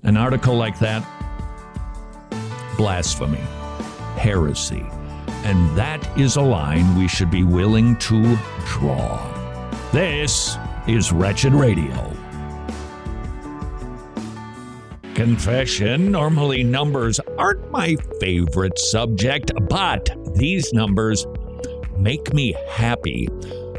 An 0.03 0.17
article 0.17 0.55
like 0.55 0.79
that, 0.79 1.05
blasphemy, 2.77 3.37
heresy 4.17 4.85
and 5.43 5.75
that 5.75 6.07
is 6.17 6.35
a 6.35 6.41
line 6.41 6.95
we 6.95 7.07
should 7.07 7.31
be 7.31 7.43
willing 7.43 7.95
to 7.97 8.37
draw. 8.65 9.19
This 9.91 10.57
is 10.87 11.11
Wretched 11.11 11.53
Radio. 11.53 12.13
Confession. 15.15 16.11
Normally, 16.11 16.63
numbers 16.63 17.19
aren't 17.37 17.71
my 17.71 17.95
favorite 18.19 18.77
subject, 18.77 19.51
but 19.67 20.09
these 20.35 20.71
numbers 20.73 21.25
make 21.97 22.33
me 22.33 22.55
happy. 22.69 23.27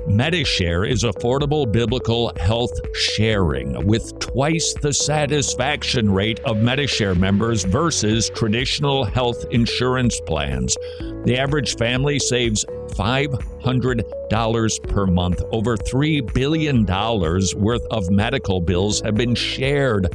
Medi-Share 0.06 0.84
is 0.84 1.04
affordable 1.04 1.70
biblical 1.70 2.32
health 2.36 2.72
sharing 2.94 3.86
with 3.86 4.18
twice 4.18 4.74
the 4.80 4.92
satisfaction 4.92 6.12
rate 6.12 6.40
of 6.40 6.58
Medi-Share 6.58 7.14
members 7.14 7.64
versus 7.64 8.28
traditional 8.30 9.04
health 9.04 9.44
insurance 9.50 10.20
plans. 10.26 10.76
The 11.24 11.38
average 11.38 11.76
family 11.76 12.18
saves 12.18 12.64
$500 12.64 14.88
per 14.88 15.06
month. 15.06 15.42
Over 15.52 15.76
$3 15.76 16.34
billion 16.34 16.84
worth 16.84 17.86
of 17.90 18.10
medical 18.10 18.60
bills 18.60 19.00
have 19.02 19.14
been 19.14 19.34
shared 19.34 20.14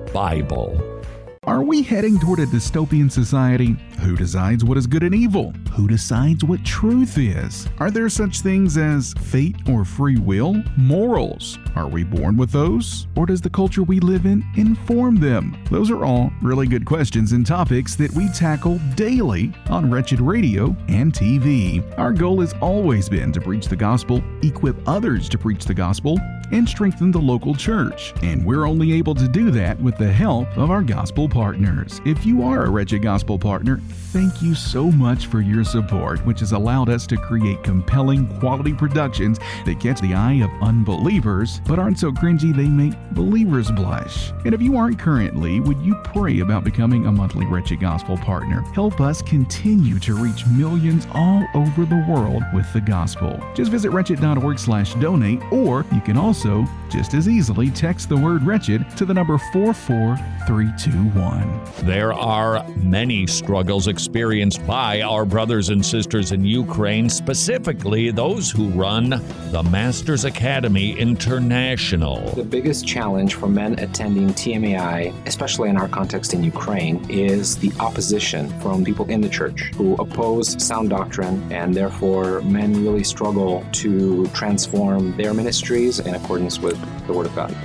Bible. 0.13 1.01
Are 1.47 1.63
we 1.63 1.81
heading 1.81 2.19
toward 2.19 2.37
a 2.39 2.45
dystopian 2.45 3.11
society? 3.11 3.75
Who 4.01 4.15
decides 4.15 4.63
what 4.63 4.77
is 4.77 4.85
good 4.85 5.01
and 5.01 5.15
evil? 5.15 5.51
Who 5.71 5.87
decides 5.87 6.43
what 6.43 6.63
truth 6.63 7.17
is? 7.17 7.67
Are 7.79 7.89
there 7.89 8.09
such 8.09 8.41
things 8.41 8.77
as 8.77 9.13
fate 9.13 9.55
or 9.67 9.83
free 9.83 10.19
will? 10.19 10.61
Morals? 10.77 11.57
Are 11.75 11.87
we 11.87 12.03
born 12.03 12.37
with 12.37 12.51
those? 12.51 13.07
Or 13.15 13.25
does 13.25 13.41
the 13.41 13.49
culture 13.49 13.81
we 13.81 13.99
live 13.99 14.27
in 14.27 14.43
inform 14.55 15.15
them? 15.15 15.57
Those 15.71 15.89
are 15.89 16.05
all 16.05 16.31
really 16.43 16.67
good 16.67 16.85
questions 16.85 17.31
and 17.31 17.45
topics 17.45 17.95
that 17.95 18.11
we 18.11 18.29
tackle 18.29 18.79
daily 18.95 19.51
on 19.67 19.89
Wretched 19.89 20.21
Radio 20.21 20.75
and 20.89 21.11
TV. 21.11 21.83
Our 21.97 22.13
goal 22.13 22.41
has 22.41 22.53
always 22.61 23.09
been 23.09 23.31
to 23.31 23.41
preach 23.41 23.67
the 23.67 23.75
gospel, 23.75 24.21
equip 24.43 24.77
others 24.87 25.27
to 25.29 25.39
preach 25.39 25.65
the 25.65 25.73
gospel, 25.73 26.19
and 26.51 26.67
strengthen 26.67 27.11
the 27.11 27.19
local 27.19 27.55
church. 27.55 28.13
And 28.23 28.45
we're 28.45 28.65
only 28.65 28.93
able 28.93 29.15
to 29.15 29.27
do 29.27 29.51
that 29.51 29.79
with 29.79 29.97
the 29.97 30.11
help 30.11 30.47
of 30.57 30.71
our 30.71 30.83
gospel 30.83 31.29
partners. 31.29 32.01
If 32.05 32.25
you 32.25 32.43
are 32.43 32.65
a 32.65 32.69
Wretched 32.69 33.01
Gospel 33.01 33.37
partner, 33.37 33.79
thank 34.11 34.41
you 34.41 34.55
so 34.55 34.91
much 34.91 35.27
for 35.27 35.41
your 35.41 35.63
support, 35.63 36.25
which 36.25 36.39
has 36.41 36.51
allowed 36.51 36.89
us 36.89 37.05
to 37.07 37.17
create 37.17 37.63
compelling 37.63 38.27
quality 38.39 38.73
productions 38.73 39.39
that 39.65 39.79
catch 39.79 40.01
the 40.01 40.13
eye 40.13 40.41
of 40.43 40.49
unbelievers, 40.61 41.61
but 41.67 41.79
aren't 41.79 41.99
so 41.99 42.11
cringy 42.11 42.55
they 42.55 42.67
make 42.67 42.93
believers 43.11 43.71
blush. 43.71 44.31
And 44.45 44.53
if 44.53 44.61
you 44.61 44.77
aren't 44.77 44.99
currently, 44.99 45.59
would 45.59 45.81
you 45.81 45.95
pray 46.03 46.39
about 46.39 46.63
becoming 46.63 47.05
a 47.05 47.11
monthly 47.11 47.45
Wretched 47.45 47.79
Gospel 47.79 48.17
partner? 48.17 48.61
Help 48.73 48.99
us 48.99 49.21
continue 49.21 49.99
to 49.99 50.15
reach 50.15 50.45
millions 50.47 51.07
all 51.13 51.45
over 51.53 51.85
the 51.85 52.05
world 52.09 52.43
with 52.53 52.71
the 52.73 52.81
gospel. 52.81 53.39
Just 53.53 53.71
visit 53.71 53.91
wretched.org 53.91 54.59
slash 54.59 54.93
donate, 54.95 55.41
or 55.51 55.85
you 55.93 56.01
can 56.01 56.17
also 56.17 56.40
also 56.41 56.65
just 56.89 57.13
as 57.13 57.29
easily 57.29 57.69
text 57.69 58.09
the 58.09 58.17
word 58.17 58.41
wretched 58.43 58.85
to 58.97 59.05
the 59.05 59.13
number 59.13 59.37
44321. 59.53 61.85
There 61.85 62.11
are 62.13 62.67
many 62.77 63.27
struggles 63.27 63.87
experienced 63.87 64.65
by 64.67 65.01
our 65.01 65.23
brothers 65.23 65.69
and 65.69 65.85
sisters 65.85 66.33
in 66.33 66.43
Ukraine, 66.43 67.09
specifically 67.09 68.11
those 68.11 68.51
who 68.51 68.67
run 68.69 69.21
the 69.51 69.63
Masters 69.71 70.25
Academy 70.25 70.99
International. 70.99 72.29
The 72.31 72.43
biggest 72.43 72.85
challenge 72.87 73.35
for 73.35 73.47
men 73.47 73.79
attending 73.79 74.27
TMAI, 74.29 75.13
especially 75.27 75.69
in 75.69 75.77
our 75.77 75.87
context 75.87 76.33
in 76.33 76.43
Ukraine, 76.43 77.09
is 77.09 77.55
the 77.57 77.71
opposition 77.79 78.49
from 78.59 78.83
people 78.83 79.09
in 79.09 79.21
the 79.21 79.29
church 79.29 79.71
who 79.75 79.95
oppose 79.95 80.61
sound 80.61 80.89
doctrine, 80.89 81.49
and 81.53 81.73
therefore 81.73 82.41
men 82.41 82.83
really 82.83 83.05
struggle 83.05 83.63
to 83.73 84.25
transform 84.27 85.15
their 85.15 85.33
ministries 85.33 85.99
and 85.99 86.15
accordance 86.15 86.30
with 86.31 86.79
the 87.07 87.13
Word 87.13 87.25
of 87.25 87.35
God. 87.35 87.55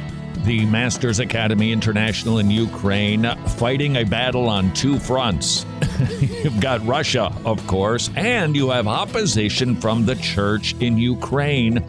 The 0.45 0.67
Masters 0.67 1.21
Academy 1.21 1.71
International 1.71 2.39
in 2.39 2.51
Ukraine 2.51 3.25
fighting 3.47 3.97
a 3.97 4.05
battle 4.05 4.49
on 4.49 4.73
two 4.75 4.99
fronts. 4.99 5.65
You've 6.21 6.61
got 6.61 6.85
Russia, 6.85 7.33
of 7.45 7.65
course, 7.69 8.11
and 8.17 8.57
you 8.57 8.71
have 8.71 8.89
opposition 8.89 9.77
from 9.77 10.07
the 10.07 10.17
church 10.17 10.75
in 10.81 10.99
Ukraine 10.99 11.85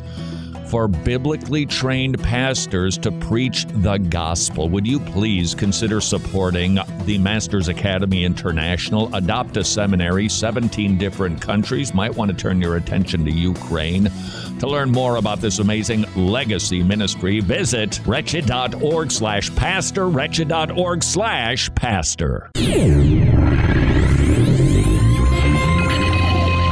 for 0.69 0.87
biblically 0.87 1.65
trained 1.65 2.21
pastors 2.21 2.97
to 2.99 3.11
preach 3.11 3.65
the 3.65 3.97
gospel. 3.97 4.69
Would 4.69 4.85
you 4.85 4.99
please 4.99 5.55
consider 5.55 6.01
supporting 6.01 6.79
the 7.05 7.17
Masters 7.17 7.67
Academy 7.67 8.25
International? 8.25 9.13
Adopt 9.15 9.57
a 9.57 9.63
seminary, 9.63 10.29
17 10.29 10.97
different 10.97 11.41
countries. 11.41 11.93
Might 11.93 12.15
want 12.15 12.31
to 12.31 12.37
turn 12.37 12.61
your 12.61 12.75
attention 12.75 13.25
to 13.25 13.31
Ukraine. 13.31 14.11
To 14.59 14.67
learn 14.67 14.91
more 14.91 15.17
about 15.17 15.39
this 15.39 15.59
amazing 15.59 16.05
legacy 16.15 16.83
ministry, 16.83 17.39
visit 17.39 17.99
wretched.org 18.05 19.11
slash 19.11 19.55
pastor, 19.55 20.07
wretched.org 20.07 21.03
slash 21.03 21.73
pastor. 21.75 22.49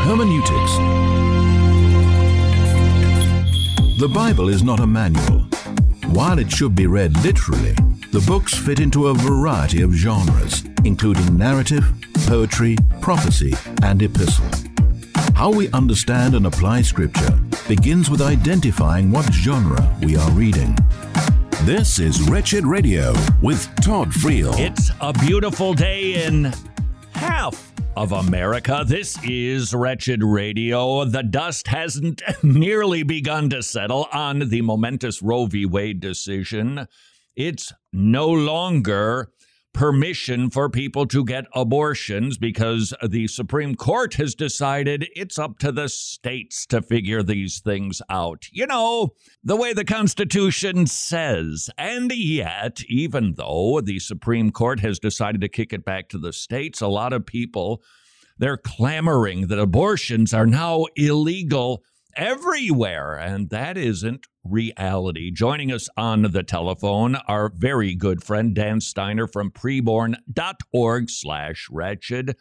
Hermeneutics. 0.06 1.25
The 3.98 4.10
Bible 4.10 4.50
is 4.50 4.62
not 4.62 4.82
a 4.82 4.86
manual. 4.86 5.40
While 6.08 6.38
it 6.38 6.52
should 6.52 6.76
be 6.76 6.86
read 6.86 7.18
literally, 7.24 7.72
the 8.12 8.22
books 8.28 8.54
fit 8.54 8.82
into 8.82 9.08
a 9.08 9.14
variety 9.14 9.84
of 9.84 9.94
genres, 9.94 10.66
including 10.84 11.38
narrative, 11.38 11.86
poetry, 12.28 12.76
prophecy, 13.00 13.54
and 13.84 14.02
epistle. 14.02 14.46
How 15.34 15.50
we 15.50 15.72
understand 15.72 16.36
and 16.36 16.46
apply 16.46 16.82
Scripture 16.82 17.40
begins 17.70 18.10
with 18.10 18.22
identifying 18.22 19.12
what 19.12 19.32
genre 19.32 19.98
we 20.04 20.18
are 20.18 20.32
reading. 20.32 20.78
This 21.62 21.98
is 21.98 22.22
Wretched 22.30 22.66
Radio 22.66 23.14
with 23.42 23.74
Todd 23.78 24.10
Friel. 24.10 24.60
It's 24.60 24.92
a 25.00 25.14
beautiful 25.14 25.74
day 25.74 26.26
in 26.26 26.52
half 27.16 27.74
of 27.96 28.12
America. 28.12 28.84
This 28.86 29.18
is 29.24 29.74
Wretched 29.74 30.24
Radio. 30.24 31.06
The 31.06 31.24
dust 31.24 31.68
hasn't 31.68 32.22
nearly 32.44 33.04
begun 33.04 33.50
to 33.52 33.64
settle 33.64 34.08
on 34.12 34.50
the 34.50 34.62
momentous 34.62 35.22
Roe 35.22 35.46
v. 35.46 35.66
Wade 35.66 36.02
decision. 36.02 36.88
It's 37.36 37.74
no 37.94 38.28
longer 38.28 39.32
permission 39.76 40.50
for 40.50 40.70
people 40.70 41.06
to 41.06 41.24
get 41.24 41.46
abortions 41.54 42.38
because 42.38 42.94
the 43.08 43.28
Supreme 43.28 43.76
Court 43.76 44.14
has 44.16 44.34
decided 44.34 45.08
it's 45.16 45.38
up 45.38 45.60
to 45.60 45.72
the 45.72 45.90
states 45.90 46.66
to 46.68 46.82
figure 46.82 47.22
these 47.22 47.60
things 47.60 48.02
out. 48.10 48.46
You 48.52 48.66
know, 48.66 49.10
the 49.44 49.58
way 49.58 49.74
the 49.74 49.86
Constitution 49.86 50.88
says. 50.88 51.70
And 51.78 52.12
yet, 52.12 52.82
even 52.88 53.34
though 53.36 53.82
the 53.82 54.00
Supreme 54.00 54.52
Court 54.52 54.80
has 54.80 54.98
decided 54.98 55.42
to 55.42 55.50
kick 55.50 55.74
it 55.74 55.84
back 55.84 56.08
to 56.10 56.18
the 56.18 56.34
states, 56.34 56.80
a 56.82 56.88
lot 56.88 57.14
of 57.14 57.26
people 57.26 57.84
they're 58.38 58.58
clamoring 58.58 59.48
that 59.48 59.60
abortions 59.60 60.34
are 60.34 60.46
now 60.46 60.86
illegal 60.96 61.84
everywhere, 62.16 63.16
and 63.16 63.50
that 63.50 63.78
isn't 63.78 64.28
reality. 64.44 65.32
Joining 65.32 65.72
us 65.72 65.90
on 65.98 66.24
the 66.24 66.44
telephone, 66.44 67.16
our 67.28 67.50
very 67.50 67.96
good 67.96 68.24
friend 68.24 68.54
Dan 68.54 68.82
Steiner 68.82 69.28
from 69.28 69.52
preborn.org 69.52 71.10
slash 71.10 71.68
wretched 71.70 72.36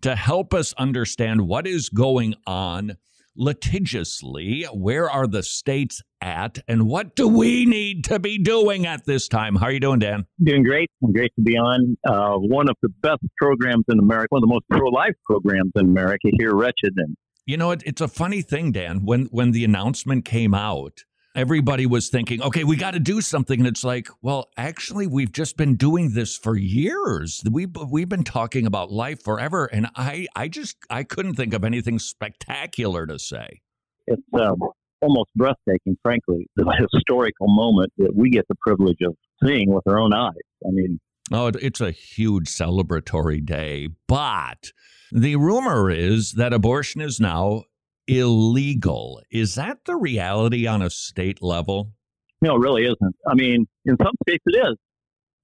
to 0.00 0.14
help 0.14 0.54
us 0.54 0.72
understand 0.74 1.48
what 1.48 1.66
is 1.66 1.88
going 1.88 2.34
on 2.46 2.96
litigiously. 3.34 4.64
Where 4.72 5.08
are 5.10 5.26
the 5.26 5.42
states 5.42 6.02
at, 6.20 6.58
and 6.66 6.86
what 6.88 7.14
do 7.14 7.28
we 7.28 7.64
need 7.64 8.04
to 8.04 8.18
be 8.18 8.38
doing 8.38 8.84
at 8.86 9.06
this 9.06 9.28
time? 9.28 9.54
How 9.54 9.66
are 9.66 9.72
you 9.72 9.80
doing, 9.80 10.00
Dan? 10.00 10.26
Doing 10.42 10.64
great. 10.64 10.90
Great 11.12 11.32
to 11.36 11.42
be 11.42 11.56
on. 11.56 11.96
Uh, 12.04 12.36
one 12.36 12.68
of 12.68 12.76
the 12.82 12.88
best 13.00 13.22
programs 13.36 13.84
in 13.88 14.00
America, 14.00 14.28
one 14.30 14.42
of 14.42 14.48
the 14.48 14.52
most 14.52 14.64
pro-life 14.70 15.14
programs 15.24 15.72
in 15.76 15.86
America 15.86 16.28
here, 16.38 16.54
Wretched. 16.54 16.92
And 16.96 17.16
you 17.48 17.56
know, 17.56 17.70
it, 17.70 17.82
it's 17.86 18.02
a 18.02 18.08
funny 18.08 18.42
thing, 18.42 18.72
Dan. 18.72 19.06
When 19.06 19.24
when 19.30 19.52
the 19.52 19.64
announcement 19.64 20.26
came 20.26 20.52
out, 20.52 21.04
everybody 21.34 21.86
was 21.86 22.10
thinking, 22.10 22.42
okay, 22.42 22.62
we 22.62 22.76
got 22.76 22.90
to 22.90 23.00
do 23.00 23.22
something. 23.22 23.60
And 23.60 23.66
it's 23.66 23.82
like, 23.82 24.08
well, 24.20 24.50
actually, 24.58 25.06
we've 25.06 25.32
just 25.32 25.56
been 25.56 25.76
doing 25.76 26.12
this 26.12 26.36
for 26.36 26.56
years. 26.56 27.42
We've, 27.50 27.74
we've 27.90 28.08
been 28.08 28.24
talking 28.24 28.66
about 28.66 28.92
life 28.92 29.22
forever. 29.22 29.64
And 29.66 29.88
I, 29.96 30.26
I 30.36 30.48
just, 30.48 30.76
I 30.90 31.04
couldn't 31.04 31.36
think 31.36 31.54
of 31.54 31.64
anything 31.64 31.98
spectacular 31.98 33.06
to 33.06 33.18
say. 33.18 33.62
It's 34.06 34.22
um, 34.34 34.58
almost 35.00 35.30
breathtaking, 35.34 35.96
frankly, 36.02 36.48
the 36.56 36.70
historical 36.92 37.46
moment 37.48 37.92
that 37.96 38.14
we 38.14 38.28
get 38.28 38.46
the 38.48 38.56
privilege 38.60 38.98
of 39.06 39.14
seeing 39.42 39.72
with 39.72 39.86
our 39.86 39.98
own 39.98 40.12
eyes. 40.12 40.34
I 40.66 40.70
mean, 40.70 41.00
Oh, 41.32 41.48
it's 41.48 41.80
a 41.80 41.90
huge 41.90 42.48
celebratory 42.48 43.44
day. 43.44 43.88
But 44.06 44.72
the 45.12 45.36
rumor 45.36 45.90
is 45.90 46.32
that 46.32 46.52
abortion 46.52 47.00
is 47.00 47.20
now 47.20 47.64
illegal. 48.06 49.22
Is 49.30 49.54
that 49.56 49.84
the 49.84 49.96
reality 49.96 50.66
on 50.66 50.82
a 50.82 50.90
state 50.90 51.42
level? 51.42 51.92
No, 52.40 52.56
it 52.56 52.60
really 52.60 52.84
isn't. 52.84 53.16
I 53.26 53.34
mean, 53.34 53.66
in 53.84 53.96
some 54.02 54.12
states 54.26 54.44
it 54.46 54.56
is, 54.56 54.76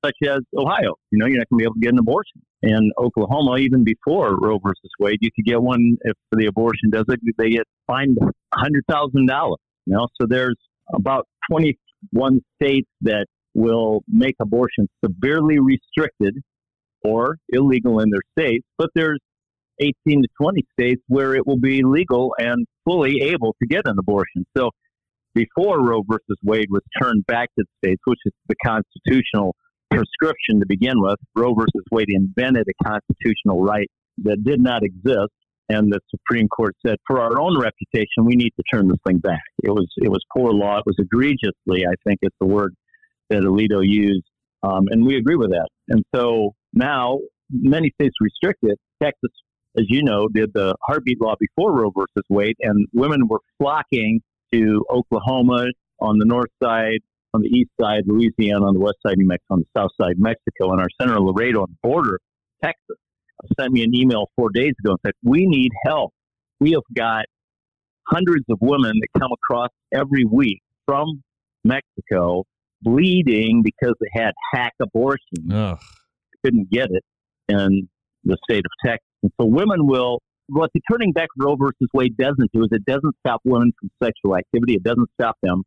such 0.04 0.16
as 0.26 0.40
Ohio. 0.56 0.94
You 1.10 1.18
know, 1.18 1.26
you're 1.26 1.38
not 1.38 1.48
going 1.50 1.58
to 1.58 1.62
be 1.62 1.64
able 1.64 1.74
to 1.74 1.80
get 1.80 1.92
an 1.92 1.98
abortion. 1.98 2.40
In 2.62 2.90
Oklahoma, 2.98 3.58
even 3.58 3.84
before 3.84 4.38
Roe 4.40 4.58
versus 4.58 4.90
Wade, 4.98 5.18
you 5.20 5.30
could 5.34 5.44
get 5.44 5.60
one 5.60 5.96
if 6.02 6.16
the 6.32 6.46
abortion 6.46 6.90
does 6.90 7.04
it, 7.08 7.20
they 7.36 7.50
get 7.50 7.66
fined 7.86 8.16
$100,000. 8.54 9.56
You 9.86 9.92
know, 9.92 10.06
so 10.18 10.26
there's 10.26 10.56
about 10.94 11.26
21 11.50 12.40
states 12.56 12.88
that 13.02 13.26
will 13.54 14.02
make 14.08 14.34
abortion 14.40 14.88
severely 15.04 15.58
restricted 15.58 16.36
or 17.02 17.36
illegal 17.50 18.00
in 18.00 18.10
their 18.10 18.22
states, 18.36 18.66
but 18.78 18.90
there's 18.94 19.20
18 19.80 20.22
to 20.22 20.28
20 20.40 20.64
states 20.78 21.02
where 21.08 21.34
it 21.34 21.46
will 21.46 21.58
be 21.58 21.82
legal 21.82 22.34
and 22.38 22.66
fully 22.84 23.20
able 23.22 23.54
to 23.60 23.68
get 23.68 23.82
an 23.86 23.96
abortion. 23.98 24.46
So 24.56 24.70
before 25.34 25.84
Roe 25.84 26.02
versus 26.08 26.38
Wade 26.42 26.68
was 26.70 26.82
turned 27.00 27.26
back 27.26 27.48
to 27.58 27.64
the 27.64 27.88
states, 27.88 28.02
which 28.04 28.20
is 28.24 28.32
the 28.48 28.54
constitutional 28.64 29.54
prescription 29.90 30.60
to 30.60 30.66
begin 30.66 31.00
with, 31.00 31.18
Roe 31.34 31.54
versus 31.54 31.84
Wade 31.90 32.08
invented 32.08 32.66
a 32.68 32.88
constitutional 32.88 33.62
right 33.62 33.90
that 34.22 34.42
did 34.44 34.60
not 34.60 34.82
exist. 34.82 35.32
And 35.70 35.90
the 35.90 36.00
Supreme 36.10 36.46
Court 36.48 36.76
said, 36.86 36.96
for 37.06 37.20
our 37.20 37.40
own 37.40 37.58
reputation, 37.58 38.24
we 38.24 38.36
need 38.36 38.52
to 38.56 38.62
turn 38.70 38.86
this 38.86 38.98
thing 39.06 39.18
back. 39.18 39.40
It 39.62 39.70
was 39.70 39.86
it 39.96 40.10
was 40.10 40.20
poor 40.36 40.52
law. 40.52 40.76
It 40.76 40.84
was 40.84 40.96
egregiously, 40.98 41.86
I 41.86 41.94
think, 42.06 42.18
is 42.22 42.32
the 42.38 42.46
word 42.46 42.74
that 43.30 43.42
Alito 43.42 43.80
used, 43.82 44.24
um, 44.62 44.84
and 44.90 45.04
we 45.04 45.16
agree 45.16 45.36
with 45.36 45.50
that. 45.50 45.68
And 45.88 46.04
so 46.14 46.54
now 46.72 47.18
many 47.50 47.90
states 48.00 48.14
restrict 48.20 48.60
it. 48.62 48.78
Texas 49.02 49.30
as 49.76 49.86
you 49.88 50.02
know, 50.02 50.28
did 50.28 50.52
the 50.54 50.74
heartbeat 50.82 51.20
law 51.20 51.34
before 51.38 51.72
Roe 51.72 51.90
versus 51.90 52.24
Wade, 52.28 52.56
and 52.60 52.86
women 52.92 53.26
were 53.28 53.40
flocking 53.58 54.20
to 54.52 54.84
Oklahoma 54.90 55.66
on 56.00 56.18
the 56.18 56.24
north 56.24 56.50
side, 56.62 57.00
on 57.32 57.42
the 57.42 57.48
east 57.48 57.70
side, 57.80 58.04
Louisiana 58.06 58.66
on 58.66 58.74
the 58.74 58.80
west 58.80 58.98
side, 59.04 59.18
New 59.18 59.26
Mexico 59.26 59.54
on 59.54 59.60
the 59.60 59.80
south 59.80 59.90
side, 60.00 60.14
Mexico, 60.18 60.70
and 60.70 60.80
our 60.80 60.86
Senator 61.00 61.20
Laredo 61.20 61.62
on 61.62 61.68
the 61.70 61.88
border, 61.88 62.20
Texas, 62.62 62.96
sent 63.58 63.72
me 63.72 63.82
an 63.82 63.94
email 63.94 64.30
four 64.36 64.50
days 64.50 64.72
ago 64.78 64.92
and 64.92 64.98
said, 65.04 65.14
"We 65.22 65.46
need 65.46 65.72
help. 65.84 66.12
We 66.60 66.72
have 66.72 66.82
got 66.96 67.24
hundreds 68.06 68.44
of 68.48 68.58
women 68.60 68.92
that 69.00 69.20
come 69.20 69.32
across 69.32 69.70
every 69.92 70.24
week 70.24 70.62
from 70.86 71.22
Mexico 71.64 72.44
bleeding 72.84 73.62
because 73.64 73.94
they 74.00 74.08
had 74.12 74.32
hack 74.52 74.74
abortions. 74.80 75.52
Ugh. 75.52 75.78
Couldn't 76.44 76.70
get 76.70 76.88
it 76.90 77.02
in 77.48 77.88
the 78.24 78.36
state 78.48 78.64
of 78.64 78.70
Texas. 78.84 79.06
And 79.22 79.32
so 79.40 79.46
women 79.46 79.86
will, 79.86 80.20
what 80.48 80.70
the 80.74 80.80
turning 80.90 81.12
back 81.12 81.28
Roe 81.38 81.56
versus 81.56 81.88
Wade 81.92 82.16
doesn't 82.16 82.52
do 82.52 82.62
is 82.64 82.68
it 82.70 82.84
doesn't 82.84 83.14
stop 83.26 83.40
women 83.44 83.72
from 83.80 83.90
sexual 84.02 84.36
activity. 84.36 84.74
It 84.74 84.82
doesn't 84.82 85.08
stop 85.20 85.36
them 85.42 85.62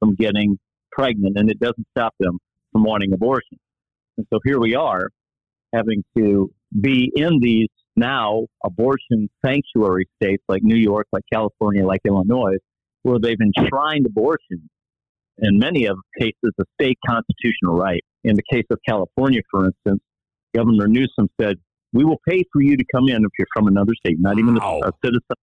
from 0.00 0.14
getting 0.14 0.58
pregnant, 0.92 1.38
and 1.38 1.50
it 1.50 1.60
doesn't 1.60 1.86
stop 1.96 2.14
them 2.18 2.38
from 2.72 2.84
wanting 2.84 3.12
abortion. 3.12 3.58
And 4.16 4.26
so 4.32 4.38
here 4.44 4.58
we 4.58 4.74
are 4.74 5.08
having 5.74 6.04
to 6.16 6.50
be 6.80 7.10
in 7.14 7.38
these 7.40 7.68
now 7.96 8.46
abortion 8.64 9.28
sanctuary 9.44 10.08
states 10.20 10.42
like 10.48 10.62
New 10.62 10.76
York, 10.76 11.06
like 11.12 11.24
California, 11.32 11.84
like 11.84 12.00
Illinois, 12.06 12.56
where 13.02 13.18
they've 13.20 13.38
enshrined 13.40 14.06
abortion 14.06 14.68
in 15.38 15.58
many 15.58 15.86
of 15.86 15.96
cases 16.18 16.52
a 16.60 16.64
state 16.80 16.98
constitutional 17.06 17.76
right. 17.76 18.02
In 18.22 18.36
the 18.36 18.42
case 18.50 18.64
of 18.70 18.78
California, 18.86 19.40
for 19.50 19.66
instance, 19.66 20.00
Governor 20.54 20.86
Newsom 20.86 21.28
said 21.40 21.56
we 21.92 22.04
will 22.04 22.20
pay 22.28 22.42
for 22.52 22.62
you 22.62 22.76
to 22.76 22.84
come 22.94 23.08
in 23.08 23.24
if 23.24 23.30
you're 23.38 23.48
from 23.54 23.66
another 23.66 23.92
state, 24.04 24.16
not 24.18 24.38
even 24.38 24.54
wow. 24.54 24.80
a, 24.82 24.88
a 24.88 24.92
citizen 25.04 25.36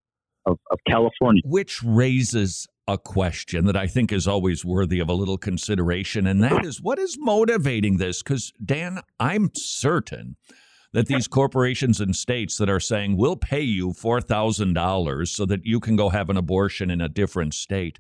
of, 0.46 0.58
of 0.72 0.80
California. 0.88 1.42
Which 1.46 1.84
raises 1.84 2.68
a 2.88 2.98
question 2.98 3.66
that 3.66 3.78
I 3.78 3.88
think 3.88 4.12
is 4.12 4.28
always 4.28 4.66
worthy 4.66 5.00
of 5.00 5.10
a 5.10 5.14
little 5.14 5.38
consideration, 5.38 6.28
and 6.28 6.44
that 6.44 6.66
is 6.66 6.82
what 6.82 7.00
is 7.00 7.18
motivating 7.20 7.98
this? 7.98 8.22
Because, 8.22 8.52
Dan, 8.64 9.02
I'm 9.20 9.52
certain 9.56 10.36
that 10.94 11.08
these 11.08 11.28
corporations 11.28 12.02
and 12.02 12.16
states 12.16 12.58
that 12.58 12.70
are 12.70 12.80
saying, 12.80 13.16
we'll 13.16 13.38
pay 13.38 13.62
you 13.62 13.90
$4,000 13.90 15.28
so 15.28 15.46
that 15.46 15.66
you 15.66 15.80
can 15.80 15.96
go 15.96 16.10
have 16.10 16.30
an 16.30 16.38
abortion 16.38 16.92
in 16.92 17.00
a 17.00 17.08
different 17.08 17.54
state, 17.54 18.00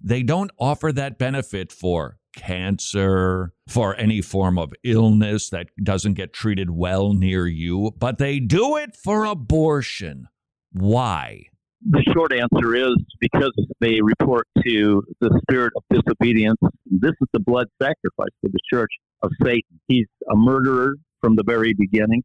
they 0.00 0.22
don't 0.22 0.50
offer 0.58 0.92
that 0.92 1.18
benefit 1.18 1.72
for 1.72 2.16
cancer, 2.34 3.52
for 3.68 3.96
any 3.96 4.20
form 4.20 4.58
of 4.58 4.72
illness 4.84 5.50
that 5.50 5.68
doesn't 5.82 6.14
get 6.14 6.32
treated 6.32 6.70
well 6.70 7.12
near 7.12 7.46
you, 7.46 7.92
but 7.98 8.18
they 8.18 8.38
do 8.38 8.76
it 8.76 8.96
for 8.96 9.24
abortion. 9.24 10.28
Why? 10.72 11.46
The 11.88 12.02
short 12.12 12.32
answer 12.32 12.74
is 12.76 12.94
because 13.20 13.52
they 13.80 14.00
report 14.02 14.46
to 14.64 15.02
the 15.20 15.40
spirit 15.42 15.72
of 15.76 15.82
disobedience. 15.90 16.58
This 16.86 17.12
is 17.20 17.28
the 17.32 17.40
blood 17.40 17.66
sacrifice 17.80 18.34
for 18.40 18.50
the 18.50 18.58
church 18.70 18.90
of 19.22 19.30
Satan. 19.42 19.80
He's 19.88 20.06
a 20.30 20.36
murderer 20.36 20.96
from 21.20 21.36
the 21.36 21.42
very 21.42 21.72
beginning, 21.74 22.22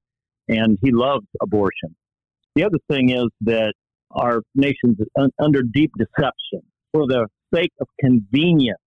and 0.47 0.77
he 0.81 0.91
loves 0.91 1.25
abortion. 1.41 1.95
The 2.55 2.63
other 2.63 2.77
thing 2.89 3.09
is 3.09 3.27
that 3.41 3.73
our 4.11 4.41
nation's 4.55 4.97
under 5.41 5.63
deep 5.63 5.91
deception 5.97 6.61
for 6.93 7.07
the 7.07 7.27
sake 7.53 7.71
of 7.79 7.87
convenience 7.99 8.79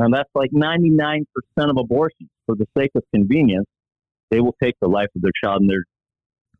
and 0.00 0.14
that's 0.14 0.30
like 0.34 0.50
99% 0.50 1.24
of 1.58 1.76
abortions. 1.78 2.30
For 2.46 2.56
the 2.56 2.66
sake 2.76 2.90
of 2.96 3.02
convenience, 3.14 3.66
they 4.30 4.40
will 4.40 4.56
take 4.62 4.74
the 4.80 4.88
life 4.88 5.08
of 5.14 5.22
their 5.22 5.32
child 5.44 5.60
and 5.60 5.70
they're, 5.70 5.84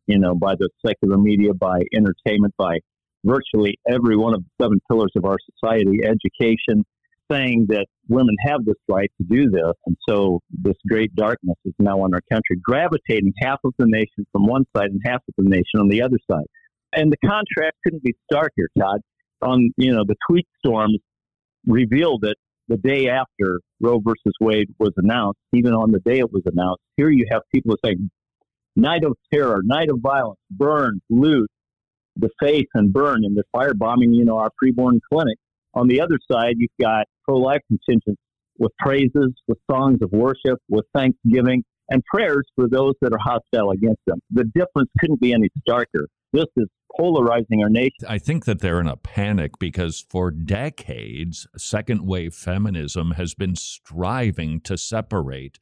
you 0.06 0.18
know, 0.18 0.34
by 0.34 0.54
the 0.58 0.68
secular 0.86 1.16
media, 1.16 1.54
by 1.54 1.80
entertainment, 1.94 2.54
by 2.58 2.78
virtually 3.24 3.78
every 3.90 4.16
one 4.16 4.34
of 4.34 4.42
the 4.42 4.64
seven 4.64 4.78
pillars 4.90 5.12
of 5.16 5.24
our 5.24 5.38
society, 5.54 6.00
education, 6.04 6.84
saying 7.32 7.66
that 7.70 7.86
women 8.08 8.36
have 8.44 8.64
this 8.66 8.76
right 8.88 9.10
to 9.16 9.24
do 9.26 9.50
this. 9.50 9.72
And 9.86 9.96
so 10.06 10.40
this 10.50 10.76
great 10.86 11.14
darkness 11.14 11.56
is 11.64 11.74
now 11.78 12.02
on 12.02 12.12
our 12.12 12.20
country, 12.30 12.60
gravitating 12.62 13.32
half 13.40 13.60
of 13.64 13.72
the 13.78 13.86
nation 13.86 14.26
from 14.32 14.44
one 14.44 14.64
side 14.76 14.90
and 14.90 15.00
half 15.06 15.22
of 15.26 15.34
the 15.38 15.48
nation 15.48 15.80
on 15.80 15.88
the 15.88 16.02
other 16.02 16.18
side. 16.30 16.46
And 16.92 17.10
the 17.10 17.26
contrast 17.26 17.76
couldn't 17.84 18.02
be 18.02 18.14
starker, 18.30 18.66
Todd. 18.78 19.00
On, 19.42 19.70
you 19.78 19.92
know, 19.92 20.04
the 20.06 20.16
tweet 20.28 20.46
storms 20.58 20.98
revealed 21.66 22.24
it 22.24 22.36
the 22.68 22.76
day 22.76 23.08
after 23.08 23.60
Roe 23.80 23.98
versus 23.98 24.32
Wade 24.40 24.68
was 24.78 24.92
announced, 24.96 25.38
even 25.52 25.72
on 25.74 25.90
the 25.90 26.00
day 26.00 26.18
it 26.18 26.32
was 26.32 26.42
announced, 26.46 26.80
here 26.96 27.10
you 27.10 27.26
have 27.30 27.42
people 27.52 27.76
saying, 27.84 28.10
night 28.76 29.04
of 29.04 29.16
terror, 29.32 29.60
night 29.64 29.90
of 29.90 29.98
violence, 30.00 30.38
burn, 30.50 31.00
loot, 31.10 31.50
deface, 32.18 32.66
and 32.74 32.92
burn, 32.92 33.24
and 33.24 33.36
they're 33.36 33.44
firebombing, 33.54 34.14
you 34.14 34.24
know, 34.24 34.38
our 34.38 34.50
preborn 34.62 35.00
clinic. 35.12 35.36
On 35.74 35.88
the 35.88 36.00
other 36.00 36.18
side, 36.30 36.54
you've 36.58 36.70
got 36.80 37.06
pro-life 37.24 37.60
contingents 37.68 38.20
with 38.58 38.72
praises, 38.78 39.32
with 39.48 39.58
songs 39.70 39.98
of 40.02 40.10
worship, 40.12 40.58
with 40.68 40.84
thanksgiving, 40.94 41.64
and 41.88 42.02
prayers 42.04 42.44
for 42.54 42.68
those 42.68 42.94
that 43.00 43.12
are 43.12 43.18
hostile 43.18 43.70
against 43.70 44.00
them. 44.06 44.20
The 44.30 44.44
difference 44.44 44.90
couldn't 45.00 45.20
be 45.20 45.32
any 45.32 45.48
starker. 45.68 46.06
This 46.32 46.46
is 46.56 46.68
polarizing 46.96 47.62
our 47.62 47.68
nation. 47.68 48.06
I 48.08 48.18
think 48.18 48.44
that 48.44 48.60
they're 48.60 48.80
in 48.80 48.86
a 48.86 48.96
panic 48.96 49.58
because 49.58 50.04
for 50.08 50.30
decades, 50.30 51.46
second 51.56 52.06
wave 52.06 52.34
feminism 52.34 53.12
has 53.12 53.34
been 53.34 53.56
striving 53.56 54.60
to 54.62 54.76
separate 54.76 55.58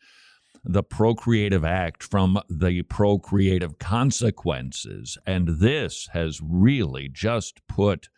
the 0.65 0.83
procreative 0.83 1.65
act 1.65 2.03
from 2.03 2.41
the 2.51 2.83
procreative 2.83 3.79
consequences. 3.79 5.17
And 5.27 5.61
this 5.61 6.09
has 6.13 6.41
really 6.43 7.09
just 7.09 7.67
put 7.69 8.09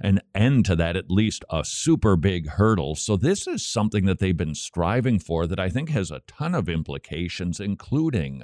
an 0.00 0.20
end 0.34 0.64
to 0.66 0.76
that, 0.76 0.96
at 0.96 1.10
least 1.10 1.44
a 1.50 1.64
super 1.64 2.16
big 2.16 2.48
hurdle. 2.50 2.96
So, 2.96 3.16
this 3.16 3.46
is 3.46 3.66
something 3.66 4.04
that 4.06 4.18
they've 4.18 4.36
been 4.36 4.54
striving 4.54 5.18
for 5.18 5.46
that 5.46 5.60
I 5.60 5.70
think 5.70 5.90
has 5.90 6.10
a 6.10 6.20
ton 6.26 6.54
of 6.54 6.68
implications, 6.68 7.60
including 7.60 8.42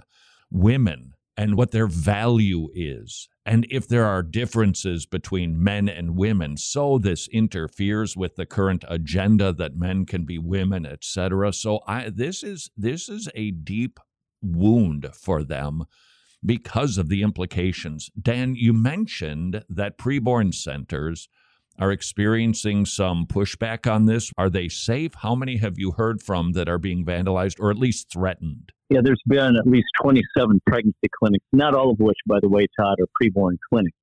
women 0.51 1.15
and 1.37 1.57
what 1.57 1.71
their 1.71 1.87
value 1.87 2.69
is 2.75 3.29
and 3.45 3.67
if 3.71 3.89
there 3.89 4.05
are 4.05 4.23
differences 4.23 5.07
between 5.07 5.63
men 5.63 5.89
and 5.89 6.17
women 6.17 6.57
so 6.57 6.99
this 6.99 7.29
interferes 7.29 8.17
with 8.17 8.37
the 8.37 8.47
current 8.47 8.85
agenda 8.89 9.53
that 9.53 9.77
men 9.77 10.05
can 10.05 10.25
be 10.25 10.39
women 10.39 10.85
etc 10.85 11.53
so 11.53 11.81
i 11.87 12.11
this 12.11 12.43
is 12.43 12.71
this 12.77 13.09
is 13.09 13.29
a 13.35 13.51
deep 13.51 13.99
wound 14.43 15.09
for 15.15 15.43
them 15.43 15.85
because 16.45 16.99
of 16.99 17.09
the 17.09 17.23
implications. 17.23 18.11
Dan 18.21 18.55
you 18.55 18.73
mentioned 18.73 19.65
that 19.69 19.99
preborn 19.99 20.55
centers 20.55 21.29
are 21.79 21.93
experiencing 21.93 22.85
some 22.85 23.27
pushback 23.27 23.91
on 23.91 24.07
this 24.07 24.31
are 24.37 24.51
they 24.51 24.69
safe 24.69 25.15
how 25.15 25.35
many 25.35 25.57
have 25.57 25.79
you 25.79 25.93
heard 25.93 26.23
from 26.23 26.53
that 26.53 26.69
are 26.69 26.79
being 26.79 27.05
vandalized 27.05 27.59
or 27.61 27.71
at 27.71 27.79
least 27.79 28.11
threatened 28.13 28.73
yeah, 28.93 29.01
there's 29.03 29.23
been 29.27 29.57
at 29.57 29.67
least 29.67 29.87
27 30.03 30.61
pregnancy 30.67 31.09
clinics, 31.19 31.47
not 31.51 31.75
all 31.75 31.93
of 31.93 31.99
which, 31.99 32.19
by 32.27 32.41
the 32.43 32.49
way, 32.49 32.67
Todd, 32.79 32.99
are 33.01 33.07
preborn 33.19 33.57
clinics. 33.71 33.97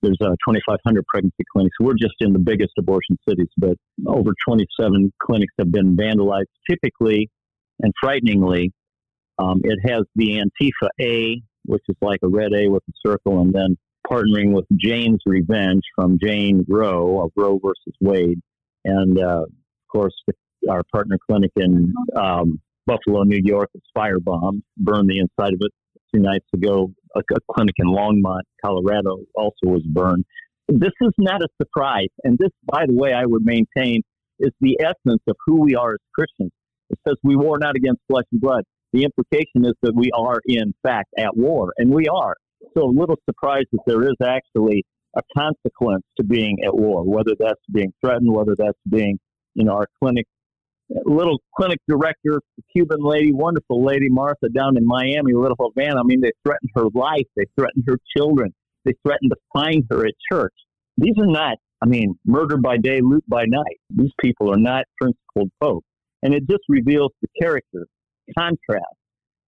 There's 0.00 0.16
uh, 0.22 0.30
2,500 0.48 1.06
pregnancy 1.06 1.44
clinics. 1.52 1.76
We're 1.78 1.92
just 2.00 2.14
in 2.20 2.32
the 2.32 2.38
biggest 2.38 2.72
abortion 2.78 3.18
cities, 3.28 3.50
but 3.58 3.76
over 4.06 4.30
27 4.48 5.12
clinics 5.22 5.52
have 5.58 5.70
been 5.70 5.96
vandalized. 5.96 6.46
Typically, 6.68 7.28
and 7.80 7.92
frighteningly, 8.00 8.72
um, 9.38 9.60
it 9.64 9.78
has 9.86 10.02
the 10.16 10.40
Antifa 10.40 10.88
A, 10.98 11.42
which 11.66 11.82
is 11.90 11.96
like 12.00 12.20
a 12.22 12.28
red 12.28 12.52
A 12.54 12.68
with 12.68 12.82
a 12.88 12.92
circle, 13.06 13.42
and 13.42 13.52
then 13.52 13.76
partnering 14.12 14.52
with 14.52 14.66
Jane's 14.76 15.20
Revenge 15.24 15.82
from 15.94 16.18
Jane 16.22 16.64
Roe 16.68 17.24
of 17.24 17.30
Roe 17.36 17.58
versus 17.62 17.96
Wade, 18.00 18.40
and 18.84 19.18
uh, 19.18 19.44
of 19.44 19.52
course 19.90 20.14
our 20.70 20.82
partner 20.92 21.18
clinic 21.28 21.50
in 21.56 21.92
um, 22.16 22.60
Buffalo, 22.86 23.22
New 23.22 23.40
York 23.42 23.70
was 23.74 23.82
firebombed, 23.96 24.62
burned 24.76 25.08
the 25.08 25.18
inside 25.18 25.54
of 25.54 25.60
it. 25.60 25.72
Two 26.14 26.20
nights 26.20 26.46
ago, 26.54 26.92
a, 27.16 27.20
a 27.20 27.54
clinic 27.54 27.74
in 27.78 27.86
Longmont, 27.86 28.42
Colorado, 28.64 29.18
also 29.34 29.54
was 29.64 29.82
burned. 29.86 30.24
This 30.68 30.92
is 31.00 31.12
not 31.18 31.42
a 31.42 31.48
surprise. 31.60 32.08
And 32.22 32.36
this, 32.38 32.50
by 32.64 32.84
the 32.86 32.94
way, 32.94 33.12
I 33.12 33.24
would 33.24 33.44
maintain 33.44 34.02
is 34.38 34.50
the 34.60 34.78
essence 34.80 35.22
of 35.26 35.36
who 35.46 35.62
we 35.62 35.74
are 35.74 35.92
as 35.92 35.98
Christians. 36.14 36.50
It 36.90 36.98
says 37.06 37.16
we 37.22 37.36
war 37.36 37.58
not 37.58 37.76
against 37.76 38.00
flesh 38.10 38.24
and 38.30 38.40
blood. 38.40 38.64
The 38.92 39.04
implication 39.04 39.64
is 39.64 39.72
that 39.82 39.94
we 39.94 40.10
are, 40.14 40.40
in 40.44 40.74
fact, 40.82 41.08
at 41.18 41.34
war, 41.34 41.72
and 41.78 41.90
we 41.90 42.08
are. 42.08 42.36
So, 42.76 42.84
a 42.84 42.92
little 42.92 43.16
surprised 43.28 43.68
that 43.72 43.82
there 43.86 44.02
is 44.02 44.16
actually 44.24 44.84
a 45.16 45.22
consequence 45.36 46.04
to 46.16 46.24
being 46.24 46.58
at 46.64 46.74
war, 46.74 47.04
whether 47.04 47.32
that's 47.38 47.60
being 47.70 47.92
threatened, 48.00 48.32
whether 48.32 48.54
that's 48.56 48.78
being, 48.88 49.18
you 49.54 49.64
know, 49.64 49.72
our 49.72 49.86
clinic 50.02 50.26
little 51.04 51.40
clinic 51.56 51.78
director, 51.88 52.40
Cuban 52.74 53.00
lady, 53.00 53.32
wonderful 53.32 53.84
lady, 53.84 54.08
Martha, 54.08 54.48
down 54.54 54.76
in 54.76 54.86
Miami, 54.86 55.32
little 55.34 55.56
Havana. 55.58 56.00
I 56.00 56.02
mean, 56.04 56.20
they 56.20 56.32
threatened 56.44 56.70
her 56.74 56.86
life. 56.94 57.26
They 57.36 57.44
threatened 57.58 57.84
her 57.86 57.98
children. 58.16 58.52
They 58.84 58.94
threatened 59.06 59.30
to 59.30 59.36
find 59.54 59.84
her 59.90 60.06
at 60.06 60.14
church. 60.30 60.54
These 60.96 61.14
are 61.18 61.26
not, 61.26 61.58
I 61.82 61.86
mean, 61.86 62.18
murder 62.26 62.56
by 62.56 62.76
day, 62.76 63.00
loot 63.00 63.24
by 63.28 63.44
night. 63.46 63.78
These 63.90 64.10
people 64.20 64.52
are 64.52 64.58
not 64.58 64.84
principled 65.00 65.50
folks. 65.60 65.86
And 66.22 66.34
it 66.34 66.46
just 66.48 66.62
reveals 66.68 67.12
the 67.20 67.28
character, 67.40 67.86
contrast 68.36 68.96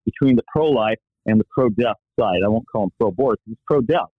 between 0.05 0.35
the 0.35 0.43
pro-life 0.51 0.97
and 1.25 1.39
the 1.39 1.45
pro-death 1.51 1.97
side. 2.19 2.39
I 2.43 2.47
won't 2.47 2.65
call 2.71 2.83
them 2.83 2.91
pro-abortion. 2.99 3.43
It's 3.47 3.61
pro-death. 3.67 4.09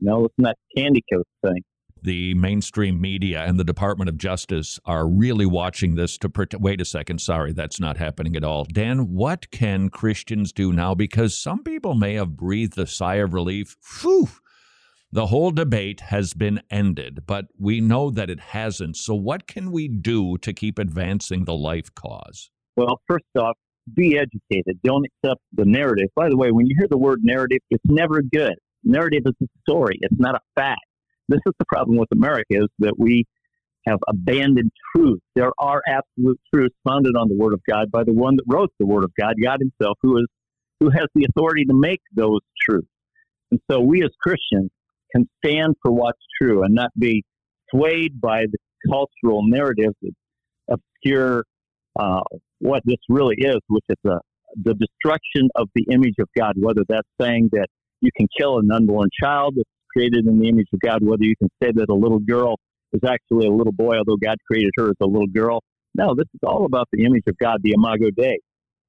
You 0.00 0.08
know, 0.10 0.24
it's 0.26 0.34
not 0.38 0.56
candy 0.76 1.02
coat 1.12 1.26
thing 1.44 1.62
the 2.06 2.34
mainstream 2.34 3.00
media 3.00 3.44
and 3.44 3.58
the 3.58 3.64
Department 3.64 4.08
of 4.08 4.16
Justice 4.16 4.78
are 4.84 5.08
really 5.08 5.44
watching 5.44 5.96
this 5.96 6.16
to 6.18 6.28
protect. 6.28 6.62
Wait 6.62 6.80
a 6.80 6.84
second, 6.84 7.20
sorry, 7.20 7.52
that's 7.52 7.80
not 7.80 7.96
happening 7.96 8.36
at 8.36 8.44
all. 8.44 8.64
Dan, 8.64 9.12
what 9.12 9.50
can 9.50 9.88
Christians 9.88 10.52
do 10.52 10.72
now? 10.72 10.94
Because 10.94 11.36
some 11.36 11.64
people 11.64 11.94
may 11.94 12.14
have 12.14 12.36
breathed 12.36 12.78
a 12.78 12.86
sigh 12.86 13.16
of 13.16 13.34
relief. 13.34 13.76
Phew! 13.80 14.28
The 15.10 15.26
whole 15.26 15.50
debate 15.50 16.00
has 16.00 16.32
been 16.32 16.62
ended, 16.70 17.24
but 17.26 17.46
we 17.58 17.80
know 17.80 18.10
that 18.10 18.30
it 18.30 18.40
hasn't. 18.40 18.96
So, 18.96 19.14
what 19.14 19.48
can 19.48 19.72
we 19.72 19.88
do 19.88 20.38
to 20.38 20.52
keep 20.52 20.78
advancing 20.78 21.44
the 21.44 21.54
life 21.54 21.92
cause? 21.94 22.50
Well, 22.76 23.00
first 23.08 23.24
off, 23.36 23.56
be 23.94 24.18
educated. 24.18 24.78
Don't 24.84 25.06
accept 25.06 25.40
the 25.52 25.64
narrative. 25.64 26.08
By 26.14 26.28
the 26.28 26.36
way, 26.36 26.50
when 26.50 26.66
you 26.66 26.74
hear 26.78 26.88
the 26.88 26.98
word 26.98 27.20
narrative, 27.22 27.58
it's 27.70 27.84
never 27.86 28.22
good. 28.22 28.54
Narrative 28.84 29.22
is 29.26 29.34
a 29.42 29.46
story, 29.68 29.98
it's 30.00 30.18
not 30.18 30.34
a 30.34 30.40
fact. 30.54 30.80
This 31.28 31.40
is 31.46 31.54
the 31.58 31.64
problem 31.66 31.96
with 31.98 32.08
America 32.12 32.44
is 32.50 32.68
that 32.78 32.98
we 32.98 33.24
have 33.86 33.98
abandoned 34.08 34.70
truth. 34.94 35.20
There 35.34 35.52
are 35.58 35.82
absolute 35.88 36.40
truths 36.52 36.74
founded 36.86 37.16
on 37.16 37.28
the 37.28 37.36
Word 37.36 37.52
of 37.52 37.60
God 37.68 37.90
by 37.90 38.04
the 38.04 38.12
one 38.12 38.36
that 38.36 38.44
wrote 38.46 38.72
the 38.78 38.86
Word 38.86 39.04
of 39.04 39.12
God, 39.18 39.34
God 39.42 39.58
Himself, 39.60 39.98
who 40.02 40.18
is 40.18 40.26
who 40.80 40.90
has 40.90 41.06
the 41.14 41.24
authority 41.24 41.64
to 41.64 41.74
make 41.74 42.00
those 42.14 42.40
truths. 42.68 42.88
And 43.50 43.60
so 43.70 43.80
we 43.80 44.02
as 44.04 44.10
Christians 44.20 44.70
can 45.10 45.28
stand 45.44 45.74
for 45.82 45.90
what's 45.90 46.20
true 46.40 46.62
and 46.62 46.74
not 46.74 46.90
be 46.98 47.24
swayed 47.70 48.20
by 48.20 48.42
the 48.42 48.58
cultural 48.90 49.42
narratives 49.46 49.94
that 50.02 50.12
obscure 50.68 51.44
uh, 51.98 52.22
what 52.60 52.82
this 52.84 52.98
really 53.08 53.36
is, 53.38 53.56
which 53.68 53.84
is 53.88 54.10
a, 54.10 54.18
the 54.62 54.74
destruction 54.74 55.48
of 55.54 55.68
the 55.74 55.86
image 55.90 56.14
of 56.18 56.28
God, 56.36 56.54
whether 56.56 56.82
that's 56.88 57.08
saying 57.20 57.50
that 57.52 57.66
you 58.00 58.10
can 58.16 58.26
kill 58.38 58.58
an 58.58 58.70
unborn 58.70 59.08
child, 59.22 59.54
that's 59.56 59.68
created 59.92 60.26
in 60.26 60.38
the 60.38 60.48
image 60.48 60.68
of 60.72 60.80
God, 60.80 61.02
whether 61.02 61.24
you 61.24 61.34
can 61.36 61.48
say 61.62 61.72
that 61.72 61.88
a 61.88 61.94
little 61.94 62.18
girl 62.18 62.58
is 62.92 63.00
actually 63.06 63.46
a 63.46 63.50
little 63.50 63.72
boy, 63.72 63.96
although 63.96 64.16
God 64.16 64.36
created 64.46 64.70
her 64.76 64.88
as 64.88 64.96
a 65.00 65.06
little 65.06 65.26
girl. 65.26 65.60
No, 65.94 66.14
this 66.14 66.26
is 66.34 66.40
all 66.46 66.66
about 66.66 66.88
the 66.92 67.04
image 67.04 67.24
of 67.26 67.36
God, 67.38 67.60
the 67.62 67.72
Imago 67.72 68.10
Dei. 68.16 68.38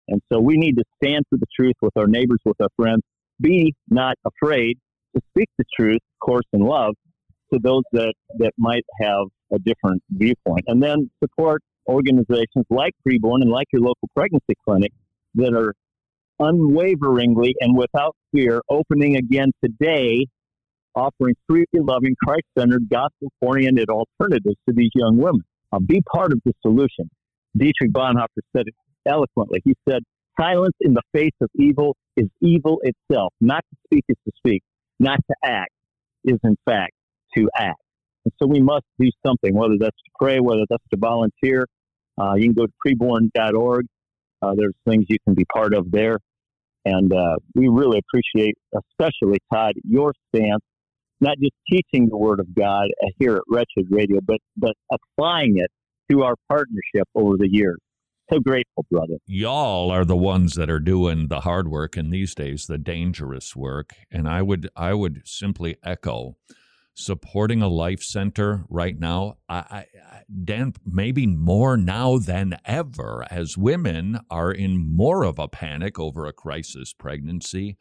And 0.10 0.22
so 0.32 0.40
we 0.40 0.58
need 0.58 0.78
to 0.78 0.84
stand 1.02 1.26
for 1.30 1.38
the 1.38 1.46
truth 1.56 1.76
with 1.82 1.96
our 1.98 2.08
neighbors, 2.08 2.40
with 2.46 2.60
our 2.62 2.70
friends. 2.76 3.02
Be 3.40 3.74
not 3.90 4.16
afraid 4.26 4.78
to 5.16 5.22
speak 5.30 5.50
the 5.58 5.66
truth, 5.78 6.00
of 6.00 6.26
course, 6.26 6.46
in 6.54 6.62
love 6.62 6.96
to 7.54 7.60
those 7.62 7.84
that, 7.94 8.14
that 8.40 8.52
might 8.58 8.84
have 9.02 9.28
a 9.54 9.60
different 9.60 10.02
viewpoint. 10.10 10.66
And 10.68 10.82
then 10.82 11.10
support 11.24 11.62
organizations 11.88 12.66
like 12.70 12.94
Preborn 13.08 13.42
and 13.42 13.50
like 13.50 13.68
your 13.72 13.82
local 13.82 14.10
pregnancy 14.16 14.56
clinic 14.66 14.92
that 15.36 15.54
are 15.54 15.74
unwaveringly 16.40 17.56
and 17.62 17.78
without 17.78 18.16
fear 18.32 18.62
opening 18.70 19.16
again 19.16 19.52
today 19.64 20.26
offering 20.98 21.36
free, 21.48 21.66
loving, 21.74 22.16
Christ 22.24 22.46
centered, 22.58 22.90
gospel 22.90 23.32
oriented 23.40 23.90
alternatives 23.90 24.58
to 24.68 24.76
these 24.76 24.90
young 24.96 25.18
women. 25.18 25.44
Uh, 25.72 25.80
be 25.80 26.02
part 26.12 26.34
of 26.34 26.40
the 26.44 26.54
solution. 26.62 27.10
Dietrich 27.56 27.92
Bonhoeffer 27.92 28.42
said 28.56 28.66
it 28.68 28.76
eloquently. 29.06 29.62
He 29.64 29.76
said, 29.88 30.02
Silence 30.40 30.76
in 30.82 30.94
the 30.94 31.02
face 31.14 31.34
of 31.42 31.50
evil 31.56 31.96
is 32.16 32.28
evil 32.42 32.80
itself. 32.84 33.34
Not 33.42 33.64
to 33.72 33.78
speak 33.86 34.06
is 34.10 34.18
to 34.26 34.32
speak. 34.38 34.64
Not 35.00 35.20
to 35.30 35.36
act 35.44 35.72
is, 36.24 36.38
in 36.44 36.56
fact, 36.66 36.94
to 37.36 37.50
act. 37.56 37.82
And 38.26 38.34
so 38.42 38.48
we 38.48 38.60
must 38.60 38.86
do 39.00 39.10
something, 39.26 39.56
whether 39.56 39.76
that's 39.80 39.98
to 39.98 40.12
pray, 40.20 40.40
whether 40.40 40.64
that's 40.70 40.84
to 40.92 40.98
volunteer. 40.98 41.66
Uh, 42.20 42.34
you 42.36 42.46
can 42.46 42.54
go 42.54 42.66
to 42.66 42.74
preborn.org. 42.86 43.86
Uh, 44.42 44.54
there's 44.56 44.76
things 44.88 45.06
you 45.10 45.18
can 45.26 45.34
be 45.34 45.46
part 45.46 45.74
of 45.74 45.92
there. 45.92 46.20
And 46.86 47.12
uh, 47.14 47.36
we 47.56 47.68
really 47.68 48.00
appreciate, 48.00 48.56
especially 48.74 49.40
Todd, 49.52 49.74
your 49.84 50.14
stance 50.34 50.64
not 51.20 51.38
just 51.40 51.54
teaching 51.70 52.08
the 52.10 52.18
Word 52.18 52.40
of 52.40 52.54
God 52.54 52.88
here 53.18 53.36
at 53.38 53.44
Wretched 53.50 53.88
Radio, 53.90 54.20
but, 54.26 54.38
but 54.56 54.74
applying 54.92 55.58
it 55.58 55.72
to 56.12 56.24
our 56.24 56.36
partnership 56.48 57.08
over 57.16 57.38
the 57.38 57.50
years. 57.50 57.78
So 58.32 58.40
grateful, 58.40 58.86
brother. 58.92 59.16
Y'all 59.26 59.90
are 59.90 60.04
the 60.04 60.16
ones 60.16 60.56
that 60.56 60.70
are 60.70 60.82
doing 60.82 61.30
the 61.30 61.42
hard 61.42 61.70
work 61.70 61.96
and 61.96 62.12
these 62.12 62.36
days 62.36 62.68
the 62.68 62.78
dangerous 62.78 63.56
work. 63.56 63.94
And 64.12 64.28
I 64.28 64.42
would 64.42 64.70
I 64.76 64.94
would 64.94 65.22
simply 65.26 65.78
echo 65.82 66.36
supporting 66.98 67.62
a 67.62 67.68
life 67.68 68.02
center 68.02 68.66
right 68.70 69.00
now. 69.00 69.38
I, 69.48 69.56
I, 69.56 69.86
Dan, 70.44 70.74
maybe 70.84 71.28
more 71.28 71.78
now 71.78 72.18
than 72.18 72.58
ever, 72.66 73.24
as 73.30 73.56
women 73.56 74.20
are 74.32 74.52
in 74.52 74.96
more 74.96 75.24
of 75.24 75.38
a 75.38 75.48
panic 75.48 76.00
over 76.00 76.26
a 76.26 76.34
crisis 76.34 76.94
pregnancy. 76.94 77.78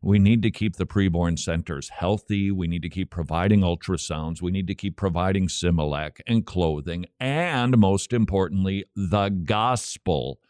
We 0.00 0.18
need 0.18 0.42
to 0.42 0.50
keep 0.50 0.76
the 0.76 0.86
preborn 0.86 1.38
centers 1.38 1.90
healthy. 1.90 2.50
We 2.50 2.66
need 2.66 2.82
to 2.82 2.88
keep 2.88 3.10
providing 3.10 3.60
ultrasounds. 3.60 4.40
We 4.40 4.50
need 4.50 4.66
to 4.68 4.74
keep 4.74 4.96
providing 4.96 5.48
Similac 5.48 6.20
and 6.26 6.46
clothing. 6.46 7.04
And 7.20 7.76
most 7.76 8.14
importantly, 8.14 8.84
the 8.96 9.28
gospel 9.28 10.40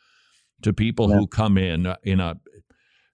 to 0.63 0.73
people 0.73 1.11
yeah. 1.11 1.17
who 1.17 1.27
come 1.27 1.59
in 1.59 1.87
uh, 1.87 1.97
in 2.05 2.21
a 2.21 2.37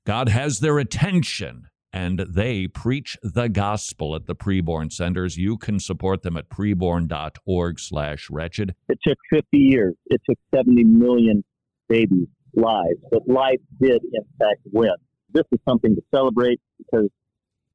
God 0.05 0.29
has 0.29 0.61
their 0.61 0.79
attention 0.79 1.70
and 1.93 2.21
they 2.29 2.67
preach 2.67 3.17
the 3.23 3.49
gospel 3.49 4.15
at 4.15 4.27
the 4.27 4.35
preborn 4.35 4.93
centers. 4.93 5.37
You 5.37 5.57
can 5.57 5.81
support 5.81 6.23
them 6.23 6.37
at 6.37 6.49
preborn.org 6.49 7.81
slash 7.81 8.31
wretched. 8.31 8.75
It 8.89 8.99
took 9.07 9.19
50 9.31 9.47
years. 9.57 9.95
It 10.07 10.21
took 10.29 10.39
70 10.55 10.85
million 10.85 11.45
babies' 11.89 12.29
lives, 12.55 12.99
but 13.11 13.29
life 13.29 13.61
did 13.81 14.03
in 14.13 14.25
fact 14.39 14.61
win 14.73 14.95
this 15.33 15.45
is 15.53 15.59
something 15.69 15.95
to 15.95 16.03
celebrate 16.15 16.61
because 16.79 17.09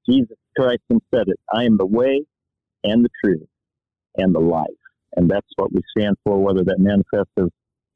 Jesus 0.07 0.37
Christ 0.57 0.81
said 1.13 1.27
it. 1.27 1.39
I 1.53 1.63
am 1.63 1.77
the 1.77 1.85
way 1.85 2.21
and 2.83 3.03
the 3.03 3.09
truth 3.23 3.47
and 4.17 4.33
the 4.33 4.39
life. 4.39 4.65
And 5.15 5.29
that's 5.29 5.47
what 5.55 5.71
we 5.71 5.81
stand 5.97 6.17
for, 6.23 6.41
whether 6.41 6.63
that 6.63 6.79
manifests 6.79 7.31
as 7.37 7.49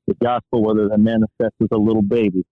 the 0.08 0.16
gospel, 0.24 0.64
whether 0.64 0.88
that 0.88 1.00
manifests 1.00 1.58
as 1.62 1.68
a 1.72 1.78
little 1.78 2.02
baby. 2.02 2.46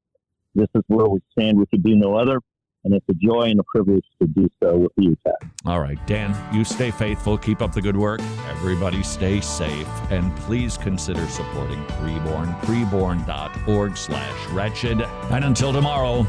This 0.56 0.68
is 0.76 0.84
where 0.88 1.08
we 1.08 1.20
stand. 1.32 1.58
We 1.58 1.66
could 1.68 1.84
do 1.84 1.96
no 1.96 2.16
other. 2.16 2.40
And 2.88 2.96
it's 2.96 3.06
a 3.10 3.14
joy 3.16 3.50
and 3.50 3.60
a 3.60 3.64
privilege 3.64 4.06
to 4.22 4.28
do 4.28 4.50
so 4.64 4.78
with 4.78 4.94
you, 4.96 5.16
Pat. 5.26 5.36
All 5.66 5.82
right, 5.82 6.00
Dan, 6.08 6.34
you 6.56 6.64
stay 6.64 6.90
faithful. 6.90 7.38
Keep 7.38 7.62
up 7.62 7.74
the 7.74 7.82
good 7.82 7.98
work. 7.98 8.22
Everybody 8.50 9.04
stay 9.04 9.42
safe. 9.42 9.88
And 10.10 10.36
please 10.38 10.78
consider 10.78 11.28
supporting 11.28 11.84
Preborn, 11.86 12.58
preborn.org 12.62 13.98
slash 13.98 14.50
wretched. 14.52 15.02
And 15.02 15.44
until 15.44 15.74
tomorrow, 15.74 16.26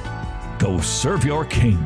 go 0.58 0.80
serve 0.80 1.24
your 1.24 1.44
king. 1.44 1.78